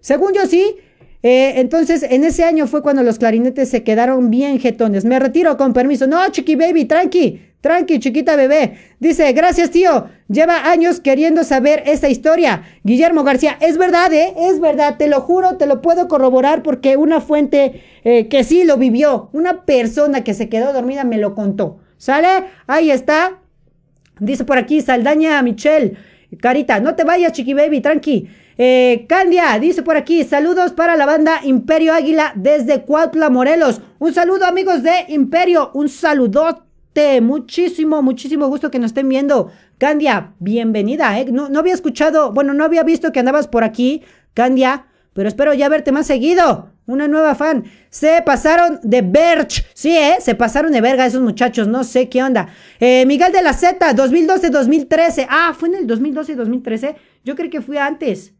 Según 0.00 0.32
yo 0.32 0.46
sí, 0.46 0.76
eh, 1.22 1.54
entonces 1.56 2.04
en 2.04 2.24
ese 2.24 2.44
año 2.44 2.66
fue 2.66 2.82
cuando 2.82 3.02
los 3.02 3.18
clarinetes 3.18 3.68
se 3.68 3.82
quedaron 3.82 4.30
bien 4.30 4.60
jetones. 4.60 5.04
Me 5.04 5.18
retiro 5.18 5.56
con 5.56 5.72
permiso. 5.72 6.06
No, 6.06 6.26
chiqui 6.30 6.54
baby, 6.54 6.84
tranqui. 6.84 7.42
Tranqui, 7.60 7.98
chiquita 7.98 8.36
bebé. 8.36 8.78
Dice, 9.00 9.32
gracias 9.32 9.70
tío. 9.70 10.06
Lleva 10.28 10.70
años 10.70 11.00
queriendo 11.00 11.42
saber 11.42 11.82
esta 11.86 12.08
historia. 12.08 12.62
Guillermo 12.84 13.24
García, 13.24 13.58
es 13.60 13.78
verdad, 13.78 14.12
¿eh? 14.12 14.32
Es 14.36 14.60
verdad, 14.60 14.96
te 14.96 15.08
lo 15.08 15.20
juro, 15.20 15.56
te 15.56 15.66
lo 15.66 15.82
puedo 15.82 16.06
corroborar 16.06 16.62
porque 16.62 16.96
una 16.96 17.20
fuente 17.20 17.82
eh, 18.04 18.28
que 18.28 18.44
sí 18.44 18.62
lo 18.62 18.76
vivió, 18.76 19.28
una 19.32 19.64
persona 19.64 20.22
que 20.22 20.34
se 20.34 20.48
quedó 20.48 20.72
dormida 20.72 21.02
me 21.04 21.18
lo 21.18 21.34
contó. 21.34 21.78
¿Sale? 21.96 22.44
Ahí 22.68 22.92
está. 22.92 23.40
Dice 24.20 24.44
por 24.44 24.58
aquí 24.58 24.80
Saldaña 24.80 25.42
Michelle. 25.42 25.96
Carita, 26.40 26.78
no 26.78 26.94
te 26.94 27.04
vayas, 27.04 27.32
chiqui 27.32 27.54
baby, 27.54 27.80
tranqui. 27.80 28.28
Eh, 28.60 29.06
Candia, 29.08 29.58
dice 29.58 29.82
por 29.82 29.96
aquí, 29.96 30.24
saludos 30.24 30.72
para 30.72 30.96
la 30.96 31.06
banda 31.06 31.40
Imperio 31.44 31.94
Águila 31.94 32.32
desde 32.36 32.82
Cuautla, 32.82 33.30
Morelos. 33.30 33.80
Un 33.98 34.12
saludo, 34.12 34.44
amigos 34.44 34.82
de 34.82 35.06
Imperio, 35.08 35.70
un 35.74 35.88
saludo 35.88 36.42
saludarte. 36.42 36.67
Muchísimo, 37.22 38.02
muchísimo 38.02 38.48
gusto 38.48 38.70
que 38.70 38.80
nos 38.80 38.90
estén 38.90 39.08
viendo. 39.08 39.52
Candia, 39.78 40.34
bienvenida, 40.40 41.18
¿eh? 41.20 41.26
No, 41.30 41.48
no 41.48 41.60
había 41.60 41.74
escuchado, 41.74 42.32
bueno, 42.32 42.54
no 42.54 42.64
había 42.64 42.82
visto 42.82 43.12
que 43.12 43.20
andabas 43.20 43.46
por 43.46 43.62
aquí, 43.62 44.02
Candia, 44.34 44.86
pero 45.12 45.28
espero 45.28 45.54
ya 45.54 45.68
verte 45.68 45.92
más 45.92 46.08
seguido. 46.08 46.72
Una 46.86 47.06
nueva 47.06 47.34
fan. 47.34 47.64
Se 47.90 48.22
pasaron 48.24 48.80
de 48.82 49.02
Berch. 49.02 49.64
Sí, 49.74 49.90
¿eh? 49.90 50.16
Se 50.20 50.34
pasaron 50.34 50.72
de 50.72 50.80
verga 50.80 51.04
esos 51.04 51.20
muchachos. 51.20 51.68
No 51.68 51.84
sé 51.84 52.08
qué 52.08 52.22
onda. 52.22 52.48
Eh, 52.80 53.04
Miguel 53.04 53.30
de 53.30 53.42
la 53.42 53.52
Z, 53.52 53.94
2012-2013. 53.94 55.26
Ah, 55.28 55.54
fue 55.56 55.68
en 55.68 55.74
el 55.74 55.86
2012-2013. 55.86 56.96
Yo 57.24 57.36
creo 57.36 57.50
que 57.50 57.60
fui 57.60 57.76
antes. 57.76 58.32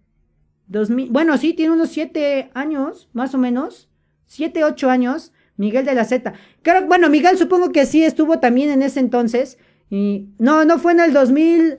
2000, 0.68 1.10
bueno, 1.10 1.36
sí, 1.36 1.52
tiene 1.52 1.74
unos 1.74 1.90
7 1.90 2.50
años, 2.54 3.10
más 3.12 3.34
o 3.34 3.38
menos. 3.38 3.90
7, 4.26 4.64
8 4.64 4.88
años. 4.88 5.32
Miguel 5.58 5.84
de 5.84 5.94
la 5.94 6.04
Z. 6.04 6.32
Creo, 6.62 6.86
bueno, 6.86 7.10
Miguel 7.10 7.36
supongo 7.36 7.70
que 7.72 7.84
sí 7.84 8.02
estuvo 8.02 8.38
también 8.38 8.70
en 8.70 8.80
ese 8.80 9.00
entonces. 9.00 9.58
Y, 9.90 10.28
no, 10.38 10.64
no 10.64 10.78
fue 10.78 10.92
en 10.92 11.00
el 11.00 11.12
2000. 11.12 11.78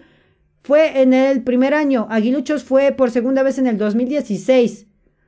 Fue 0.62 1.02
en 1.02 1.14
el 1.14 1.42
primer 1.44 1.74
año. 1.74 2.06
Aguiluchos 2.12 2.64
fue 2.64 2.92
por 2.92 3.10
segunda 3.10 3.42
vez 3.42 3.58
en 3.58 3.68
el 3.68 3.78
2016. 3.78 4.86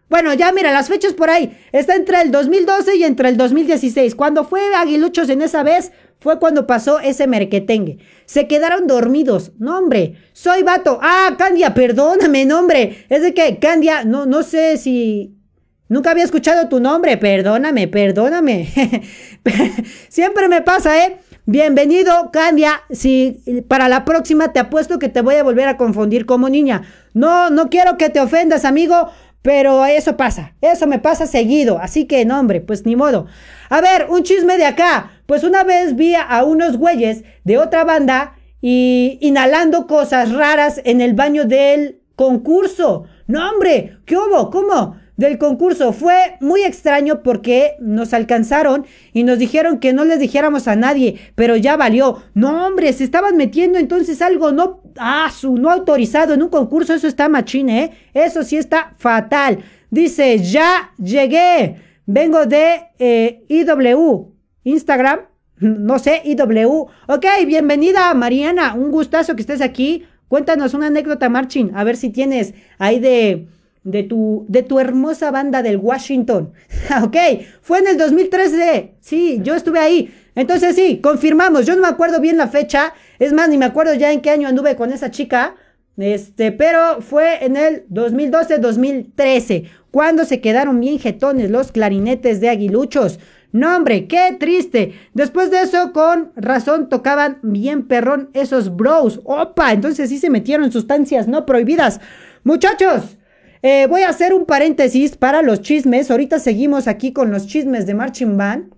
Bueno, 0.09 0.33
ya 0.33 0.51
mira, 0.51 0.73
las 0.73 0.89
fechas 0.89 1.13
por 1.13 1.29
ahí. 1.29 1.57
Está 1.71 1.95
entre 1.95 2.21
el 2.21 2.31
2012 2.31 2.97
y 2.97 3.05
entre 3.05 3.29
el 3.29 3.37
2016. 3.37 4.13
Cuando 4.13 4.43
fue 4.43 4.75
Aguiluchos 4.75 5.29
en 5.29 5.41
esa 5.41 5.63
vez, 5.63 5.93
fue 6.19 6.37
cuando 6.37 6.67
pasó 6.67 6.99
ese 6.99 7.27
merquetengue. 7.27 7.99
Se 8.25 8.45
quedaron 8.45 8.87
dormidos. 8.87 9.53
No, 9.57 9.77
hombre. 9.77 10.15
Soy 10.33 10.63
vato. 10.63 10.99
Ah, 11.01 11.35
Candia, 11.37 11.73
perdóname, 11.73 12.43
nombre. 12.43 13.05
Es 13.07 13.21
de 13.21 13.33
que, 13.33 13.57
Candia, 13.59 14.03
no, 14.03 14.25
no 14.25 14.43
sé 14.43 14.77
si. 14.77 15.37
Nunca 15.91 16.11
había 16.11 16.23
escuchado 16.23 16.69
tu 16.69 16.79
nombre. 16.79 17.17
Perdóname, 17.17 17.89
perdóname. 17.89 18.69
Siempre 20.07 20.47
me 20.47 20.61
pasa, 20.61 21.05
¿eh? 21.05 21.17
Bienvenido, 21.45 22.31
Candia. 22.31 22.83
Si 22.91 23.43
para 23.67 23.89
la 23.89 24.05
próxima 24.05 24.53
te 24.53 24.59
apuesto 24.59 24.99
que 24.99 25.09
te 25.09 25.19
voy 25.19 25.35
a 25.35 25.43
volver 25.43 25.67
a 25.67 25.75
confundir 25.75 26.25
como 26.25 26.47
niña. 26.47 26.83
No, 27.13 27.49
no 27.49 27.69
quiero 27.69 27.97
que 27.97 28.09
te 28.09 28.21
ofendas, 28.21 28.63
amigo. 28.63 29.09
Pero 29.41 29.85
eso 29.85 30.15
pasa, 30.15 30.53
eso 30.61 30.87
me 30.87 30.99
pasa 30.99 31.25
seguido, 31.25 31.77
así 31.79 32.05
que 32.05 32.23
no, 32.23 32.39
hombre, 32.39 32.61
pues 32.61 32.85
ni 32.85 32.95
modo. 32.95 33.25
A 33.69 33.81
ver, 33.81 34.07
un 34.09 34.23
chisme 34.23 34.57
de 34.57 34.67
acá. 34.67 35.11
Pues 35.25 35.43
una 35.43 35.65
vez 35.65 35.97
vi 35.97 36.15
a 36.15 36.45
unos 36.45 36.77
güeyes 36.77 37.25
de 37.43 37.57
otra 37.57 37.83
banda 37.83 38.35
y 38.61 39.17
inhalando 39.19 39.87
cosas 39.87 40.31
raras 40.31 40.79
en 40.85 41.01
el 41.01 41.15
baño 41.15 41.43
del 41.43 41.99
concurso. 42.15 43.07
No, 43.27 43.49
hombre, 43.49 43.97
¿qué 44.05 44.15
hubo? 44.15 44.49
¿Cómo? 44.51 45.00
Del 45.21 45.37
concurso. 45.37 45.93
Fue 45.93 46.35
muy 46.41 46.63
extraño 46.63 47.23
porque 47.23 47.75
nos 47.79 48.13
alcanzaron 48.13 48.85
y 49.13 49.23
nos 49.23 49.39
dijeron 49.39 49.79
que 49.79 49.93
no 49.93 50.03
les 50.03 50.19
dijéramos 50.19 50.67
a 50.67 50.75
nadie, 50.75 51.17
pero 51.35 51.55
ya 51.55 51.77
valió. 51.77 52.21
No, 52.33 52.67
hombre, 52.67 52.91
se 52.91 53.05
estaban 53.05 53.37
metiendo 53.37 53.79
entonces 53.79 54.21
algo 54.21 54.51
no, 54.51 54.81
ah, 54.97 55.31
su, 55.33 55.55
no 55.55 55.69
autorizado 55.69 56.33
en 56.33 56.43
un 56.43 56.49
concurso. 56.49 56.93
Eso 56.93 57.07
está 57.07 57.29
machine, 57.29 57.83
¿eh? 57.83 57.91
Eso 58.13 58.43
sí 58.43 58.57
está 58.57 58.93
fatal. 58.97 59.59
Dice, 59.89 60.39
ya 60.39 60.91
llegué. 60.97 61.77
Vengo 62.05 62.45
de 62.45 62.81
eh, 62.99 63.45
IW, 63.47 64.33
Instagram, 64.63 65.21
no 65.59 65.99
sé, 65.99 66.21
IW. 66.25 66.87
Ok, 67.07 67.25
bienvenida 67.45 68.13
Mariana, 68.13 68.73
un 68.73 68.91
gustazo 68.91 69.35
que 69.35 69.41
estés 69.41 69.61
aquí. 69.61 70.05
Cuéntanos 70.27 70.73
una 70.73 70.87
anécdota, 70.87 71.29
Marchin, 71.29 71.71
a 71.75 71.83
ver 71.83 71.97
si 71.97 72.09
tienes 72.09 72.53
ahí 72.79 72.99
de 72.99 73.47
de 73.83 74.03
tu, 74.03 74.45
de 74.47 74.63
tu 74.63 74.79
hermosa 74.79 75.31
banda 75.31 75.63
del 75.63 75.77
Washington. 75.77 76.53
ok, 77.03 77.17
fue 77.61 77.79
en 77.79 77.87
el 77.87 77.97
2013. 77.97 78.95
Sí, 78.99 79.39
yo 79.43 79.55
estuve 79.55 79.79
ahí. 79.79 80.13
Entonces 80.35 80.75
sí, 80.75 80.99
confirmamos. 81.01 81.65
Yo 81.65 81.75
no 81.75 81.81
me 81.81 81.87
acuerdo 81.87 82.21
bien 82.21 82.37
la 82.37 82.47
fecha. 82.47 82.93
Es 83.19 83.33
más, 83.33 83.49
ni 83.49 83.57
me 83.57 83.65
acuerdo 83.65 83.93
ya 83.93 84.11
en 84.11 84.21
qué 84.21 84.29
año 84.29 84.47
anduve 84.47 84.75
con 84.75 84.91
esa 84.91 85.11
chica. 85.11 85.55
Este, 85.97 86.51
pero 86.51 87.01
fue 87.01 87.43
en 87.43 87.57
el 87.57 87.87
2012-2013. 87.89 89.69
Cuando 89.91 90.23
se 90.25 90.39
quedaron 90.39 90.79
bien 90.79 90.99
jetones 90.99 91.51
los 91.51 91.71
clarinetes 91.71 92.39
de 92.39 92.49
aguiluchos. 92.49 93.19
No, 93.51 93.75
hombre, 93.75 94.07
qué 94.07 94.37
triste. 94.39 94.93
Después 95.13 95.51
de 95.51 95.61
eso, 95.61 95.91
con 95.91 96.31
razón, 96.37 96.87
tocaban 96.87 97.39
bien 97.41 97.85
perrón 97.87 98.29
esos 98.33 98.75
bros. 98.75 99.19
Opa, 99.25 99.73
entonces 99.73 100.07
sí 100.09 100.17
se 100.17 100.29
metieron 100.29 100.71
sustancias 100.71 101.27
no 101.27 101.45
prohibidas. 101.45 101.99
Muchachos, 102.45 103.17
eh, 103.61 103.87
voy 103.87 104.01
a 104.01 104.09
hacer 104.09 104.33
un 104.33 104.45
paréntesis 104.45 105.15
para 105.15 105.41
los 105.41 105.61
chismes. 105.61 106.09
Ahorita 106.09 106.39
seguimos 106.39 106.87
aquí 106.87 107.13
con 107.13 107.31
los 107.31 107.47
chismes 107.47 107.85
de 107.85 107.93
Marching 107.93 108.37
Band. 108.37 108.73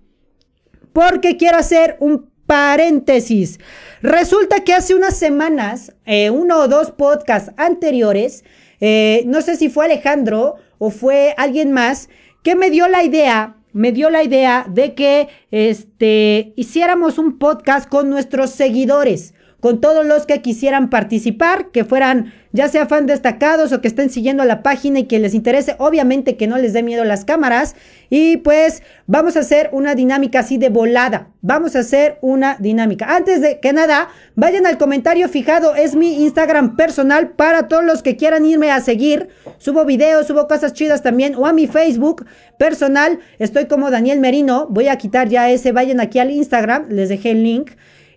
Porque 0.92 1.36
quiero 1.36 1.58
hacer 1.58 1.96
un 2.00 2.30
paréntesis. 2.46 3.58
Resulta 4.02 4.64
que 4.64 4.74
hace 4.74 4.94
unas 4.94 5.16
semanas, 5.16 5.94
eh, 6.04 6.30
uno 6.30 6.58
o 6.58 6.68
dos 6.68 6.90
podcasts 6.90 7.52
anteriores, 7.56 8.44
eh, 8.80 9.22
no 9.26 9.40
sé 9.40 9.56
si 9.56 9.70
fue 9.70 9.86
Alejandro 9.86 10.56
o 10.78 10.90
fue 10.90 11.34
alguien 11.38 11.72
más, 11.72 12.08
que 12.42 12.54
me 12.54 12.70
dio 12.70 12.86
la 12.88 13.02
idea, 13.02 13.56
me 13.72 13.92
dio 13.92 14.10
la 14.10 14.22
idea 14.22 14.66
de 14.68 14.94
que 14.94 15.28
este, 15.50 16.52
hiciéramos 16.56 17.18
un 17.18 17.38
podcast 17.38 17.88
con 17.88 18.10
nuestros 18.10 18.50
seguidores 18.50 19.34
con 19.64 19.80
todos 19.80 20.04
los 20.04 20.26
que 20.26 20.42
quisieran 20.42 20.90
participar, 20.90 21.70
que 21.70 21.86
fueran 21.86 22.34
ya 22.52 22.68
sea 22.68 22.84
fan 22.84 23.06
destacados 23.06 23.72
o 23.72 23.80
que 23.80 23.88
estén 23.88 24.10
siguiendo 24.10 24.44
la 24.44 24.62
página 24.62 24.98
y 24.98 25.04
que 25.04 25.18
les 25.18 25.32
interese, 25.32 25.74
obviamente 25.78 26.36
que 26.36 26.46
no 26.46 26.58
les 26.58 26.74
dé 26.74 26.82
miedo 26.82 27.02
las 27.02 27.24
cámaras. 27.24 27.74
Y 28.10 28.36
pues 28.36 28.82
vamos 29.06 29.38
a 29.38 29.40
hacer 29.40 29.70
una 29.72 29.94
dinámica 29.94 30.40
así 30.40 30.58
de 30.58 30.68
volada. 30.68 31.30
Vamos 31.40 31.76
a 31.76 31.78
hacer 31.78 32.18
una 32.20 32.58
dinámica. 32.60 33.16
Antes 33.16 33.40
de 33.40 33.58
que 33.60 33.72
nada, 33.72 34.10
vayan 34.34 34.66
al 34.66 34.76
comentario 34.76 35.30
fijado, 35.30 35.74
es 35.74 35.96
mi 35.96 36.22
Instagram 36.24 36.76
personal 36.76 37.30
para 37.30 37.66
todos 37.66 37.86
los 37.86 38.02
que 38.02 38.16
quieran 38.16 38.44
irme 38.44 38.70
a 38.70 38.82
seguir. 38.82 39.30
Subo 39.56 39.86
videos, 39.86 40.26
subo 40.26 40.46
cosas 40.46 40.74
chidas 40.74 41.02
también. 41.02 41.36
O 41.36 41.46
a 41.46 41.54
mi 41.54 41.68
Facebook 41.68 42.26
personal, 42.58 43.18
estoy 43.38 43.64
como 43.64 43.90
Daniel 43.90 44.20
Merino. 44.20 44.66
Voy 44.68 44.88
a 44.88 44.98
quitar 44.98 45.30
ya 45.30 45.48
ese, 45.48 45.72
vayan 45.72 46.00
aquí 46.00 46.18
al 46.18 46.30
Instagram, 46.30 46.90
les 46.90 47.08
dejé 47.08 47.30
el 47.30 47.42
link. 47.42 47.70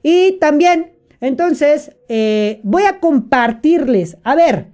Y 0.03 0.33
también 0.39 0.96
entonces, 1.21 1.91
eh, 2.09 2.59
voy 2.63 2.83
a 2.83 2.99
compartirles, 2.99 4.17
a 4.23 4.35
ver, 4.35 4.67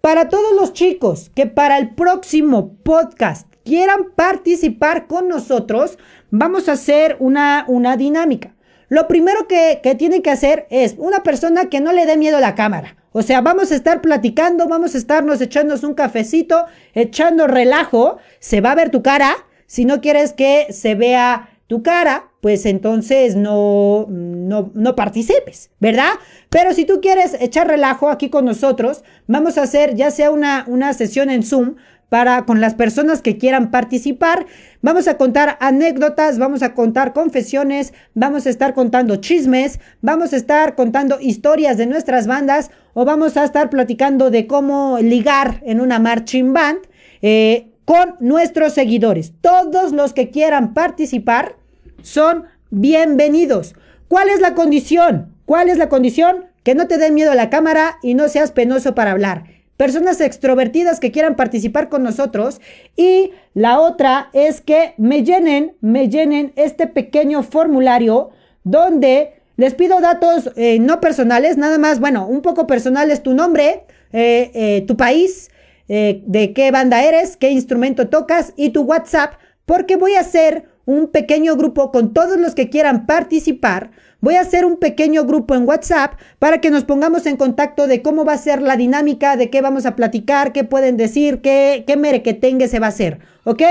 para 0.00 0.28
todos 0.28 0.54
los 0.54 0.72
chicos 0.72 1.30
que 1.34 1.46
para 1.46 1.78
el 1.78 1.94
próximo 1.94 2.74
podcast 2.82 3.46
quieran 3.64 4.10
participar 4.16 5.06
con 5.06 5.28
nosotros, 5.28 5.98
vamos 6.30 6.68
a 6.68 6.72
hacer 6.72 7.16
una, 7.20 7.64
una 7.68 7.96
dinámica. 7.96 8.54
Lo 8.88 9.06
primero 9.06 9.46
que, 9.46 9.80
que 9.82 9.94
tienen 9.94 10.22
que 10.22 10.30
hacer 10.30 10.66
es 10.70 10.96
una 10.98 11.22
persona 11.22 11.66
que 11.66 11.80
no 11.80 11.92
le 11.92 12.04
dé 12.04 12.16
miedo 12.16 12.38
a 12.38 12.40
la 12.40 12.54
cámara. 12.54 12.96
O 13.12 13.22
sea, 13.22 13.40
vamos 13.42 13.70
a 13.70 13.74
estar 13.74 14.00
platicando, 14.00 14.68
vamos 14.68 14.94
a 14.94 14.98
estarnos 14.98 15.40
echándonos 15.40 15.84
un 15.84 15.94
cafecito, 15.94 16.66
echando 16.94 17.46
relajo. 17.46 18.18
Se 18.40 18.60
va 18.60 18.72
a 18.72 18.74
ver 18.74 18.90
tu 18.90 19.02
cara. 19.02 19.34
Si 19.66 19.84
no 19.84 20.00
quieres 20.00 20.32
que 20.32 20.66
se 20.70 20.94
vea 20.94 21.48
tu 21.72 21.82
cara, 21.82 22.28
pues 22.42 22.66
entonces 22.66 23.34
no, 23.34 24.04
no, 24.10 24.70
no, 24.74 24.94
participes, 24.94 25.70
¿verdad? 25.80 26.10
Pero 26.50 26.74
si 26.74 26.84
tú 26.84 27.00
quieres 27.00 27.34
echar 27.40 27.66
relajo 27.66 28.10
aquí 28.10 28.28
con 28.28 28.44
nosotros, 28.44 29.04
vamos 29.26 29.56
a 29.56 29.62
hacer 29.62 29.94
ya 29.94 30.10
sea 30.10 30.30
una, 30.30 30.66
una 30.68 30.92
sesión 30.92 31.30
en 31.30 31.42
Zoom 31.42 31.76
para 32.10 32.44
con 32.44 32.60
las 32.60 32.74
personas 32.74 33.22
que 33.22 33.38
quieran 33.38 33.70
participar. 33.70 34.44
Vamos 34.82 35.08
a 35.08 35.16
contar 35.16 35.56
anécdotas, 35.60 36.38
vamos 36.38 36.62
a 36.62 36.74
contar 36.74 37.14
confesiones, 37.14 37.94
vamos 38.12 38.44
a 38.44 38.50
estar 38.50 38.74
contando 38.74 39.16
chismes, 39.16 39.80
vamos 40.02 40.34
a 40.34 40.36
estar 40.36 40.74
contando 40.74 41.20
historias 41.22 41.78
de 41.78 41.86
nuestras 41.86 42.26
bandas 42.26 42.70
o 42.92 43.06
vamos 43.06 43.38
a 43.38 43.44
estar 43.44 43.70
platicando 43.70 44.28
de 44.30 44.46
cómo 44.46 44.98
ligar 45.00 45.62
en 45.64 45.80
una 45.80 45.98
marching 45.98 46.52
band 46.52 46.80
eh, 47.22 47.70
con 47.86 48.16
nuestros 48.20 48.74
seguidores. 48.74 49.32
Todos 49.40 49.92
los 49.92 50.12
que 50.12 50.28
quieran 50.28 50.74
participar 50.74 51.61
son 52.02 52.44
bienvenidos. 52.70 53.74
¿Cuál 54.08 54.28
es 54.28 54.40
la 54.40 54.54
condición? 54.54 55.34
¿Cuál 55.46 55.68
es 55.68 55.78
la 55.78 55.88
condición? 55.88 56.46
Que 56.62 56.74
no 56.74 56.86
te 56.86 56.98
dé 56.98 57.10
miedo 57.10 57.32
a 57.32 57.36
la 57.36 57.50
cámara 57.50 57.98
y 58.02 58.14
no 58.14 58.28
seas 58.28 58.52
penoso 58.52 58.94
para 58.94 59.12
hablar. 59.12 59.44
Personas 59.76 60.20
extrovertidas 60.20 61.00
que 61.00 61.10
quieran 61.10 61.34
participar 61.34 61.88
con 61.88 62.02
nosotros. 62.02 62.60
Y 62.96 63.32
la 63.54 63.80
otra 63.80 64.30
es 64.32 64.60
que 64.60 64.94
me 64.96 65.24
llenen, 65.24 65.74
me 65.80 66.08
llenen 66.08 66.52
este 66.56 66.86
pequeño 66.86 67.42
formulario 67.42 68.30
donde 68.64 69.42
les 69.56 69.74
pido 69.74 70.00
datos 70.00 70.50
eh, 70.56 70.78
no 70.78 71.00
personales, 71.00 71.56
nada 71.56 71.78
más, 71.78 72.00
bueno, 72.00 72.26
un 72.26 72.42
poco 72.42 72.66
personales, 72.66 73.22
tu 73.22 73.34
nombre, 73.34 73.84
eh, 74.12 74.50
eh, 74.54 74.84
tu 74.86 74.96
país, 74.96 75.50
de 75.88 76.54
qué 76.54 76.70
banda 76.70 77.04
eres, 77.04 77.36
qué 77.36 77.50
instrumento 77.50 78.08
tocas 78.08 78.54
y 78.56 78.70
tu 78.70 78.80
WhatsApp, 78.80 79.34
porque 79.66 79.96
voy 79.96 80.14
a 80.14 80.20
hacer 80.20 80.71
un 80.84 81.08
pequeño 81.08 81.56
grupo 81.56 81.92
con 81.92 82.12
todos 82.12 82.38
los 82.38 82.54
que 82.54 82.68
quieran 82.68 83.06
participar. 83.06 83.90
Voy 84.20 84.36
a 84.36 84.40
hacer 84.40 84.64
un 84.64 84.76
pequeño 84.76 85.24
grupo 85.24 85.54
en 85.54 85.66
WhatsApp 85.66 86.14
para 86.38 86.60
que 86.60 86.70
nos 86.70 86.84
pongamos 86.84 87.26
en 87.26 87.36
contacto 87.36 87.86
de 87.86 88.02
cómo 88.02 88.24
va 88.24 88.34
a 88.34 88.38
ser 88.38 88.62
la 88.62 88.76
dinámica, 88.76 89.36
de 89.36 89.50
qué 89.50 89.60
vamos 89.60 89.86
a 89.86 89.96
platicar, 89.96 90.52
qué 90.52 90.64
pueden 90.64 90.96
decir, 90.96 91.40
qué, 91.40 91.84
qué 91.86 91.96
merequetengue 91.96 92.68
se 92.68 92.78
va 92.78 92.86
a 92.86 92.90
hacer. 92.90 93.18
¿Ok? 93.44 93.62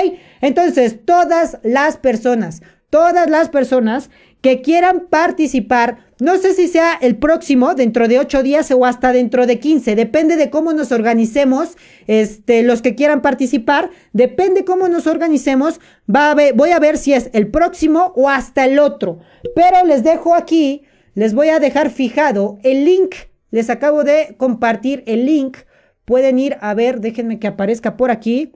Entonces, 0.42 1.06
todas 1.06 1.58
las 1.64 1.98
personas, 1.98 2.62
todas 2.90 3.30
las 3.30 3.50
personas 3.50 4.10
que 4.42 4.62
quieran 4.62 5.08
participar. 5.10 6.12
No 6.20 6.38
sé 6.38 6.54
si 6.54 6.68
sea 6.68 6.94
el 7.00 7.16
próximo, 7.16 7.74
dentro 7.76 8.08
de 8.08 8.20
8 8.20 8.44
días 8.44 8.72
o 8.72 8.86
hasta 8.86 9.14
dentro 9.14 9.46
de 9.48 9.60
15. 9.60 9.96
Depende 9.96 10.36
de 10.36 10.50
cómo 10.50 10.74
nos 10.74 10.92
organicemos. 10.92 11.78
Este, 12.08 12.64
los 12.64 12.82
que 12.82 12.96
quieran 12.96 13.22
participar, 13.22 13.92
depende 14.14 14.66
cómo 14.66 14.88
nos 14.88 15.08
organicemos. 15.08 15.80
Va 16.14 16.32
a 16.32 16.36
ver, 16.36 16.54
voy 16.56 16.72
a 16.72 16.80
ver 16.80 16.98
si 16.98 17.14
es 17.14 17.30
el 17.34 17.48
próximo 17.50 18.14
o 18.16 18.30
hasta 18.30 18.66
el 18.66 18.80
otro. 18.80 19.20
Pero 19.56 19.86
les 19.86 20.04
dejo 20.04 20.34
aquí, 20.34 20.84
les 21.14 21.34
voy 21.34 21.50
a 21.50 21.60
dejar 21.60 21.90
fijado 21.92 22.58
el 22.64 22.86
link. 22.86 23.16
Les 23.52 23.70
acabo 23.70 24.04
de 24.04 24.36
compartir 24.38 25.04
el 25.06 25.26
link. 25.26 25.58
Pueden 26.06 26.40
ir 26.40 26.58
a 26.62 26.74
ver, 26.74 27.00
déjenme 27.00 27.40
que 27.40 27.48
aparezca 27.48 27.96
por 27.96 28.10
aquí 28.12 28.54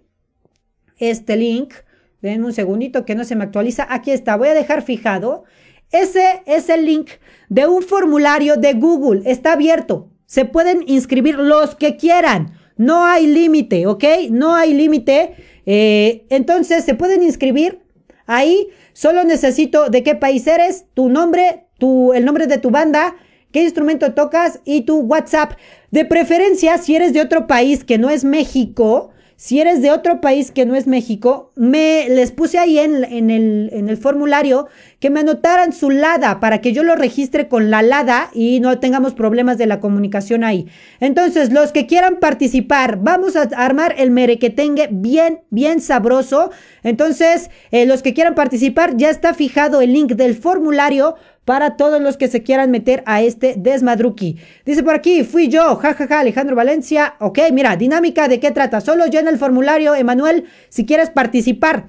este 0.97 1.35
link. 1.35 1.73
Denme 2.21 2.45
un 2.45 2.53
segundito 2.53 3.05
que 3.05 3.13
no 3.13 3.23
se 3.23 3.35
me 3.35 3.43
actualiza. 3.43 3.85
Aquí 3.89 4.09
está, 4.11 4.35
voy 4.35 4.47
a 4.47 4.53
dejar 4.53 4.81
fijado. 4.81 5.43
Ese 5.91 6.43
es 6.45 6.69
el 6.69 6.85
link 6.85 7.09
de 7.49 7.67
un 7.67 7.81
formulario 7.81 8.57
de 8.57 8.73
Google. 8.73 9.21
Está 9.25 9.53
abierto. 9.53 10.09
Se 10.25 10.45
pueden 10.45 10.83
inscribir 10.87 11.35
los 11.35 11.75
que 11.75 11.97
quieran. 11.97 12.53
No 12.77 13.05
hay 13.05 13.27
límite, 13.27 13.87
¿ok? 13.87 14.03
No 14.31 14.55
hay 14.55 14.73
límite. 14.73 15.35
Eh, 15.65 16.25
entonces 16.29 16.83
se 16.83 16.95
pueden 16.95 17.23
inscribir 17.23 17.79
ahí. 18.25 18.67
Solo 18.93 19.23
necesito 19.23 19.89
de 19.89 20.03
qué 20.03 20.15
país 20.15 20.47
eres, 20.47 20.85
tu 20.93 21.09
nombre, 21.09 21.67
tu, 21.79 22.13
el 22.13 22.25
nombre 22.25 22.47
de 22.47 22.57
tu 22.57 22.69
banda, 22.69 23.15
qué 23.51 23.63
instrumento 23.63 24.13
tocas 24.13 24.61
y 24.65 24.81
tu 24.81 24.99
WhatsApp. 24.99 25.53
De 25.91 26.05
preferencia, 26.05 26.77
si 26.77 26.95
eres 26.95 27.13
de 27.13 27.21
otro 27.21 27.47
país 27.47 27.83
que 27.83 27.97
no 27.97 28.09
es 28.09 28.23
México, 28.23 29.11
si 29.37 29.59
eres 29.59 29.81
de 29.81 29.91
otro 29.91 30.21
país 30.21 30.51
que 30.51 30.65
no 30.65 30.75
es 30.75 30.87
México, 30.87 31.51
me 31.55 32.07
les 32.07 32.31
puse 32.31 32.57
ahí 32.57 32.79
en, 32.79 33.29
el, 33.29 33.97
formulario 33.97 34.67
que 34.99 35.09
me 35.09 35.19
anotaran 35.19 35.73
su 35.73 35.89
LADA 35.89 36.39
para 36.39 36.61
que 36.61 36.71
yo 36.71 36.83
lo 36.83 36.95
registre 36.95 37.49
con 37.49 37.69
la 37.69 37.81
LADA 37.81 38.29
y 38.33 38.61
no 38.61 38.79
tengamos 38.79 39.13
problemas 39.13 39.57
de 39.57 39.65
la 39.65 39.81
comunicación 39.81 40.45
ahí. 40.45 40.67
Entonces, 41.01 41.51
los 41.51 41.73
que 41.73 41.85
quieran 41.85 42.17
participar, 42.21 42.99
vamos 43.01 43.35
a 43.35 43.41
armar 43.57 43.95
el 43.97 44.09
merequetengue 44.09 44.87
bien, 44.91 45.41
bien 45.49 45.81
sabroso. 45.81 46.51
Entonces, 46.83 47.49
eh, 47.71 47.85
los 47.85 48.03
que 48.03 48.13
quieran 48.13 48.35
participar, 48.35 48.95
ya 48.95 49.09
está 49.09 49.33
fijado 49.33 49.81
el 49.81 49.91
link 49.91 50.13
del 50.13 50.35
formulario 50.35 51.15
para 51.45 51.77
todos 51.77 52.01
los 52.01 52.17
que 52.17 52.27
se 52.27 52.43
quieran 52.43 52.71
meter 52.71 53.03
a 53.05 53.21
este 53.21 53.53
desmadruki. 53.57 54.37
Dice 54.65 54.83
por 54.83 54.95
aquí, 54.95 55.23
fui 55.23 55.47
yo, 55.47 55.75
jajaja, 55.75 56.19
Alejandro 56.19 56.55
Valencia. 56.55 57.15
Ok, 57.19 57.39
mira, 57.53 57.75
dinámica, 57.77 58.27
¿de 58.27 58.39
qué 58.39 58.51
trata? 58.51 58.81
Solo 58.81 59.05
llena 59.05 59.29
el 59.29 59.37
formulario, 59.37 59.95
Emanuel, 59.95 60.45
si 60.69 60.85
quieres 60.85 61.09
participar. 61.11 61.87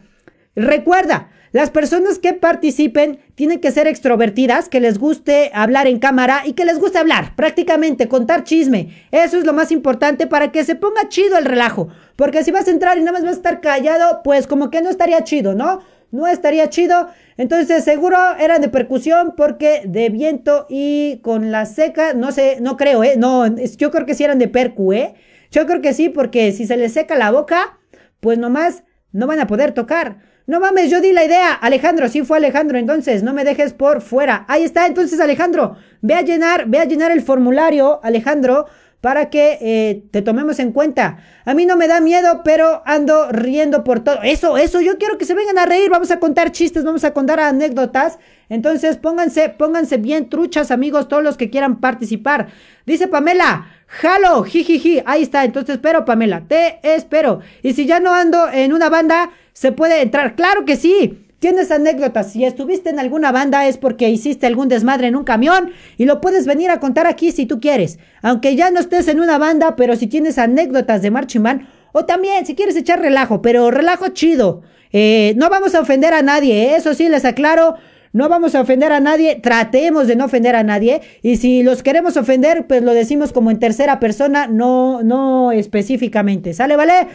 Recuerda, 0.54 1.30
las 1.52 1.70
personas 1.70 2.18
que 2.18 2.34
participen 2.34 3.18
tienen 3.34 3.60
que 3.60 3.70
ser 3.70 3.86
extrovertidas, 3.86 4.68
que 4.68 4.80
les 4.80 4.98
guste 4.98 5.50
hablar 5.54 5.86
en 5.86 5.98
cámara 5.98 6.42
y 6.44 6.52
que 6.52 6.66
les 6.66 6.78
guste 6.78 6.98
hablar, 6.98 7.34
prácticamente, 7.34 8.08
contar 8.08 8.44
chisme. 8.44 8.90
Eso 9.10 9.38
es 9.38 9.46
lo 9.46 9.54
más 9.54 9.72
importante 9.72 10.26
para 10.26 10.52
que 10.52 10.64
se 10.64 10.74
ponga 10.74 11.08
chido 11.08 11.38
el 11.38 11.46
relajo. 11.46 11.88
Porque 12.16 12.44
si 12.44 12.50
vas 12.50 12.68
a 12.68 12.72
entrar 12.72 12.98
y 12.98 13.00
nada 13.00 13.12
más 13.12 13.22
vas 13.22 13.34
a 13.34 13.36
estar 13.36 13.60
callado, 13.62 14.20
pues 14.22 14.46
como 14.46 14.70
que 14.70 14.82
no 14.82 14.90
estaría 14.90 15.24
chido, 15.24 15.54
¿no? 15.54 15.80
No 16.10 16.26
estaría 16.26 16.68
chido. 16.70 17.08
Entonces 17.36 17.84
seguro 17.84 18.18
eran 18.38 18.60
de 18.60 18.68
percusión 18.68 19.34
porque 19.36 19.82
de 19.84 20.08
viento 20.08 20.66
y 20.68 21.18
con 21.22 21.52
la 21.52 21.66
seca, 21.66 22.14
no 22.14 22.32
sé, 22.32 22.58
no 22.60 22.76
creo, 22.76 23.04
¿eh? 23.04 23.16
No, 23.16 23.46
yo 23.76 23.90
creo 23.90 24.06
que 24.06 24.14
sí 24.14 24.24
eran 24.24 24.38
de 24.38 24.48
percu, 24.48 24.92
¿eh? 24.92 25.14
Yo 25.50 25.66
creo 25.66 25.80
que 25.80 25.94
sí 25.94 26.08
porque 26.08 26.52
si 26.52 26.66
se 26.66 26.76
les 26.76 26.92
seca 26.92 27.16
la 27.16 27.30
boca, 27.30 27.78
pues 28.20 28.38
nomás 28.38 28.84
no 29.12 29.26
van 29.26 29.40
a 29.40 29.46
poder 29.46 29.72
tocar. 29.72 30.18
No 30.46 30.60
mames, 30.60 30.90
yo 30.90 31.00
di 31.00 31.12
la 31.12 31.24
idea. 31.24 31.52
Alejandro, 31.52 32.08
sí 32.08 32.22
fue 32.22 32.36
Alejandro, 32.36 32.78
entonces 32.78 33.24
no 33.24 33.32
me 33.32 33.44
dejes 33.44 33.72
por 33.72 34.00
fuera. 34.00 34.44
Ahí 34.48 34.62
está, 34.62 34.86
entonces 34.86 35.18
Alejandro, 35.18 35.76
ve 36.02 36.14
a 36.14 36.22
llenar, 36.22 36.66
ve 36.68 36.78
a 36.78 36.84
llenar 36.84 37.10
el 37.10 37.20
formulario, 37.20 37.98
Alejandro 38.04 38.66
para 39.06 39.30
que 39.30 39.56
eh, 39.60 40.02
te 40.10 40.20
tomemos 40.20 40.58
en 40.58 40.72
cuenta. 40.72 41.18
A 41.44 41.54
mí 41.54 41.64
no 41.64 41.76
me 41.76 41.86
da 41.86 42.00
miedo, 42.00 42.40
pero 42.42 42.82
ando 42.84 43.30
riendo 43.30 43.84
por 43.84 44.00
todo. 44.00 44.20
Eso, 44.24 44.56
eso, 44.56 44.80
yo 44.80 44.98
quiero 44.98 45.16
que 45.16 45.24
se 45.24 45.32
vengan 45.32 45.58
a 45.58 45.64
reír. 45.64 45.88
Vamos 45.88 46.10
a 46.10 46.18
contar 46.18 46.50
chistes, 46.50 46.82
vamos 46.82 47.04
a 47.04 47.12
contar 47.12 47.38
anécdotas. 47.38 48.18
Entonces, 48.48 48.96
pónganse, 48.96 49.48
pónganse 49.50 49.98
bien 49.98 50.28
truchas, 50.28 50.72
amigos, 50.72 51.06
todos 51.06 51.22
los 51.22 51.36
que 51.36 51.50
quieran 51.50 51.78
participar. 51.78 52.48
Dice 52.84 53.06
Pamela, 53.06 53.68
jalo, 53.86 54.42
jijiji. 54.42 55.04
Ahí 55.06 55.22
está, 55.22 55.44
entonces 55.44 55.76
espero, 55.76 56.04
Pamela, 56.04 56.42
te 56.48 56.80
espero. 56.82 57.42
Y 57.62 57.74
si 57.74 57.86
ya 57.86 58.00
no 58.00 58.12
ando 58.12 58.48
en 58.50 58.72
una 58.72 58.88
banda, 58.88 59.30
se 59.52 59.70
puede 59.70 60.02
entrar. 60.02 60.34
Claro 60.34 60.64
que 60.64 60.74
sí. 60.74 61.25
Tienes 61.46 61.70
anécdotas, 61.70 62.32
si 62.32 62.44
estuviste 62.44 62.90
en 62.90 62.98
alguna 62.98 63.30
banda 63.30 63.68
es 63.68 63.78
porque 63.78 64.08
hiciste 64.10 64.48
algún 64.48 64.66
desmadre 64.66 65.06
en 65.06 65.14
un 65.14 65.22
camión 65.22 65.70
y 65.96 66.04
lo 66.04 66.20
puedes 66.20 66.44
venir 66.44 66.70
a 66.70 66.80
contar 66.80 67.06
aquí 67.06 67.30
si 67.30 67.46
tú 67.46 67.60
quieres. 67.60 68.00
Aunque 68.20 68.56
ya 68.56 68.72
no 68.72 68.80
estés 68.80 69.06
en 69.06 69.20
una 69.20 69.38
banda, 69.38 69.76
pero 69.76 69.94
si 69.94 70.08
tienes 70.08 70.38
anécdotas 70.38 71.02
de 71.02 71.12
marching 71.12 71.44
o 71.92 72.04
también 72.04 72.44
si 72.46 72.56
quieres 72.56 72.74
echar 72.74 73.00
relajo, 73.00 73.42
pero 73.42 73.70
relajo 73.70 74.08
chido. 74.08 74.62
Eh, 74.92 75.34
no 75.36 75.48
vamos 75.48 75.76
a 75.76 75.80
ofender 75.82 76.14
a 76.14 76.22
nadie, 76.22 76.64
¿eh? 76.64 76.76
eso 76.78 76.94
sí 76.94 77.08
les 77.08 77.24
aclaro. 77.24 77.76
No 78.12 78.28
vamos 78.28 78.56
a 78.56 78.62
ofender 78.62 78.90
a 78.90 78.98
nadie, 78.98 79.36
tratemos 79.36 80.08
de 80.08 80.16
no 80.16 80.24
ofender 80.24 80.56
a 80.56 80.64
nadie. 80.64 81.00
Y 81.22 81.36
si 81.36 81.62
los 81.62 81.84
queremos 81.84 82.16
ofender, 82.16 82.66
pues 82.66 82.82
lo 82.82 82.92
decimos 82.92 83.32
como 83.32 83.52
en 83.52 83.60
tercera 83.60 84.00
persona, 84.00 84.48
no, 84.48 85.04
no 85.04 85.52
específicamente. 85.52 86.54
¿Sale, 86.54 86.74
vale? 86.74 87.06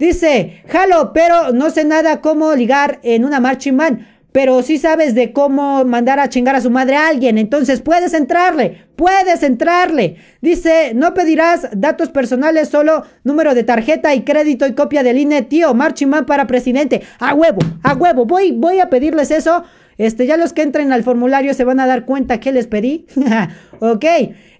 Dice, 0.00 0.62
jalo, 0.66 1.12
pero 1.12 1.52
no 1.52 1.68
sé 1.68 1.84
nada 1.84 2.22
cómo 2.22 2.54
ligar 2.54 3.00
en 3.02 3.26
una 3.26 3.38
marching. 3.38 3.76
Pero 4.32 4.62
sí 4.62 4.78
sabes 4.78 5.14
de 5.14 5.34
cómo 5.34 5.84
mandar 5.84 6.20
a 6.20 6.30
chingar 6.30 6.56
a 6.56 6.62
su 6.62 6.70
madre 6.70 6.96
a 6.96 7.08
alguien. 7.08 7.36
Entonces 7.36 7.82
puedes 7.82 8.14
entrarle. 8.14 8.86
Puedes 8.96 9.42
entrarle. 9.42 10.16
Dice, 10.40 10.92
no 10.94 11.12
pedirás 11.12 11.68
datos 11.76 12.08
personales, 12.08 12.70
solo 12.70 13.04
número 13.24 13.54
de 13.54 13.62
tarjeta 13.62 14.14
y 14.14 14.22
crédito 14.22 14.66
y 14.66 14.72
copia 14.72 15.02
del 15.02 15.18
INE. 15.18 15.42
Tío, 15.42 15.74
marching 15.74 16.08
man 16.08 16.24
para 16.24 16.46
presidente. 16.46 17.02
A 17.18 17.34
huevo, 17.34 17.60
a 17.82 17.92
huevo. 17.92 18.24
Voy, 18.24 18.52
voy 18.52 18.80
a 18.80 18.88
pedirles 18.88 19.30
eso. 19.30 19.64
Este, 19.98 20.26
ya 20.26 20.38
los 20.38 20.54
que 20.54 20.62
entren 20.62 20.92
al 20.92 21.02
formulario 21.02 21.52
se 21.52 21.64
van 21.64 21.78
a 21.78 21.86
dar 21.86 22.06
cuenta 22.06 22.40
que 22.40 22.52
les 22.52 22.66
pedí. 22.66 23.06
ok. 23.80 24.04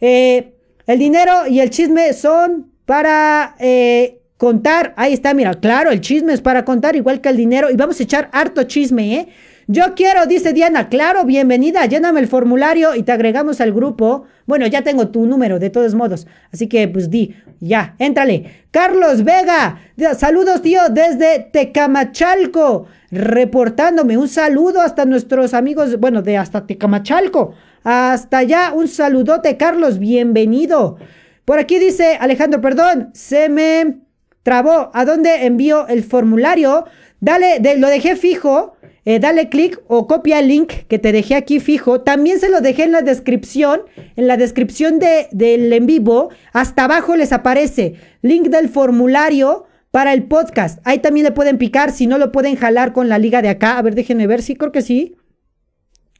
Eh, 0.03 0.55
el 0.87 0.99
dinero 0.99 1.47
y 1.49 1.61
el 1.61 1.71
chisme 1.71 2.13
son 2.13 2.73
para... 2.85 3.55
Eh, 3.59 4.20
Contar, 4.41 4.95
ahí 4.97 5.13
está, 5.13 5.35
mira, 5.35 5.53
claro, 5.53 5.91
el 5.91 6.01
chisme 6.01 6.33
es 6.33 6.41
para 6.41 6.65
contar 6.65 6.97
igual 6.97 7.21
que 7.21 7.29
el 7.29 7.37
dinero 7.37 7.71
y 7.71 7.77
vamos 7.77 8.01
a 8.01 8.03
echar 8.03 8.31
harto 8.33 8.63
chisme, 8.63 9.17
¿eh? 9.17 9.29
Yo 9.67 9.95
quiero, 9.95 10.25
dice 10.25 10.55
Diana, 10.55 10.89
claro, 10.89 11.27
bienvenida, 11.27 11.85
lléname 11.85 12.21
el 12.21 12.27
formulario 12.27 12.95
y 12.95 13.03
te 13.03 13.13
agregamos 13.13 13.61
al 13.61 13.71
grupo. 13.71 14.25
Bueno, 14.47 14.67
ya 14.67 14.81
tengo 14.81 15.09
tu 15.09 15.27
número, 15.27 15.59
de 15.59 15.69
todos 15.69 15.95
modos. 15.95 16.27
Así 16.55 16.69
que, 16.69 16.89
pues 16.89 17.11
di, 17.11 17.37
ya, 17.61 17.95
éntrale. 17.99 18.65
Carlos 18.71 19.25
Vega, 19.25 19.79
saludos, 20.17 20.63
tío, 20.63 20.81
desde 20.91 21.41
Tecamachalco, 21.53 22.87
reportándome. 23.11 24.17
Un 24.17 24.29
saludo 24.29 24.81
hasta 24.81 25.05
nuestros 25.05 25.53
amigos, 25.53 26.01
bueno, 26.01 26.23
de 26.23 26.39
hasta 26.39 26.67
Tecamachalco. 26.67 27.53
Hasta 27.85 28.39
allá, 28.39 28.73
un 28.75 28.89
saludote, 28.89 29.59
Carlos, 29.59 29.99
bienvenido. 29.99 30.97
Por 31.45 31.59
aquí 31.59 31.79
dice 31.79 32.17
Alejandro, 32.19 32.63
perdón, 32.63 33.11
se 33.13 33.51
me 33.51 34.09
trabó. 34.43 34.91
¿A 34.95 35.05
dónde 35.05 35.47
envío 35.47 35.87
el 35.89 36.03
formulario? 36.03 36.87
Dale, 37.21 37.61
lo 37.79 37.89
dejé 37.89 38.17
fijo. 38.17 38.75
Eh, 39.07 39.19
dale 39.19 39.49
clic 39.49 39.81
o 39.89 40.07
copia 40.07 40.41
el 40.41 40.49
link 40.49 40.73
que 40.87 40.99
te 40.99 41.13
dejé 41.13 41.35
aquí 41.35 41.59
fijo. 41.59 42.03
También 42.03 42.39
se 42.39 42.51
lo 42.51 42.61
dejé 42.61 42.85
en 42.85 42.93
la 42.93 43.03
descripción. 43.03 43.83
En 44.17 44.27
la 44.27 44.37
descripción 44.37 44.99
de, 44.99 45.29
del 45.33 45.73
en 45.73 45.87
vivo, 45.87 46.31
hasta 46.53 46.85
abajo 46.85 47.17
les 47.17 47.33
aparece 47.33 47.95
link 48.23 48.49
del 48.49 48.69
formulario 48.69 49.65
para 49.91 50.13
el 50.13 50.25
podcast. 50.25 50.81
Ahí 50.85 50.99
también 50.99 51.25
le 51.25 51.33
pueden 51.33 51.59
picar. 51.59 51.93
Si 51.93 52.07
no, 52.07 52.19
lo 52.19 52.31
pueden 52.31 52.57
jalar 52.57 52.93
con 52.93 53.09
la 53.09 53.19
liga 53.19 53.43
de 53.43 53.49
acá. 53.49 53.79
A 53.79 53.83
ver, 53.83 53.95
déjenme 53.95 54.27
ver. 54.27 54.43
Sí, 54.43 54.55
creo 54.57 54.73
que 54.73 54.83
sí. 54.83 55.17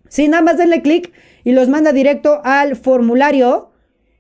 Sí, 0.09 0.29
nada 0.29 0.43
más 0.43 0.59
denle 0.59 0.83
clic 0.83 1.13
y 1.45 1.53
los 1.53 1.69
manda 1.69 1.93
directo 1.93 2.41
al 2.45 2.77
formulario. 2.77 3.71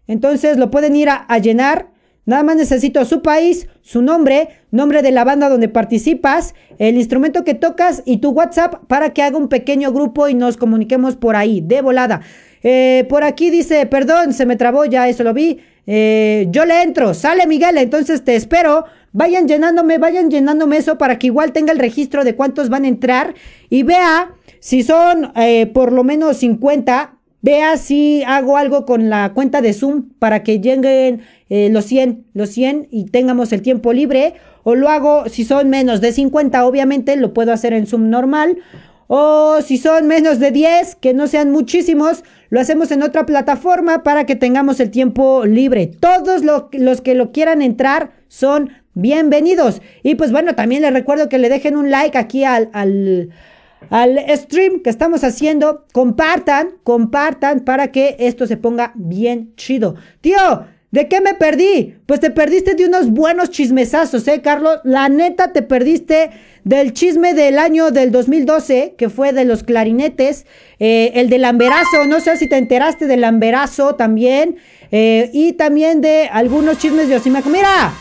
Entonces 0.06 0.56
lo 0.56 0.70
pueden 0.70 0.96
ir 0.96 1.08
a 1.10 1.38
llenar 1.38 1.89
Nada 2.30 2.44
más 2.44 2.54
necesito 2.54 3.04
su 3.04 3.22
país, 3.22 3.66
su 3.82 4.02
nombre, 4.02 4.50
nombre 4.70 5.02
de 5.02 5.10
la 5.10 5.24
banda 5.24 5.48
donde 5.48 5.68
participas, 5.68 6.54
el 6.78 6.94
instrumento 6.94 7.42
que 7.42 7.54
tocas 7.54 8.04
y 8.04 8.18
tu 8.18 8.30
WhatsApp 8.30 8.84
para 8.86 9.12
que 9.12 9.22
haga 9.22 9.36
un 9.36 9.48
pequeño 9.48 9.90
grupo 9.90 10.28
y 10.28 10.34
nos 10.34 10.56
comuniquemos 10.56 11.16
por 11.16 11.34
ahí, 11.34 11.60
de 11.60 11.82
volada. 11.82 12.20
Eh, 12.62 13.04
por 13.08 13.24
aquí 13.24 13.50
dice, 13.50 13.84
perdón, 13.86 14.32
se 14.32 14.46
me 14.46 14.54
trabó, 14.54 14.84
ya 14.84 15.08
eso 15.08 15.24
lo 15.24 15.34
vi. 15.34 15.58
Eh, 15.88 16.46
yo 16.50 16.64
le 16.66 16.82
entro, 16.82 17.14
sale 17.14 17.48
Miguel, 17.48 17.76
entonces 17.78 18.24
te 18.24 18.36
espero. 18.36 18.84
Vayan 19.10 19.48
llenándome, 19.48 19.98
vayan 19.98 20.30
llenándome 20.30 20.76
eso 20.76 20.98
para 20.98 21.18
que 21.18 21.26
igual 21.26 21.50
tenga 21.50 21.72
el 21.72 21.80
registro 21.80 22.22
de 22.22 22.36
cuántos 22.36 22.68
van 22.68 22.84
a 22.84 22.88
entrar 22.88 23.34
y 23.70 23.82
vea 23.82 24.36
si 24.60 24.84
son 24.84 25.32
eh, 25.34 25.66
por 25.66 25.90
lo 25.90 26.04
menos 26.04 26.36
50 26.36 27.16
Vea 27.42 27.76
si 27.78 28.22
hago 28.26 28.56
algo 28.56 28.84
con 28.84 29.08
la 29.08 29.32
cuenta 29.32 29.62
de 29.62 29.72
Zoom 29.72 30.10
para 30.18 30.42
que 30.42 30.60
lleguen 30.60 31.22
eh, 31.48 31.68
los 31.70 31.86
100, 31.86 32.26
los 32.34 32.50
100 32.50 32.88
y 32.90 33.06
tengamos 33.06 33.52
el 33.52 33.62
tiempo 33.62 33.92
libre. 33.92 34.34
O 34.62 34.74
lo 34.74 34.90
hago 34.90 35.28
si 35.28 35.44
son 35.44 35.70
menos 35.70 36.02
de 36.02 36.12
50, 36.12 36.66
obviamente 36.66 37.16
lo 37.16 37.32
puedo 37.32 37.52
hacer 37.52 37.72
en 37.72 37.86
Zoom 37.86 38.10
normal. 38.10 38.58
O 39.06 39.60
si 39.62 39.78
son 39.78 40.06
menos 40.06 40.38
de 40.38 40.50
10, 40.52 40.96
que 40.96 41.14
no 41.14 41.26
sean 41.26 41.50
muchísimos, 41.50 42.22
lo 42.50 42.60
hacemos 42.60 42.92
en 42.92 43.02
otra 43.02 43.26
plataforma 43.26 44.02
para 44.02 44.24
que 44.24 44.36
tengamos 44.36 44.78
el 44.78 44.90
tiempo 44.90 45.46
libre. 45.46 45.88
Todos 45.88 46.42
los 46.44 47.00
que 47.00 47.14
lo 47.14 47.32
quieran 47.32 47.62
entrar 47.62 48.12
son 48.28 48.70
bienvenidos. 48.94 49.82
Y 50.02 50.14
pues 50.14 50.30
bueno, 50.30 50.54
también 50.54 50.82
les 50.82 50.92
recuerdo 50.92 51.28
que 51.28 51.38
le 51.38 51.48
dejen 51.48 51.76
un 51.76 51.90
like 51.90 52.18
aquí 52.18 52.44
al, 52.44 52.70
al, 52.72 53.30
al 53.88 54.18
stream 54.36 54.82
que 54.82 54.90
estamos 54.90 55.24
haciendo. 55.24 55.86
Compartan, 55.92 56.72
compartan 56.84 57.60
para 57.60 57.90
que 57.90 58.16
esto 58.18 58.46
se 58.46 58.56
ponga 58.56 58.92
bien 58.94 59.54
chido. 59.56 59.94
Tío, 60.20 60.36
¿De 60.90 61.06
qué 61.06 61.20
me 61.20 61.34
perdí? 61.34 61.94
Pues 62.06 62.18
te 62.18 62.30
perdiste 62.30 62.74
de 62.74 62.84
unos 62.84 63.10
buenos 63.10 63.50
chismesazos, 63.50 64.26
¿eh, 64.26 64.40
Carlos? 64.42 64.80
La 64.82 65.08
neta 65.08 65.52
te 65.52 65.62
perdiste 65.62 66.30
del 66.64 66.92
chisme 66.92 67.32
del 67.32 67.60
año 67.60 67.92
del 67.92 68.10
2012, 68.10 68.96
que 68.98 69.08
fue 69.08 69.32
de 69.32 69.44
los 69.44 69.62
clarinetes, 69.62 70.46
eh, 70.80 71.12
el 71.14 71.30
del 71.30 71.44
amberazo, 71.44 72.06
no 72.08 72.18
sé 72.18 72.36
si 72.36 72.48
te 72.48 72.56
enteraste 72.56 73.06
del 73.06 73.22
amberazo 73.22 73.94
también, 73.94 74.56
eh, 74.90 75.30
y 75.32 75.52
también 75.52 76.00
de 76.00 76.28
algunos 76.32 76.78
chismes 76.78 77.08
de 77.08 77.16
Osimac. 77.16 77.46
¡Mira! 77.46 77.92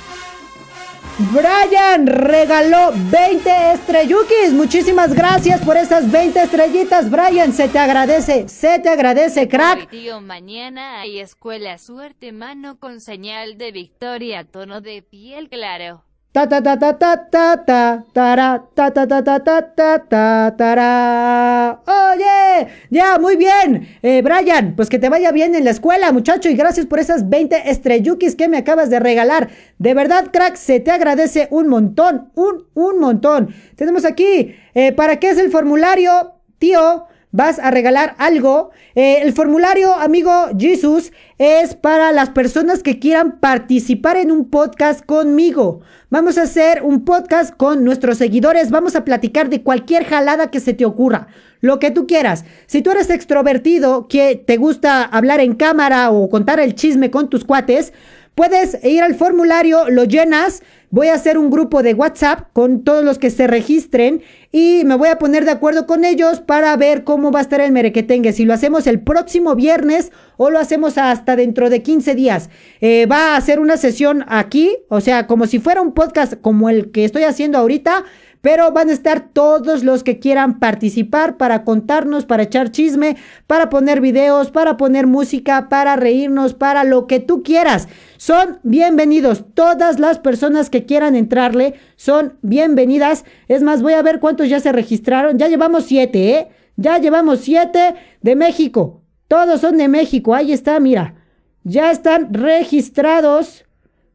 Brian 1.19 2.07
regaló 2.07 2.93
20 3.11 3.73
estrellukis. 3.73 4.53
Muchísimas 4.53 5.13
gracias 5.13 5.59
por 5.65 5.75
esas 5.75 6.09
20 6.09 6.41
estrellitas, 6.41 7.11
Brian. 7.11 7.51
Se 7.51 7.67
te 7.67 7.77
agradece, 7.77 8.47
se 8.47 8.79
te 8.79 8.87
agradece, 8.87 9.49
crack. 9.49 9.89
tío, 9.89 10.21
mañana 10.21 11.01
hay 11.01 11.19
escuela 11.19 11.77
suerte 11.77 12.31
mano 12.31 12.79
con 12.79 13.01
señal 13.01 13.57
de 13.57 13.73
victoria, 13.73 14.45
tono 14.45 14.79
de 14.79 15.01
piel 15.01 15.49
claro. 15.49 16.05
Ta 16.31 16.47
ta 16.47 16.61
ta 16.61 16.77
ta 16.77 16.93
ta 16.93 17.25
ta 17.31 17.65
ta 17.65 18.05
ta 18.13 18.65
ta 18.75 18.91
ta 18.91 18.93
ta 18.93 19.39
ta 19.39 19.61
ta 19.75 19.99
ta 20.07 20.51
ta 20.55 21.81
Oye, 21.87 22.67
ya, 22.91 23.17
muy 23.17 23.35
bien. 23.35 23.87
Eh, 24.03 24.21
Brian, 24.21 24.75
pues 24.75 24.89
que 24.89 24.99
te 24.99 25.09
vaya 25.09 25.31
bien 25.31 25.55
en 25.55 25.63
la 25.63 25.71
escuela, 25.71 26.11
muchacho, 26.11 26.47
y 26.47 26.53
gracias 26.53 26.85
por 26.85 26.99
esas 26.99 27.29
20 27.29 27.71
estrellukis 27.71 28.35
que 28.35 28.47
me 28.47 28.57
acabas 28.57 28.91
de 28.91 28.99
regalar. 28.99 29.49
De 29.79 29.95
verdad, 29.95 30.27
crack, 30.31 30.55
se 30.55 30.79
te 30.79 30.91
agradece 30.91 31.47
un 31.49 31.67
montón, 31.67 32.29
un, 32.35 32.67
un 32.75 32.99
montón. 32.99 33.55
Tenemos 33.75 34.05
aquí, 34.05 34.55
eh, 34.75 34.91
¿para 34.91 35.19
qué 35.19 35.31
es 35.31 35.39
el 35.39 35.49
formulario, 35.49 36.35
tío? 36.59 37.07
Vas 37.31 37.59
a 37.59 37.71
regalar 37.71 38.15
algo. 38.17 38.71
Eh, 38.95 39.19
el 39.21 39.33
formulario, 39.33 39.93
amigo 39.95 40.31
Jesus, 40.57 41.11
es 41.37 41.75
para 41.75 42.11
las 42.11 42.29
personas 42.29 42.83
que 42.83 42.99
quieran 42.99 43.39
participar 43.39 44.17
en 44.17 44.31
un 44.31 44.49
podcast 44.49 45.05
conmigo. 45.05 45.81
Vamos 46.09 46.37
a 46.37 46.43
hacer 46.43 46.81
un 46.83 47.05
podcast 47.05 47.55
con 47.55 47.83
nuestros 47.83 48.17
seguidores. 48.17 48.71
Vamos 48.71 48.95
a 48.95 49.05
platicar 49.05 49.49
de 49.49 49.61
cualquier 49.61 50.05
jalada 50.05 50.49
que 50.49 50.59
se 50.59 50.73
te 50.73 50.85
ocurra. 50.85 51.27
Lo 51.61 51.77
que 51.79 51.91
tú 51.91 52.07
quieras. 52.07 52.45
Si 52.67 52.81
tú 52.81 52.91
eres 52.91 53.09
extrovertido, 53.09 54.07
que 54.07 54.35
te 54.35 54.57
gusta 54.57 55.03
hablar 55.03 55.39
en 55.39 55.55
cámara 55.55 56.09
o 56.09 56.29
contar 56.29 56.59
el 56.59 56.73
chisme 56.73 57.11
con 57.11 57.29
tus 57.29 57.43
cuates, 57.43 57.93
puedes 58.35 58.83
ir 58.83 59.03
al 59.03 59.15
formulario, 59.15 59.89
lo 59.89 60.03
llenas 60.05 60.61
Voy 60.91 61.09
a 61.09 61.13
hacer 61.13 61.37
un 61.37 61.51
grupo 61.51 61.83
de 61.83 61.93
WhatsApp 61.93 62.47
con 62.51 62.83
todos 62.83 63.05
los 63.05 63.19
que 63.19 63.29
se 63.29 63.45
registren 63.45 64.23
y 64.51 64.81
me 64.85 64.95
voy 64.95 65.09
a 65.09 65.19
poner 65.19 65.45
de 65.45 65.51
acuerdo 65.51 65.85
con 65.85 66.03
ellos 66.03 66.41
para 66.41 66.75
ver 66.77 67.03
cómo 67.03 67.31
va 67.31 67.37
a 67.37 67.41
estar 67.43 67.61
el 67.61 67.71
merequetengue. 67.71 68.33
Si 68.33 68.43
lo 68.43 68.55
hacemos 68.55 68.87
el 68.87 68.99
próximo 68.99 69.53
viernes 69.53 70.11
o 70.37 70.49
lo 70.49 70.57
hacemos 70.57 70.97
hasta 70.97 71.35
dentro 71.35 71.69
de 71.69 71.83
15 71.83 72.15
días. 72.15 72.49
Eh, 72.81 73.05
va 73.05 73.33
a 73.33 73.37
hacer 73.37 73.59
una 73.59 73.77
sesión 73.77 74.25
aquí, 74.27 74.77
o 74.87 74.99
sea, 74.99 75.27
como 75.27 75.45
si 75.45 75.59
fuera 75.59 75.79
un 75.79 75.93
podcast 75.93 76.33
como 76.41 76.71
el 76.71 76.89
que 76.89 77.05
estoy 77.05 77.21
haciendo 77.21 77.59
ahorita 77.59 78.05
pero 78.41 78.71
van 78.71 78.89
a 78.89 78.93
estar 78.93 79.29
todos 79.33 79.83
los 79.83 80.03
que 80.03 80.19
quieran 80.19 80.59
participar 80.59 81.37
para 81.37 81.63
contarnos, 81.63 82.25
para 82.25 82.43
echar 82.43 82.71
chisme, 82.71 83.17
para 83.47 83.69
poner 83.69 83.99
videos, 83.99 84.49
para 84.51 84.77
poner 84.77 85.07
música, 85.07 85.67
para 85.69 85.95
reírnos, 85.95 86.53
para 86.53 86.83
lo 86.83 87.05
que 87.05 87.19
tú 87.19 87.43
quieras. 87.43 87.87
Son 88.17 88.59
bienvenidos. 88.63 89.45
Todas 89.53 89.99
las 89.99 90.19
personas 90.19 90.69
que 90.69 90.85
quieran 90.85 91.15
entrarle 91.15 91.75
son 91.95 92.37
bienvenidas. 92.41 93.25
Es 93.47 93.61
más, 93.61 93.81
voy 93.81 93.93
a 93.93 94.01
ver 94.01 94.19
cuántos 94.19 94.47
ya 94.47 94.59
se 94.59 94.71
registraron. 94.71 95.37
Ya 95.37 95.47
llevamos 95.47 95.85
siete, 95.85 96.35
¿eh? 96.35 96.47
Ya 96.77 96.97
llevamos 96.97 97.39
siete 97.39 97.95
de 98.21 98.35
México. 98.35 99.01
Todos 99.27 99.61
son 99.61 99.77
de 99.77 99.89
México. 99.89 100.33
Ahí 100.33 100.53
está, 100.53 100.79
mira. 100.79 101.15
Ya 101.63 101.91
están 101.91 102.33
registrados. 102.33 103.65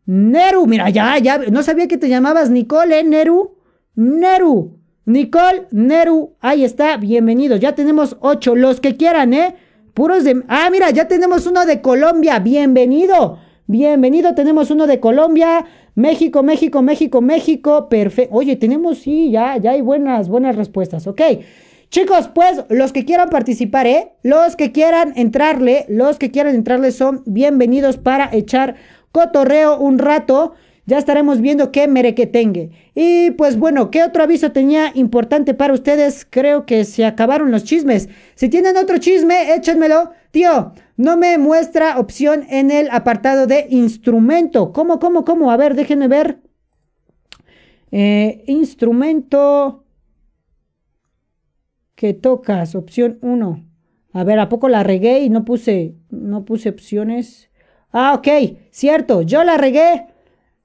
Neru, 0.06 0.66
mira, 0.66 0.88
ya, 0.88 1.18
ya. 1.18 1.38
No 1.38 1.62
sabía 1.62 1.88
que 1.88 1.98
te 1.98 2.08
llamabas 2.08 2.50
Nicole, 2.50 3.00
¿eh, 3.00 3.04
Neru? 3.04 3.53
Neru. 3.96 4.78
Nicole, 5.06 5.66
Neru, 5.70 6.32
ahí 6.40 6.64
está, 6.64 6.96
bienvenido. 6.96 7.56
Ya 7.56 7.74
tenemos 7.74 8.16
ocho, 8.20 8.56
los 8.56 8.80
que 8.80 8.96
quieran, 8.96 9.34
¿eh? 9.34 9.54
Puros 9.92 10.24
de... 10.24 10.42
Ah, 10.48 10.68
mira, 10.72 10.90
ya 10.90 11.06
tenemos 11.06 11.46
uno 11.46 11.64
de 11.64 11.80
Colombia, 11.80 12.38
bienvenido. 12.38 13.38
Bienvenido, 13.66 14.34
tenemos 14.34 14.70
uno 14.70 14.86
de 14.86 14.98
Colombia, 14.98 15.64
México, 15.94 16.42
México, 16.42 16.82
México, 16.82 17.20
México, 17.20 17.88
perfecto. 17.88 18.34
Oye, 18.34 18.56
tenemos, 18.56 18.98
sí, 18.98 19.30
ya, 19.30 19.56
ya 19.58 19.72
hay 19.72 19.80
buenas, 19.80 20.28
buenas 20.28 20.56
respuestas, 20.56 21.06
ok. 21.06 21.20
Chicos, 21.90 22.28
pues 22.34 22.64
los 22.70 22.92
que 22.92 23.04
quieran 23.04 23.30
participar, 23.30 23.86
¿eh? 23.86 24.12
Los 24.22 24.56
que 24.56 24.72
quieran 24.72 25.12
entrarle, 25.16 25.86
los 25.88 26.18
que 26.18 26.30
quieran 26.30 26.56
entrarle 26.56 26.90
son 26.90 27.22
bienvenidos 27.26 27.98
para 27.98 28.28
echar 28.34 28.74
cotorreo 29.12 29.78
un 29.78 29.98
rato. 29.98 30.54
Ya 30.86 30.98
estaremos 30.98 31.40
viendo 31.40 31.72
qué 31.72 31.88
merequetengue. 31.88 32.70
Y 32.94 33.30
pues 33.32 33.58
bueno, 33.58 33.90
¿qué 33.90 34.02
otro 34.02 34.22
aviso 34.22 34.52
tenía 34.52 34.92
importante 34.94 35.54
para 35.54 35.72
ustedes? 35.72 36.26
Creo 36.28 36.66
que 36.66 36.84
se 36.84 37.06
acabaron 37.06 37.50
los 37.50 37.64
chismes. 37.64 38.10
Si 38.34 38.50
tienen 38.50 38.76
otro 38.76 38.98
chisme, 38.98 39.54
échenmelo. 39.54 40.10
Tío, 40.30 40.72
no 40.96 41.16
me 41.16 41.38
muestra 41.38 41.98
opción 41.98 42.44
en 42.50 42.70
el 42.70 42.90
apartado 42.90 43.46
de 43.46 43.66
instrumento. 43.70 44.72
¿Cómo, 44.72 44.98
cómo, 44.98 45.24
cómo? 45.24 45.50
A 45.50 45.56
ver, 45.56 45.74
déjenme 45.74 46.08
ver. 46.08 46.40
Eh, 47.90 48.44
instrumento 48.46 49.84
que 51.94 52.12
tocas, 52.12 52.74
opción 52.74 53.18
1. 53.22 53.64
A 54.12 54.24
ver, 54.24 54.38
¿a 54.38 54.48
poco 54.48 54.68
la 54.68 54.82
regué 54.82 55.20
y 55.20 55.30
no 55.30 55.44
puse, 55.44 55.94
no 56.10 56.44
puse 56.44 56.68
opciones? 56.68 57.50
Ah, 57.90 58.14
ok, 58.14 58.58
cierto, 58.70 59.22
yo 59.22 59.44
la 59.44 59.56
regué. 59.56 60.08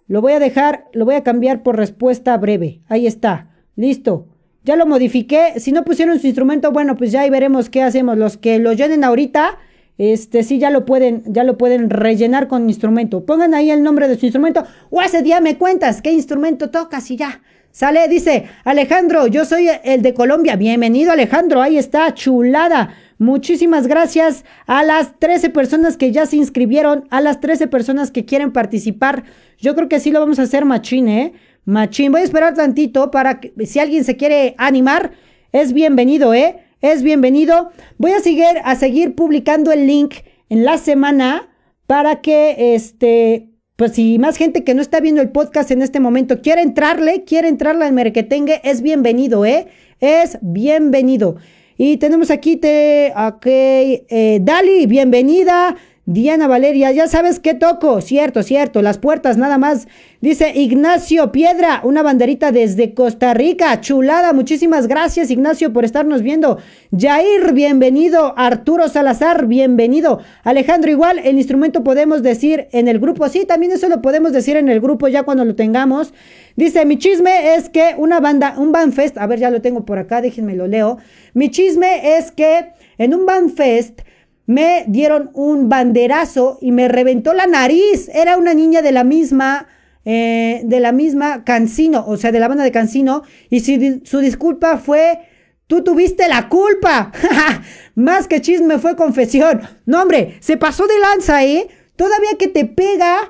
Lo 0.10 0.22
voy 0.22 0.34
a 0.34 0.39
dejar, 0.39 0.88
lo 0.91 1.05
voy 1.05 1.14
a 1.14 1.24
cambiar 1.24 1.62
por 1.62 1.78
respuesta 1.78 2.36
breve. 2.36 2.82
Ahí 2.89 3.05
está. 3.05 3.51
Listo. 3.76 4.26
Ya 4.64 4.76
lo 4.76 4.88
modifiqué. 4.88 5.60
Si 5.60 5.72
no 5.72 5.86
pusieron 5.86 6.20
su 6.20 6.26
instrumento, 6.26 6.72
bueno, 6.72 6.97
pues 6.97 7.12
ya 7.12 7.22
ahí 7.22 7.30
veremos 7.30 7.70
qué 7.70 7.84
hacemos. 7.84 8.18
Los 8.18 8.36
que 8.36 8.57
lo 8.57 8.74
llenen 8.74 9.03
ahorita, 9.03 9.60
este 9.99 10.41
sí 10.41 10.57
ya 10.57 10.72
lo 10.72 10.84
pueden, 10.84 11.22
ya 11.28 11.43
lo 11.43 11.60
pueden 11.60 11.91
rellenar 11.91 12.47
con 12.47 12.68
instrumento. 12.68 13.24
Pongan 13.24 13.53
ahí 13.53 13.70
el 13.70 13.84
nombre 13.84 14.07
de 14.07 14.18
su 14.18 14.26
instrumento. 14.26 14.66
O 14.89 14.99
ese 14.99 15.22
día 15.22 15.41
me 15.41 15.60
cuentas 15.60 16.01
qué 16.01 16.12
instrumento 16.12 16.72
tocas 16.72 17.12
y 17.12 17.16
ya. 17.16 17.41
Sale, 17.70 18.07
dice 18.07 18.45
Alejandro, 18.64 19.28
yo 19.28 19.45
soy 19.45 19.70
el 19.84 20.01
de 20.01 20.16
Colombia. 20.16 20.55
Bienvenido, 20.55 21.12
Alejandro. 21.12 21.62
Ahí 21.62 21.78
está, 21.78 22.16
chulada. 22.16 22.95
Muchísimas 23.20 23.86
gracias 23.86 24.45
a 24.65 24.82
las 24.82 25.20
13 25.20 25.49
personas 25.49 25.97
que 25.97 26.13
ya 26.13 26.26
se 26.26 26.38
inscribieron, 26.38 27.05
a 27.09 27.20
las 27.20 27.41
13 27.41 27.67
personas 27.67 28.11
que 28.11 28.24
quieren 28.24 28.53
participar. 28.53 29.26
Yo 29.57 29.76
creo 29.76 29.89
que 29.89 29.99
sí 29.99 30.09
lo 30.09 30.22
vamos 30.22 30.39
a 30.39 30.43
hacer 30.43 30.63
machín, 30.63 31.09
¿eh? 31.09 31.34
Machín. 31.65 32.13
Voy 32.13 32.22
a 32.22 32.24
esperar 32.24 32.53
tantito 32.53 33.11
para 33.11 33.41
que 33.41 33.53
si 33.65 33.80
alguien 33.80 34.05
se 34.05 34.15
quiere 34.15 34.55
animar, 34.57 35.11
es 35.51 35.74
bienvenido, 35.74 36.34
¿eh? 36.34 36.59
Es 36.80 37.03
bienvenido. 37.03 37.72
Voy 37.97 38.11
a 38.11 38.22
seguir, 38.22 38.45
a 38.63 38.78
seguir 38.78 39.15
publicando 39.15 39.74
el 39.74 39.86
link 39.86 40.15
en 40.47 40.63
la 40.63 40.78
semana 40.78 41.49
para 41.88 42.22
que 42.22 42.74
este 42.74 43.49
pues 43.76 43.93
si 43.93 44.17
más 44.17 44.38
gente 44.38 44.63
que 44.63 44.74
no 44.74 44.82
está 44.82 45.01
viendo 45.01 45.22
el 45.22 45.30
podcast 45.30 45.72
en 45.72 45.82
este 45.82 45.99
momento 45.99 46.41
quiere 46.41 46.61
entrarle, 46.61 47.26
quiere 47.26 47.49
entrarle 47.49 47.84
al 47.84 47.93
merquetengue, 47.93 48.61
es 48.63 48.82
bienvenido, 48.82 49.45
¿eh? 49.45 49.67
Es 49.99 50.38
bienvenido. 50.41 51.36
Y 51.82 51.96
tenemos 51.96 52.30
aquí, 52.30 52.58
te, 52.58 53.14
ok, 53.16 53.46
eh, 53.46 54.40
Dali, 54.42 54.86
bienvenida. 54.86 55.78
Diana 56.12 56.47
Valeria, 56.47 56.91
ya 56.91 57.07
sabes 57.07 57.39
qué 57.39 57.53
toco. 57.53 58.01
Cierto, 58.01 58.41
cierto, 58.41 58.82
las 58.82 58.97
puertas 58.97 59.38
nada 59.38 59.60
más. 59.60 59.88
Dice 60.22 60.53
Ignacio 60.55 61.32
Piedra, 61.32 61.82
una 61.84 62.01
banderita 62.01 62.51
desde 62.51 62.95
Costa 62.95 63.36
Rica. 63.36 63.80
Chulada, 63.80 64.34
muchísimas 64.34 64.88
gracias 64.88 65.30
Ignacio 65.30 65.72
por 65.72 65.86
estarnos 65.86 66.24
viendo. 66.24 66.57
Jair, 66.97 67.53
bienvenido. 67.53 68.34
Arturo 68.36 68.88
Salazar, 68.88 69.45
bienvenido. 69.45 70.20
Alejandro, 70.43 70.89
igual, 70.89 71.20
el 71.20 71.38
instrumento 71.38 71.84
podemos 71.84 72.24
decir 72.24 72.70
en 72.72 72.88
el 72.88 72.97
grupo. 72.97 73.30
Sí, 73.30 73.45
también 73.45 73.72
eso 73.72 73.88
lo 73.88 74.01
podemos 74.01 74.34
decir 74.34 74.57
en 74.57 74.68
el 74.68 74.82
grupo 74.82 75.10
ya 75.10 75.22
cuando 75.22 75.45
lo 75.45 75.53
tengamos. 75.53 76.16
Dice, 76.55 76.88
mi 76.88 76.97
chisme 76.97 77.53
es 77.53 77.70
que 77.70 77.93
una 77.99 78.20
banda, 78.20 78.55
un 78.57 78.72
bandfest, 78.72 79.16
a 79.20 79.28
ver, 79.28 79.38
ya 79.38 79.51
lo 79.51 79.62
tengo 79.62 79.86
por 79.86 79.99
acá, 79.99 80.22
déjenme 80.22 80.55
lo 80.55 80.66
leo. 80.66 80.97
Mi 81.36 81.51
chisme 81.51 82.18
es 82.18 82.32
que 82.32 82.72
en 82.97 83.14
un 83.14 83.28
bandfest 83.28 84.01
me 84.50 84.84
dieron 84.88 85.30
un 85.36 85.70
banderazo 85.70 86.58
y 86.60 86.72
me 86.72 86.88
reventó 86.88 87.36
la 87.36 87.45
nariz. 87.45 88.10
Era 88.12 88.36
una 88.36 88.56
niña 88.56 88.82
de 88.82 88.91
la 88.91 89.04
misma, 89.04 89.68
eh, 90.06 90.62
de 90.64 90.80
la 90.80 90.91
misma 90.91 91.43
Cancino, 91.43 92.04
o 92.08 92.18
sea, 92.18 92.32
de 92.32 92.39
la 92.39 92.47
banda 92.47 92.64
de 92.64 92.72
Cancino, 92.72 93.22
y 93.52 93.60
su, 93.60 94.02
su 94.06 94.18
disculpa 94.18 94.78
fue 94.78 95.20
Tú 95.68 95.84
tuviste 95.84 96.28
la 96.28 96.50
culpa. 96.50 97.12
Más 97.93 98.28
que 98.28 98.41
chisme 98.41 98.80
fue 98.80 98.95
confesión. 98.95 99.62
No, 99.86 100.02
hombre, 100.02 100.38
se 100.39 100.58
pasó 100.58 100.88
de 100.88 100.97
lanza, 100.97 101.45
¿eh? 101.45 101.68
Todavía 101.95 102.32
que 102.39 102.47
te 102.47 102.66
pega, 102.66 103.30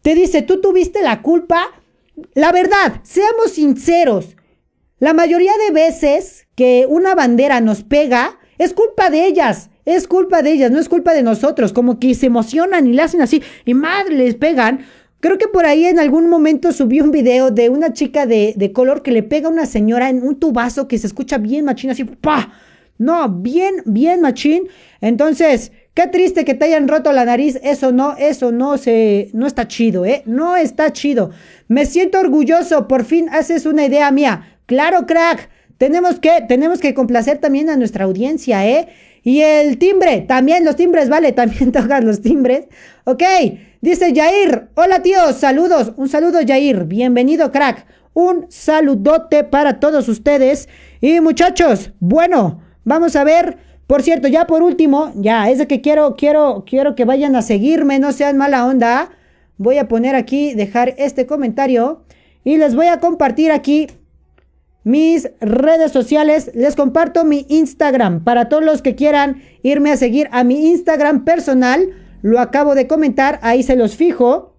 te 0.00 0.14
dice, 0.14 0.40
tú 0.40 0.62
tuviste 0.62 1.02
la 1.02 1.20
culpa. 1.20 1.66
La 2.32 2.52
verdad, 2.52 3.02
seamos 3.02 3.52
sinceros. 3.52 4.34
La 4.98 5.12
mayoría 5.12 5.52
de 5.66 5.74
veces 5.74 6.48
que 6.54 6.86
una 6.88 7.14
bandera 7.14 7.60
nos 7.60 7.82
pega, 7.82 8.38
es 8.56 8.72
culpa 8.72 9.10
de 9.10 9.26
ellas. 9.26 9.68
Es 9.88 10.06
culpa 10.06 10.42
de 10.42 10.52
ellas, 10.52 10.70
no 10.70 10.78
es 10.78 10.86
culpa 10.86 11.14
de 11.14 11.22
nosotros. 11.22 11.72
Como 11.72 11.98
que 11.98 12.14
se 12.14 12.26
emocionan 12.26 12.86
y 12.86 12.92
le 12.92 13.00
hacen 13.00 13.22
así. 13.22 13.42
Y 13.64 13.72
madre, 13.72 14.16
les 14.16 14.34
pegan. 14.34 14.80
Creo 15.20 15.38
que 15.38 15.48
por 15.48 15.64
ahí 15.64 15.86
en 15.86 15.98
algún 15.98 16.28
momento 16.28 16.72
subí 16.72 17.00
un 17.00 17.10
video 17.10 17.50
de 17.50 17.70
una 17.70 17.94
chica 17.94 18.26
de, 18.26 18.70
color 18.74 19.02
que 19.02 19.12
le 19.12 19.22
pega 19.22 19.48
a 19.48 19.50
una 19.50 19.64
señora 19.64 20.10
en 20.10 20.22
un 20.22 20.38
tubazo 20.38 20.88
que 20.88 20.98
se 20.98 21.06
escucha 21.06 21.38
bien 21.38 21.64
machín, 21.64 21.88
así, 21.88 22.04
¡pa! 22.04 22.52
No, 22.98 23.30
bien, 23.30 23.76
bien 23.86 24.20
machín. 24.20 24.68
Entonces, 25.00 25.72
qué 25.94 26.06
triste 26.06 26.44
que 26.44 26.52
te 26.52 26.66
hayan 26.66 26.86
roto 26.86 27.10
la 27.12 27.24
nariz. 27.24 27.58
Eso 27.62 27.90
no, 27.90 28.14
eso 28.18 28.52
no 28.52 28.76
se, 28.76 29.30
no 29.32 29.46
está 29.46 29.68
chido, 29.68 30.04
¿eh? 30.04 30.22
No 30.26 30.54
está 30.54 30.92
chido. 30.92 31.30
Me 31.66 31.86
siento 31.86 32.20
orgulloso, 32.20 32.86
por 32.88 33.06
fin 33.06 33.30
haces 33.30 33.64
una 33.64 33.86
idea 33.86 34.10
mía. 34.10 34.58
Claro, 34.66 35.06
crack. 35.06 35.48
Tenemos 35.78 36.18
que, 36.18 36.44
tenemos 36.46 36.78
que 36.80 36.92
complacer 36.92 37.38
también 37.38 37.70
a 37.70 37.76
nuestra 37.76 38.04
audiencia, 38.04 38.68
¿eh? 38.68 38.88
Y 39.22 39.40
el 39.40 39.78
timbre, 39.78 40.22
también 40.22 40.64
los 40.64 40.76
timbres, 40.76 41.08
vale, 41.08 41.32
también 41.34 41.72
tocan 41.72 42.06
los 42.06 42.20
timbres. 42.20 42.66
Ok, 43.04 43.22
dice 43.80 44.14
Jair, 44.14 44.68
hola 44.74 45.02
tío, 45.02 45.32
saludos, 45.32 45.92
un 45.96 46.08
saludo 46.08 46.38
Jair, 46.46 46.84
bienvenido 46.84 47.50
crack, 47.50 47.86
un 48.14 48.46
saludote 48.48 49.44
para 49.44 49.80
todos 49.80 50.08
ustedes. 50.08 50.68
Y 51.00 51.20
muchachos, 51.20 51.92
bueno, 52.00 52.62
vamos 52.84 53.16
a 53.16 53.24
ver, 53.24 53.58
por 53.86 54.02
cierto, 54.02 54.28
ya 54.28 54.46
por 54.46 54.62
último, 54.62 55.12
ya, 55.14 55.50
es 55.50 55.58
de 55.58 55.66
que 55.66 55.80
quiero, 55.80 56.16
quiero, 56.16 56.64
quiero 56.66 56.94
que 56.94 57.04
vayan 57.04 57.36
a 57.36 57.42
seguirme, 57.42 57.98
no 57.98 58.12
sean 58.12 58.36
mala 58.36 58.66
onda. 58.66 59.10
Voy 59.56 59.78
a 59.78 59.88
poner 59.88 60.14
aquí, 60.14 60.54
dejar 60.54 60.94
este 60.98 61.26
comentario 61.26 62.04
y 62.44 62.56
les 62.56 62.74
voy 62.74 62.86
a 62.86 63.00
compartir 63.00 63.50
aquí 63.50 63.88
mis 64.88 65.28
redes 65.42 65.92
sociales. 65.92 66.50
Les 66.54 66.74
comparto 66.74 67.22
mi 67.22 67.44
Instagram 67.50 68.24
para 68.24 68.48
todos 68.48 68.64
los 68.64 68.80
que 68.80 68.94
quieran 68.94 69.42
irme 69.62 69.92
a 69.92 69.98
seguir 69.98 70.30
a 70.32 70.44
mi 70.44 70.70
Instagram 70.70 71.26
personal. 71.26 71.90
Lo 72.22 72.40
acabo 72.40 72.74
de 72.74 72.86
comentar, 72.86 73.38
ahí 73.42 73.62
se 73.62 73.76
los 73.76 73.96
fijo. 73.96 74.57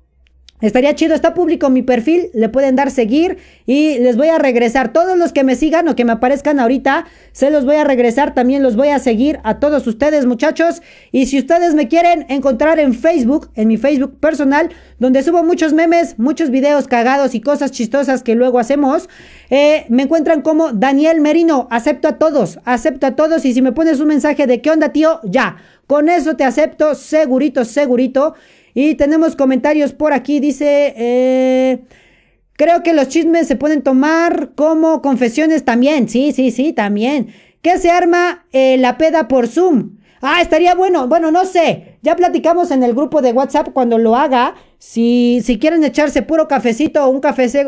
Estaría 0.61 0.93
chido, 0.93 1.15
está 1.15 1.33
público 1.33 1.69
mi 1.69 1.83
perfil, 1.83 2.31
le 2.33 2.49
pueden 2.49 2.75
dar 2.75 2.91
seguir 2.91 3.37
y 3.65 3.97
les 3.99 4.17
voy 4.17 4.27
a 4.27 4.37
regresar. 4.37 4.91
Todos 4.91 5.17
los 5.17 5.31
que 5.31 5.45
me 5.45 5.55
sigan 5.55 5.87
o 5.87 5.95
que 5.95 6.03
me 6.03 6.11
aparezcan 6.11 6.59
ahorita, 6.59 7.05
se 7.31 7.49
los 7.49 7.63
voy 7.63 7.77
a 7.77 7.85
regresar, 7.85 8.33
también 8.33 8.61
los 8.61 8.75
voy 8.75 8.89
a 8.89 8.99
seguir 8.99 9.39
a 9.43 9.59
todos 9.59 9.87
ustedes 9.87 10.25
muchachos. 10.25 10.81
Y 11.13 11.27
si 11.27 11.39
ustedes 11.39 11.75
me 11.75 11.87
quieren 11.87 12.25
encontrar 12.27 12.77
en 12.79 12.93
Facebook, 12.93 13.49
en 13.55 13.69
mi 13.69 13.77
Facebook 13.77 14.19
personal, 14.19 14.69
donde 14.97 15.23
subo 15.23 15.43
muchos 15.43 15.71
memes, 15.71 16.19
muchos 16.19 16.49
videos 16.49 16.87
cagados 16.87 17.35
y 17.35 17.39
cosas 17.39 17.71
chistosas 17.71 18.21
que 18.21 18.35
luego 18.35 18.59
hacemos, 18.59 19.07
eh, 19.49 19.85
me 19.87 20.03
encuentran 20.03 20.41
como 20.41 20.73
Daniel 20.73 21.21
Merino. 21.21 21.69
Acepto 21.71 22.09
a 22.09 22.17
todos, 22.17 22.59
acepto 22.65 23.07
a 23.07 23.15
todos 23.15 23.45
y 23.45 23.53
si 23.53 23.61
me 23.61 23.71
pones 23.71 24.01
un 24.01 24.09
mensaje 24.09 24.45
de 24.45 24.61
qué 24.61 24.71
onda 24.71 24.89
tío, 24.89 25.21
ya, 25.23 25.55
con 25.87 26.09
eso 26.09 26.35
te 26.35 26.43
acepto, 26.43 26.95
segurito, 26.95 27.63
segurito. 27.63 28.35
Y 28.73 28.95
tenemos 28.95 29.35
comentarios 29.35 29.93
por 29.93 30.13
aquí. 30.13 30.39
Dice, 30.39 30.93
eh, 30.95 31.79
creo 32.53 32.83
que 32.83 32.93
los 32.93 33.07
chismes 33.07 33.47
se 33.47 33.55
pueden 33.55 33.81
tomar 33.81 34.51
como 34.55 35.01
confesiones 35.01 35.65
también. 35.65 36.09
Sí, 36.09 36.31
sí, 36.31 36.51
sí, 36.51 36.73
también. 36.73 37.33
¿Qué 37.61 37.77
se 37.77 37.89
arma 37.89 38.45
eh, 38.51 38.77
la 38.77 38.97
peda 38.97 39.27
por 39.27 39.47
Zoom? 39.47 39.97
Ah, 40.21 40.41
estaría 40.41 40.75
bueno. 40.75 41.07
Bueno, 41.07 41.31
no 41.31 41.45
sé. 41.45 41.97
Ya 42.01 42.15
platicamos 42.15 42.71
en 42.71 42.83
el 42.83 42.93
grupo 42.93 43.21
de 43.21 43.31
WhatsApp 43.31 43.69
cuando 43.73 43.97
lo 43.97 44.15
haga. 44.15 44.55
Si, 44.77 45.41
si 45.43 45.59
quieren 45.59 45.83
echarse 45.83 46.21
puro 46.21 46.47
cafecito 46.47 47.03
o 47.05 47.09
un, 47.09 47.21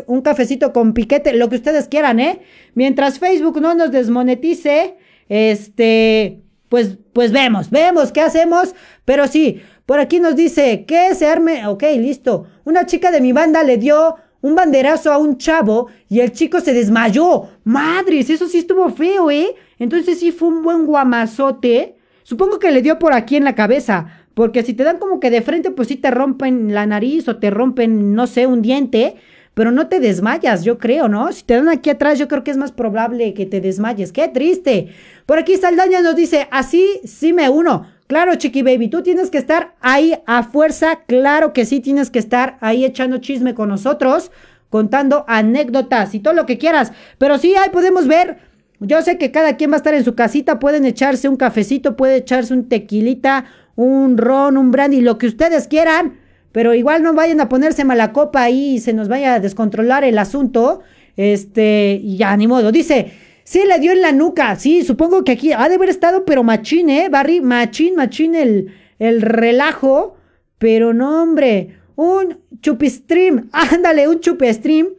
un 0.07 0.21
cafecito 0.21 0.73
con 0.73 0.93
piquete, 0.93 1.33
lo 1.33 1.49
que 1.49 1.57
ustedes 1.57 1.87
quieran, 1.87 2.19
¿eh? 2.19 2.41
Mientras 2.73 3.19
Facebook 3.19 3.61
no 3.61 3.75
nos 3.75 3.91
desmonetice, 3.91 4.95
este, 5.27 6.41
pues, 6.69 6.97
pues 7.11 7.31
vemos, 7.31 7.69
vemos 7.69 8.11
qué 8.11 8.21
hacemos. 8.21 8.75
Pero 9.03 9.27
sí, 9.27 9.61
por 9.91 9.99
aquí 9.99 10.21
nos 10.21 10.37
dice 10.37 10.85
que 10.85 11.13
se 11.15 11.27
arme. 11.27 11.67
Ok, 11.67 11.83
listo. 11.97 12.47
Una 12.63 12.85
chica 12.85 13.11
de 13.11 13.19
mi 13.19 13.33
banda 13.33 13.61
le 13.61 13.75
dio 13.75 14.15
un 14.39 14.55
banderazo 14.55 15.11
a 15.11 15.17
un 15.17 15.37
chavo 15.37 15.87
y 16.07 16.21
el 16.21 16.31
chico 16.31 16.61
se 16.61 16.71
desmayó. 16.71 17.49
Madres, 17.65 18.29
eso 18.29 18.47
sí 18.47 18.59
estuvo 18.59 18.87
feo, 18.87 19.29
¿eh? 19.29 19.53
Entonces 19.79 20.17
sí 20.17 20.31
fue 20.31 20.47
un 20.47 20.63
buen 20.63 20.85
guamazote. 20.85 21.97
Supongo 22.23 22.57
que 22.57 22.71
le 22.71 22.81
dio 22.81 22.99
por 22.99 23.11
aquí 23.11 23.35
en 23.35 23.43
la 23.43 23.53
cabeza. 23.53 24.23
Porque 24.33 24.63
si 24.63 24.73
te 24.73 24.85
dan 24.85 24.97
como 24.97 25.19
que 25.19 25.29
de 25.29 25.41
frente, 25.41 25.71
pues 25.71 25.89
sí 25.89 25.97
te 25.97 26.09
rompen 26.09 26.73
la 26.73 26.85
nariz 26.85 27.27
o 27.27 27.35
te 27.35 27.49
rompen, 27.49 28.15
no 28.15 28.27
sé, 28.27 28.47
un 28.47 28.61
diente. 28.61 29.17
Pero 29.53 29.71
no 29.71 29.89
te 29.89 29.99
desmayas, 29.99 30.63
yo 30.63 30.77
creo, 30.77 31.09
¿no? 31.09 31.33
Si 31.33 31.43
te 31.43 31.55
dan 31.55 31.67
aquí 31.67 31.89
atrás, 31.89 32.17
yo 32.17 32.29
creo 32.29 32.45
que 32.45 32.51
es 32.51 32.57
más 32.57 32.71
probable 32.71 33.33
que 33.33 33.45
te 33.45 33.59
desmayes. 33.59 34.13
¡Qué 34.13 34.29
triste! 34.29 34.87
Por 35.25 35.37
aquí 35.37 35.57
Saldaña 35.57 35.99
nos 35.99 36.15
dice, 36.15 36.47
así 36.49 37.01
sí 37.03 37.33
me 37.33 37.49
uno. 37.49 37.87
Claro, 38.11 38.35
Chiqui 38.35 38.61
Baby, 38.61 38.89
tú 38.89 39.03
tienes 39.03 39.31
que 39.31 39.37
estar 39.37 39.73
ahí 39.79 40.15
a 40.25 40.43
fuerza. 40.43 40.99
Claro 41.07 41.53
que 41.53 41.63
sí, 41.63 41.79
tienes 41.79 42.09
que 42.09 42.19
estar 42.19 42.57
ahí 42.59 42.83
echando 42.83 43.19
chisme 43.19 43.55
con 43.55 43.69
nosotros, 43.69 44.33
contando 44.69 45.23
anécdotas 45.29 46.13
y 46.13 46.19
todo 46.19 46.33
lo 46.33 46.45
que 46.45 46.57
quieras. 46.57 46.91
Pero 47.17 47.37
sí, 47.37 47.55
ahí 47.55 47.69
podemos 47.69 48.09
ver. 48.09 48.39
Yo 48.81 49.01
sé 49.01 49.17
que 49.17 49.31
cada 49.31 49.55
quien 49.55 49.71
va 49.71 49.75
a 49.75 49.77
estar 49.77 49.93
en 49.93 50.03
su 50.03 50.13
casita. 50.13 50.59
Pueden 50.59 50.83
echarse 50.83 51.29
un 51.29 51.37
cafecito, 51.37 51.95
puede 51.95 52.17
echarse 52.17 52.53
un 52.53 52.67
tequilita, 52.67 53.45
un 53.77 54.17
ron, 54.17 54.57
un 54.57 54.71
brandy, 54.71 54.99
lo 54.99 55.17
que 55.17 55.27
ustedes 55.27 55.69
quieran. 55.69 56.19
Pero 56.51 56.73
igual 56.73 57.03
no 57.03 57.13
vayan 57.13 57.39
a 57.39 57.47
ponerse 57.47 57.85
mala 57.85 58.11
copa 58.11 58.43
ahí 58.43 58.73
y 58.73 58.79
se 58.79 58.91
nos 58.91 59.07
vaya 59.07 59.35
a 59.35 59.39
descontrolar 59.39 60.03
el 60.03 60.17
asunto. 60.17 60.81
Este, 61.15 61.97
y 62.03 62.17
ya, 62.17 62.35
ni 62.35 62.45
modo. 62.45 62.73
Dice. 62.73 63.30
Sí, 63.43 63.63
le 63.67 63.79
dio 63.79 63.91
en 63.91 64.01
la 64.01 64.11
nuca. 64.11 64.55
Sí, 64.55 64.83
supongo 64.83 65.23
que 65.23 65.33
aquí 65.33 65.51
ha 65.51 65.67
de 65.67 65.75
haber 65.75 65.89
estado, 65.89 66.25
pero 66.25 66.43
machín, 66.43 66.89
¿eh? 66.89 67.09
Barry, 67.09 67.41
machín, 67.41 67.95
machín 67.95 68.35
el, 68.35 68.73
el 68.99 69.21
relajo. 69.21 70.15
Pero 70.57 70.93
no, 70.93 71.23
hombre. 71.23 71.79
Un 71.95 72.39
chupistream. 72.61 73.49
Ándale, 73.51 74.07
un 74.07 74.19
chupestream. 74.19 74.89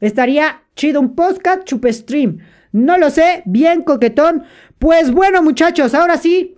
Estaría 0.00 0.62
chido. 0.74 1.00
Un 1.00 1.14
podcast 1.14 1.64
chupestream. 1.64 2.38
No 2.72 2.98
lo 2.98 3.10
sé. 3.10 3.42
Bien 3.46 3.82
coquetón. 3.82 4.44
Pues 4.78 5.10
bueno, 5.10 5.42
muchachos, 5.42 5.94
ahora 5.94 6.16
sí. 6.16 6.54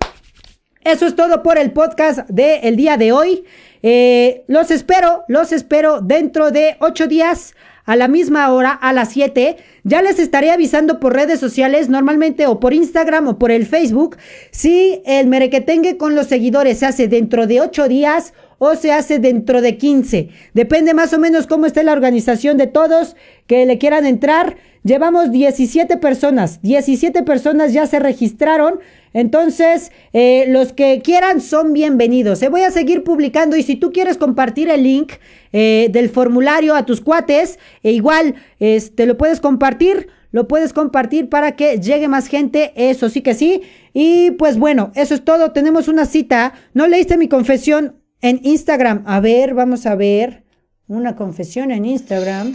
Eso 0.84 1.06
es 1.06 1.14
todo 1.14 1.42
por 1.42 1.58
el 1.58 1.72
podcast 1.72 2.28
del 2.28 2.76
día 2.76 2.96
de 2.96 3.12
hoy. 3.12 3.44
Eh, 3.82 4.44
los 4.48 4.70
espero, 4.70 5.24
los 5.28 5.52
espero 5.52 6.00
dentro 6.00 6.50
de 6.50 6.76
ocho 6.80 7.06
días 7.06 7.54
a 7.84 7.96
la 7.96 8.08
misma 8.08 8.52
hora, 8.52 8.72
a 8.72 8.92
las 8.92 9.10
7. 9.10 9.56
Ya 9.84 10.02
les 10.02 10.18
estaré 10.18 10.50
avisando 10.50 11.00
por 11.00 11.14
redes 11.14 11.40
sociales, 11.40 11.88
normalmente 11.88 12.46
o 12.46 12.60
por 12.60 12.72
Instagram 12.74 13.28
o 13.28 13.38
por 13.38 13.50
el 13.50 13.66
Facebook, 13.66 14.16
si 14.50 15.02
el 15.04 15.26
merequetengue 15.26 15.96
con 15.96 16.14
los 16.14 16.26
seguidores 16.26 16.78
se 16.78 16.86
hace 16.86 17.08
dentro 17.08 17.46
de 17.46 17.60
8 17.60 17.88
días 17.88 18.34
o 18.64 18.76
se 18.76 18.92
hace 18.92 19.18
dentro 19.18 19.60
de 19.60 19.76
15. 19.76 20.28
Depende 20.54 20.94
más 20.94 21.12
o 21.12 21.18
menos 21.18 21.48
cómo 21.48 21.66
esté 21.66 21.82
la 21.82 21.90
organización 21.90 22.58
de 22.58 22.68
todos 22.68 23.16
que 23.48 23.66
le 23.66 23.76
quieran 23.76 24.06
entrar. 24.06 24.56
Llevamos 24.84 25.32
17 25.32 25.96
personas, 25.96 26.62
17 26.62 27.24
personas 27.24 27.72
ya 27.72 27.88
se 27.88 27.98
registraron. 27.98 28.78
Entonces, 29.14 29.90
eh, 30.12 30.44
los 30.46 30.72
que 30.72 31.00
quieran 31.02 31.40
son 31.40 31.72
bienvenidos. 31.72 32.38
Se 32.38 32.50
voy 32.50 32.60
a 32.60 32.70
seguir 32.70 33.02
publicando 33.02 33.56
y 33.56 33.64
si 33.64 33.74
tú 33.74 33.90
quieres 33.90 34.16
compartir 34.16 34.70
el 34.70 34.84
link 34.84 35.14
eh, 35.52 35.88
del 35.90 36.08
formulario 36.08 36.76
a 36.76 36.86
tus 36.86 37.00
cuates, 37.00 37.58
e 37.82 37.90
igual 37.90 38.36
este, 38.60 39.06
lo 39.06 39.18
puedes 39.18 39.40
compartir, 39.40 40.06
lo 40.30 40.46
puedes 40.46 40.72
compartir 40.72 41.28
para 41.28 41.56
que 41.56 41.80
llegue 41.80 42.06
más 42.06 42.28
gente, 42.28 42.72
eso 42.76 43.08
sí 43.08 43.22
que 43.22 43.34
sí. 43.34 43.62
Y 43.92 44.30
pues 44.30 44.56
bueno, 44.56 44.92
eso 44.94 45.16
es 45.16 45.24
todo, 45.24 45.50
tenemos 45.50 45.88
una 45.88 46.06
cita. 46.06 46.52
¿No 46.74 46.86
leíste 46.86 47.18
mi 47.18 47.26
confesión 47.26 47.96
en 48.22 48.40
Instagram? 48.42 49.02
A 49.06 49.20
ver, 49.20 49.52
vamos 49.52 49.84
a 49.84 49.94
ver. 49.94 50.44
Una 50.88 51.14
confesión 51.16 51.70
en 51.70 51.84
Instagram. 51.84 52.54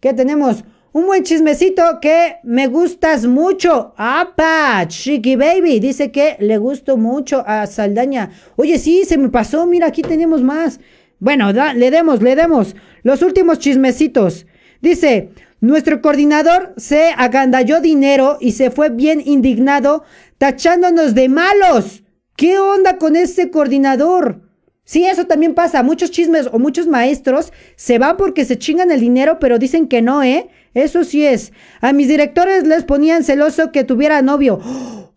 ¿Qué 0.00 0.14
tenemos? 0.14 0.64
Un 0.92 1.06
buen 1.06 1.22
chismecito 1.22 1.82
que 2.00 2.36
me 2.44 2.66
gustas 2.66 3.26
mucho. 3.26 3.94
¡Apa! 3.96 4.86
Chiqui 4.88 5.36
Baby 5.36 5.80
dice 5.80 6.10
que 6.10 6.36
le 6.40 6.56
gustó 6.56 6.96
mucho 6.96 7.44
a 7.46 7.66
Saldaña. 7.66 8.30
Oye, 8.56 8.78
sí, 8.78 9.04
se 9.04 9.18
me 9.18 9.28
pasó. 9.28 9.66
Mira, 9.66 9.88
aquí 9.88 10.02
tenemos 10.02 10.42
más. 10.42 10.80
Bueno, 11.18 11.52
le 11.52 11.90
demos, 11.90 12.22
le 12.22 12.36
demos. 12.36 12.74
Los 13.02 13.22
últimos 13.22 13.58
chismecitos. 13.58 14.46
Dice, 14.80 15.30
nuestro 15.60 16.00
coordinador 16.00 16.74
se 16.76 17.10
agandalló 17.16 17.80
dinero 17.80 18.38
y 18.40 18.52
se 18.52 18.70
fue 18.70 18.90
bien 18.90 19.20
indignado, 19.24 20.04
tachándonos 20.38 21.14
de 21.14 21.28
malos. 21.28 22.04
¿Qué 22.36 22.58
onda 22.58 22.98
con 22.98 23.16
ese 23.16 23.50
coordinador? 23.50 24.47
Sí, 24.88 25.04
eso 25.04 25.26
también 25.26 25.52
pasa. 25.52 25.82
Muchos 25.82 26.10
chismes 26.10 26.48
o 26.50 26.58
muchos 26.58 26.86
maestros 26.86 27.52
se 27.76 27.98
van 27.98 28.16
porque 28.16 28.46
se 28.46 28.56
chingan 28.56 28.90
el 28.90 29.00
dinero, 29.00 29.38
pero 29.38 29.58
dicen 29.58 29.86
que 29.86 30.00
no, 30.00 30.22
¿eh? 30.22 30.48
Eso 30.72 31.04
sí 31.04 31.26
es. 31.26 31.52
A 31.82 31.92
mis 31.92 32.08
directores 32.08 32.66
les 32.66 32.84
ponían 32.84 33.22
celoso 33.22 33.70
que 33.70 33.84
tuviera 33.84 34.22
novio. 34.22 34.58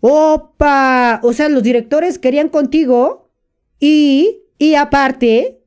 ¡Opa! 0.01 1.21
O 1.23 1.31
sea, 1.31 1.47
los 1.47 1.63
directores 1.63 2.19
querían 2.19 2.49
contigo 2.49 3.31
y, 3.79 4.41
y 4.57 4.75
aparte, 4.75 5.61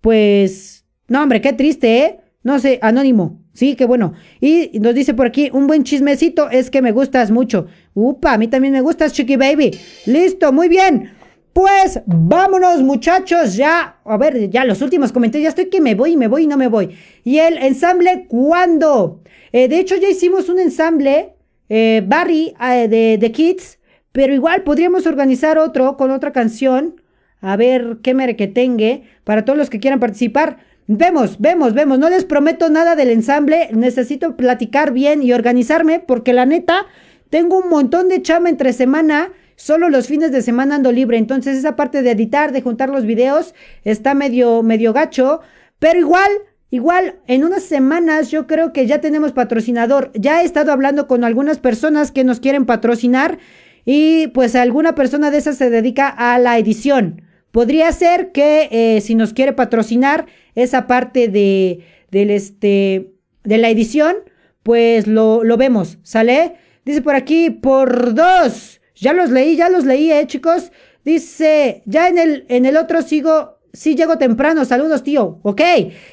pues, 0.00 0.84
no 1.08 1.20
hombre, 1.20 1.40
qué 1.40 1.52
triste, 1.52 1.98
¿eh? 1.98 2.20
No 2.44 2.60
sé, 2.60 2.78
anónimo. 2.80 3.42
Sí, 3.54 3.74
qué 3.74 3.86
bueno. 3.86 4.12
Y 4.40 4.78
nos 4.78 4.94
dice 4.94 5.14
por 5.14 5.26
aquí, 5.26 5.50
un 5.52 5.66
buen 5.66 5.82
chismecito 5.82 6.48
es 6.48 6.70
que 6.70 6.80
me 6.80 6.92
gustas 6.92 7.32
mucho. 7.32 7.66
Upa, 7.92 8.34
a 8.34 8.38
mí 8.38 8.46
también 8.46 8.72
me 8.72 8.82
gustas, 8.82 9.12
Chiqui 9.12 9.34
Baby. 9.34 9.76
Listo, 10.06 10.52
muy 10.52 10.68
bien. 10.68 11.10
Pues 11.52 12.00
vámonos 12.06 12.82
muchachos, 12.82 13.56
ya, 13.56 13.96
a 14.04 14.16
ver, 14.16 14.48
ya 14.48 14.64
los 14.64 14.80
últimos 14.80 15.12
comentarios, 15.12 15.44
ya 15.44 15.48
estoy 15.50 15.68
que 15.68 15.82
me 15.82 15.94
voy, 15.94 16.16
me 16.16 16.26
voy 16.26 16.46
no 16.46 16.56
me 16.56 16.68
voy. 16.68 16.96
Y 17.24 17.38
el 17.38 17.58
ensamble, 17.58 18.26
¿cuándo? 18.26 19.20
Eh, 19.52 19.68
de 19.68 19.78
hecho 19.78 19.96
ya 19.96 20.08
hicimos 20.08 20.48
un 20.48 20.58
ensamble, 20.58 21.34
eh, 21.68 22.02
Barry, 22.06 22.54
eh, 22.58 23.18
de, 23.20 23.32
Kids, 23.32 23.78
pero 24.12 24.32
igual 24.32 24.62
podríamos 24.62 25.06
organizar 25.06 25.58
otro 25.58 25.98
con 25.98 26.10
otra 26.10 26.32
canción, 26.32 27.02
a 27.42 27.56
ver 27.56 27.98
qué 28.02 28.14
merequetengue, 28.14 29.02
para 29.24 29.44
todos 29.44 29.58
los 29.58 29.68
que 29.68 29.78
quieran 29.78 30.00
participar. 30.00 30.58
Vemos, 30.86 31.38
vemos, 31.38 31.74
vemos. 31.74 31.98
No 31.98 32.08
les 32.08 32.24
prometo 32.24 32.70
nada 32.70 32.96
del 32.96 33.10
ensamble. 33.10 33.68
Necesito 33.72 34.36
platicar 34.36 34.92
bien 34.92 35.22
y 35.22 35.32
organizarme 35.32 36.00
porque 36.00 36.32
la 36.32 36.44
neta, 36.44 36.86
tengo 37.30 37.58
un 37.58 37.68
montón 37.68 38.08
de 38.08 38.20
chama 38.22 38.48
entre 38.48 38.72
semana. 38.72 39.32
Solo 39.62 39.90
los 39.90 40.08
fines 40.08 40.32
de 40.32 40.42
semana 40.42 40.74
ando 40.74 40.90
libre. 40.90 41.18
Entonces 41.18 41.56
esa 41.56 41.76
parte 41.76 42.02
de 42.02 42.10
editar, 42.10 42.50
de 42.50 42.62
juntar 42.62 42.88
los 42.88 43.06
videos, 43.06 43.54
está 43.84 44.12
medio, 44.12 44.64
medio 44.64 44.92
gacho. 44.92 45.40
Pero 45.78 46.00
igual, 46.00 46.32
igual, 46.70 47.20
en 47.28 47.44
unas 47.44 47.62
semanas 47.62 48.32
yo 48.32 48.48
creo 48.48 48.72
que 48.72 48.88
ya 48.88 49.00
tenemos 49.00 49.30
patrocinador. 49.30 50.10
Ya 50.14 50.42
he 50.42 50.44
estado 50.44 50.72
hablando 50.72 51.06
con 51.06 51.22
algunas 51.22 51.60
personas 51.60 52.10
que 52.10 52.24
nos 52.24 52.40
quieren 52.40 52.66
patrocinar. 52.66 53.38
Y 53.84 54.26
pues 54.34 54.56
alguna 54.56 54.96
persona 54.96 55.30
de 55.30 55.38
esas 55.38 55.58
se 55.58 55.70
dedica 55.70 56.08
a 56.08 56.40
la 56.40 56.58
edición. 56.58 57.22
Podría 57.52 57.92
ser 57.92 58.32
que 58.32 58.68
eh, 58.72 59.00
si 59.00 59.14
nos 59.14 59.32
quiere 59.32 59.52
patrocinar 59.52 60.26
esa 60.56 60.88
parte 60.88 61.28
de, 61.28 61.84
del 62.10 62.30
este, 62.30 63.12
de 63.44 63.58
la 63.58 63.70
edición, 63.70 64.16
pues 64.64 65.06
lo, 65.06 65.44
lo 65.44 65.56
vemos, 65.56 65.98
¿sale? 66.02 66.54
Dice 66.84 67.00
por 67.00 67.14
aquí, 67.14 67.50
por 67.50 68.12
dos. 68.14 68.80
Ya 69.02 69.12
los 69.12 69.30
leí, 69.30 69.56
ya 69.56 69.68
los 69.68 69.84
leí, 69.84 70.12
eh, 70.12 70.28
chicos. 70.28 70.70
Dice, 71.04 71.82
ya 71.86 72.06
en 72.06 72.18
el, 72.18 72.44
en 72.48 72.66
el 72.66 72.76
otro 72.76 73.02
sigo, 73.02 73.58
sí 73.72 73.96
llego 73.96 74.16
temprano. 74.16 74.64
Saludos, 74.64 75.02
tío. 75.02 75.40
Ok. 75.42 75.60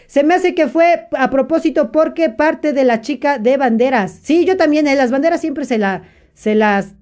Se 0.08 0.24
me 0.24 0.34
hace 0.34 0.56
que 0.56 0.68
fue 0.68 1.08
a 1.16 1.30
propósito 1.30 1.92
porque 1.92 2.30
parte 2.30 2.74
de 2.74 2.84
la 2.86 3.02
chica 3.02 3.38
de 3.38 3.58
banderas. 3.58 4.20
Sí, 4.24 4.44
yo 4.44 4.58
también, 4.58 4.88
eh, 4.88 4.96
las 4.96 5.12
banderas 5.12 5.40
siempre 5.40 5.66
se, 5.66 5.80
se 6.34 6.56
las 6.56 6.96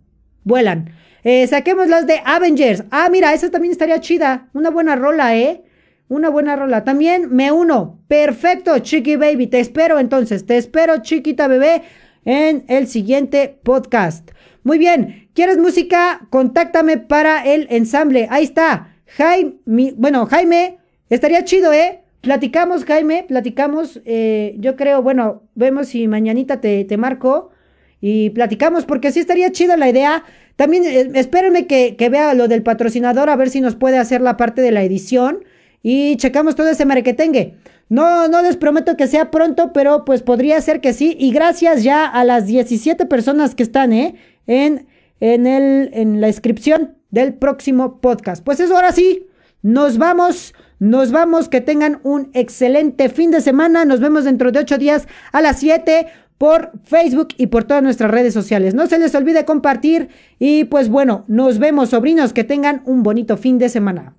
vuelan. 0.44 0.92
Eh, 1.24 1.48
saquemos 1.48 1.88
las 1.88 2.06
de 2.06 2.20
Avengers. 2.26 2.84
Ah, 2.92 3.08
mira, 3.10 3.34
esa 3.34 3.50
también 3.50 3.72
estaría 3.72 4.02
chida. 4.02 4.50
Una 4.54 4.70
buena 4.70 4.98
rola, 4.98 5.38
¿eh? 5.38 5.64
Una 6.10 6.28
buena 6.28 6.58
rola. 6.58 6.84
También 6.84 7.34
me 7.34 7.54
uno. 7.54 8.04
Perfecto, 8.10 8.78
Chiqui 8.80 9.16
Baby. 9.16 9.48
Te 9.48 9.62
espero 9.62 10.00
entonces. 10.00 10.46
Te 10.46 10.58
espero, 10.58 11.02
chiquita 11.02 11.48
bebé, 11.48 11.84
en 12.26 12.66
el 12.68 12.88
siguiente 12.88 13.58
podcast. 13.64 14.32
Muy 14.68 14.80
bien. 14.80 15.30
¿Quieres 15.34 15.58
música? 15.58 16.28
Contáctame 16.30 16.98
para 16.98 17.46
el 17.46 17.68
ensamble. 17.70 18.28
Ahí 18.30 18.44
está. 18.44 18.98
Jaime, 19.16 19.94
bueno, 19.96 20.26
Jaime, 20.26 20.80
estaría 21.10 21.46
chido, 21.46 21.72
¿eh? 21.72 22.02
Platicamos, 22.20 22.84
Jaime, 22.84 23.24
platicamos. 23.26 24.02
Eh, 24.04 24.56
yo 24.60 24.76
creo, 24.76 25.02
bueno, 25.02 25.44
vemos 25.56 25.88
si 25.88 26.10
mañanita 26.10 26.60
te, 26.60 26.84
te 26.84 26.98
marco 26.98 27.52
y 28.02 28.32
platicamos, 28.32 28.84
porque 28.84 29.14
sí 29.14 29.22
estaría 29.22 29.54
chida 29.54 29.78
la 29.78 29.88
idea 29.88 30.26
también 30.58 30.84
eh, 30.86 31.12
espérenme 31.14 31.68
que, 31.68 31.96
vea 32.12 32.34
lo 32.34 32.50
del 32.50 32.64
patrocinador, 32.64 33.30
a 33.30 33.36
ver 33.38 33.50
si 33.50 33.62
nos 33.62 33.76
puede 33.76 33.98
hacer 33.98 34.20
la 34.22 34.36
parte 34.36 34.62
de 34.62 34.72
la 34.72 34.84
edición. 34.84 35.46
Y 35.90 36.18
checamos 36.18 36.56
todo 36.56 36.68
ese 36.68 36.84
marketing. 36.84 37.52
No, 37.88 38.28
no 38.28 38.42
les 38.42 38.58
prometo 38.58 38.98
que 38.98 39.08
sea 39.08 39.32
pronto, 39.32 39.72
pero 39.72 40.04
pues 40.04 40.22
podría 40.22 40.60
ser 40.60 40.82
que 40.82 40.92
sí. 40.92 41.16
Y 41.18 41.32
gracias 41.32 41.82
ya 41.82 42.06
a 42.06 42.26
las 42.26 42.46
17 42.46 43.06
personas 43.06 43.56
que 43.56 43.64
están, 43.64 43.94
¿eh? 43.94 44.16
En, 44.48 44.86
en, 45.22 45.48
el, 45.48 45.90
en 45.94 46.20
la 46.20 46.28
descripción 46.28 46.98
del 47.10 47.36
próximo 47.36 48.02
podcast. 48.02 48.44
Pues 48.44 48.60
eso, 48.60 48.76
ahora 48.76 48.92
sí, 48.92 49.28
nos 49.62 49.98
vamos. 49.98 50.54
Nos 50.80 51.14
vamos, 51.14 51.48
que 51.48 51.62
tengan 51.62 52.02
un 52.04 52.32
excelente 52.34 53.08
fin 53.08 53.32
de 53.32 53.40
semana. 53.40 53.86
Nos 53.86 54.02
vemos 54.02 54.26
dentro 54.26 54.52
de 54.52 54.60
8 54.60 54.78
días 54.78 55.08
a 55.32 55.40
las 55.40 55.58
7 55.62 56.08
por 56.38 56.74
Facebook 56.84 57.30
y 57.38 57.48
por 57.48 57.64
todas 57.64 57.82
nuestras 57.82 58.12
redes 58.12 58.34
sociales. 58.34 58.74
No 58.74 58.88
se 58.88 59.00
les 59.00 59.16
olvide 59.16 59.46
compartir 59.46 60.10
y 60.38 60.66
pues 60.66 60.90
bueno, 60.90 61.24
nos 61.30 61.60
vemos 61.60 61.92
sobrinos, 61.92 62.34
que 62.34 62.44
tengan 62.44 62.82
un 62.84 63.04
bonito 63.04 63.38
fin 63.38 63.58
de 63.58 63.70
semana. 63.70 64.18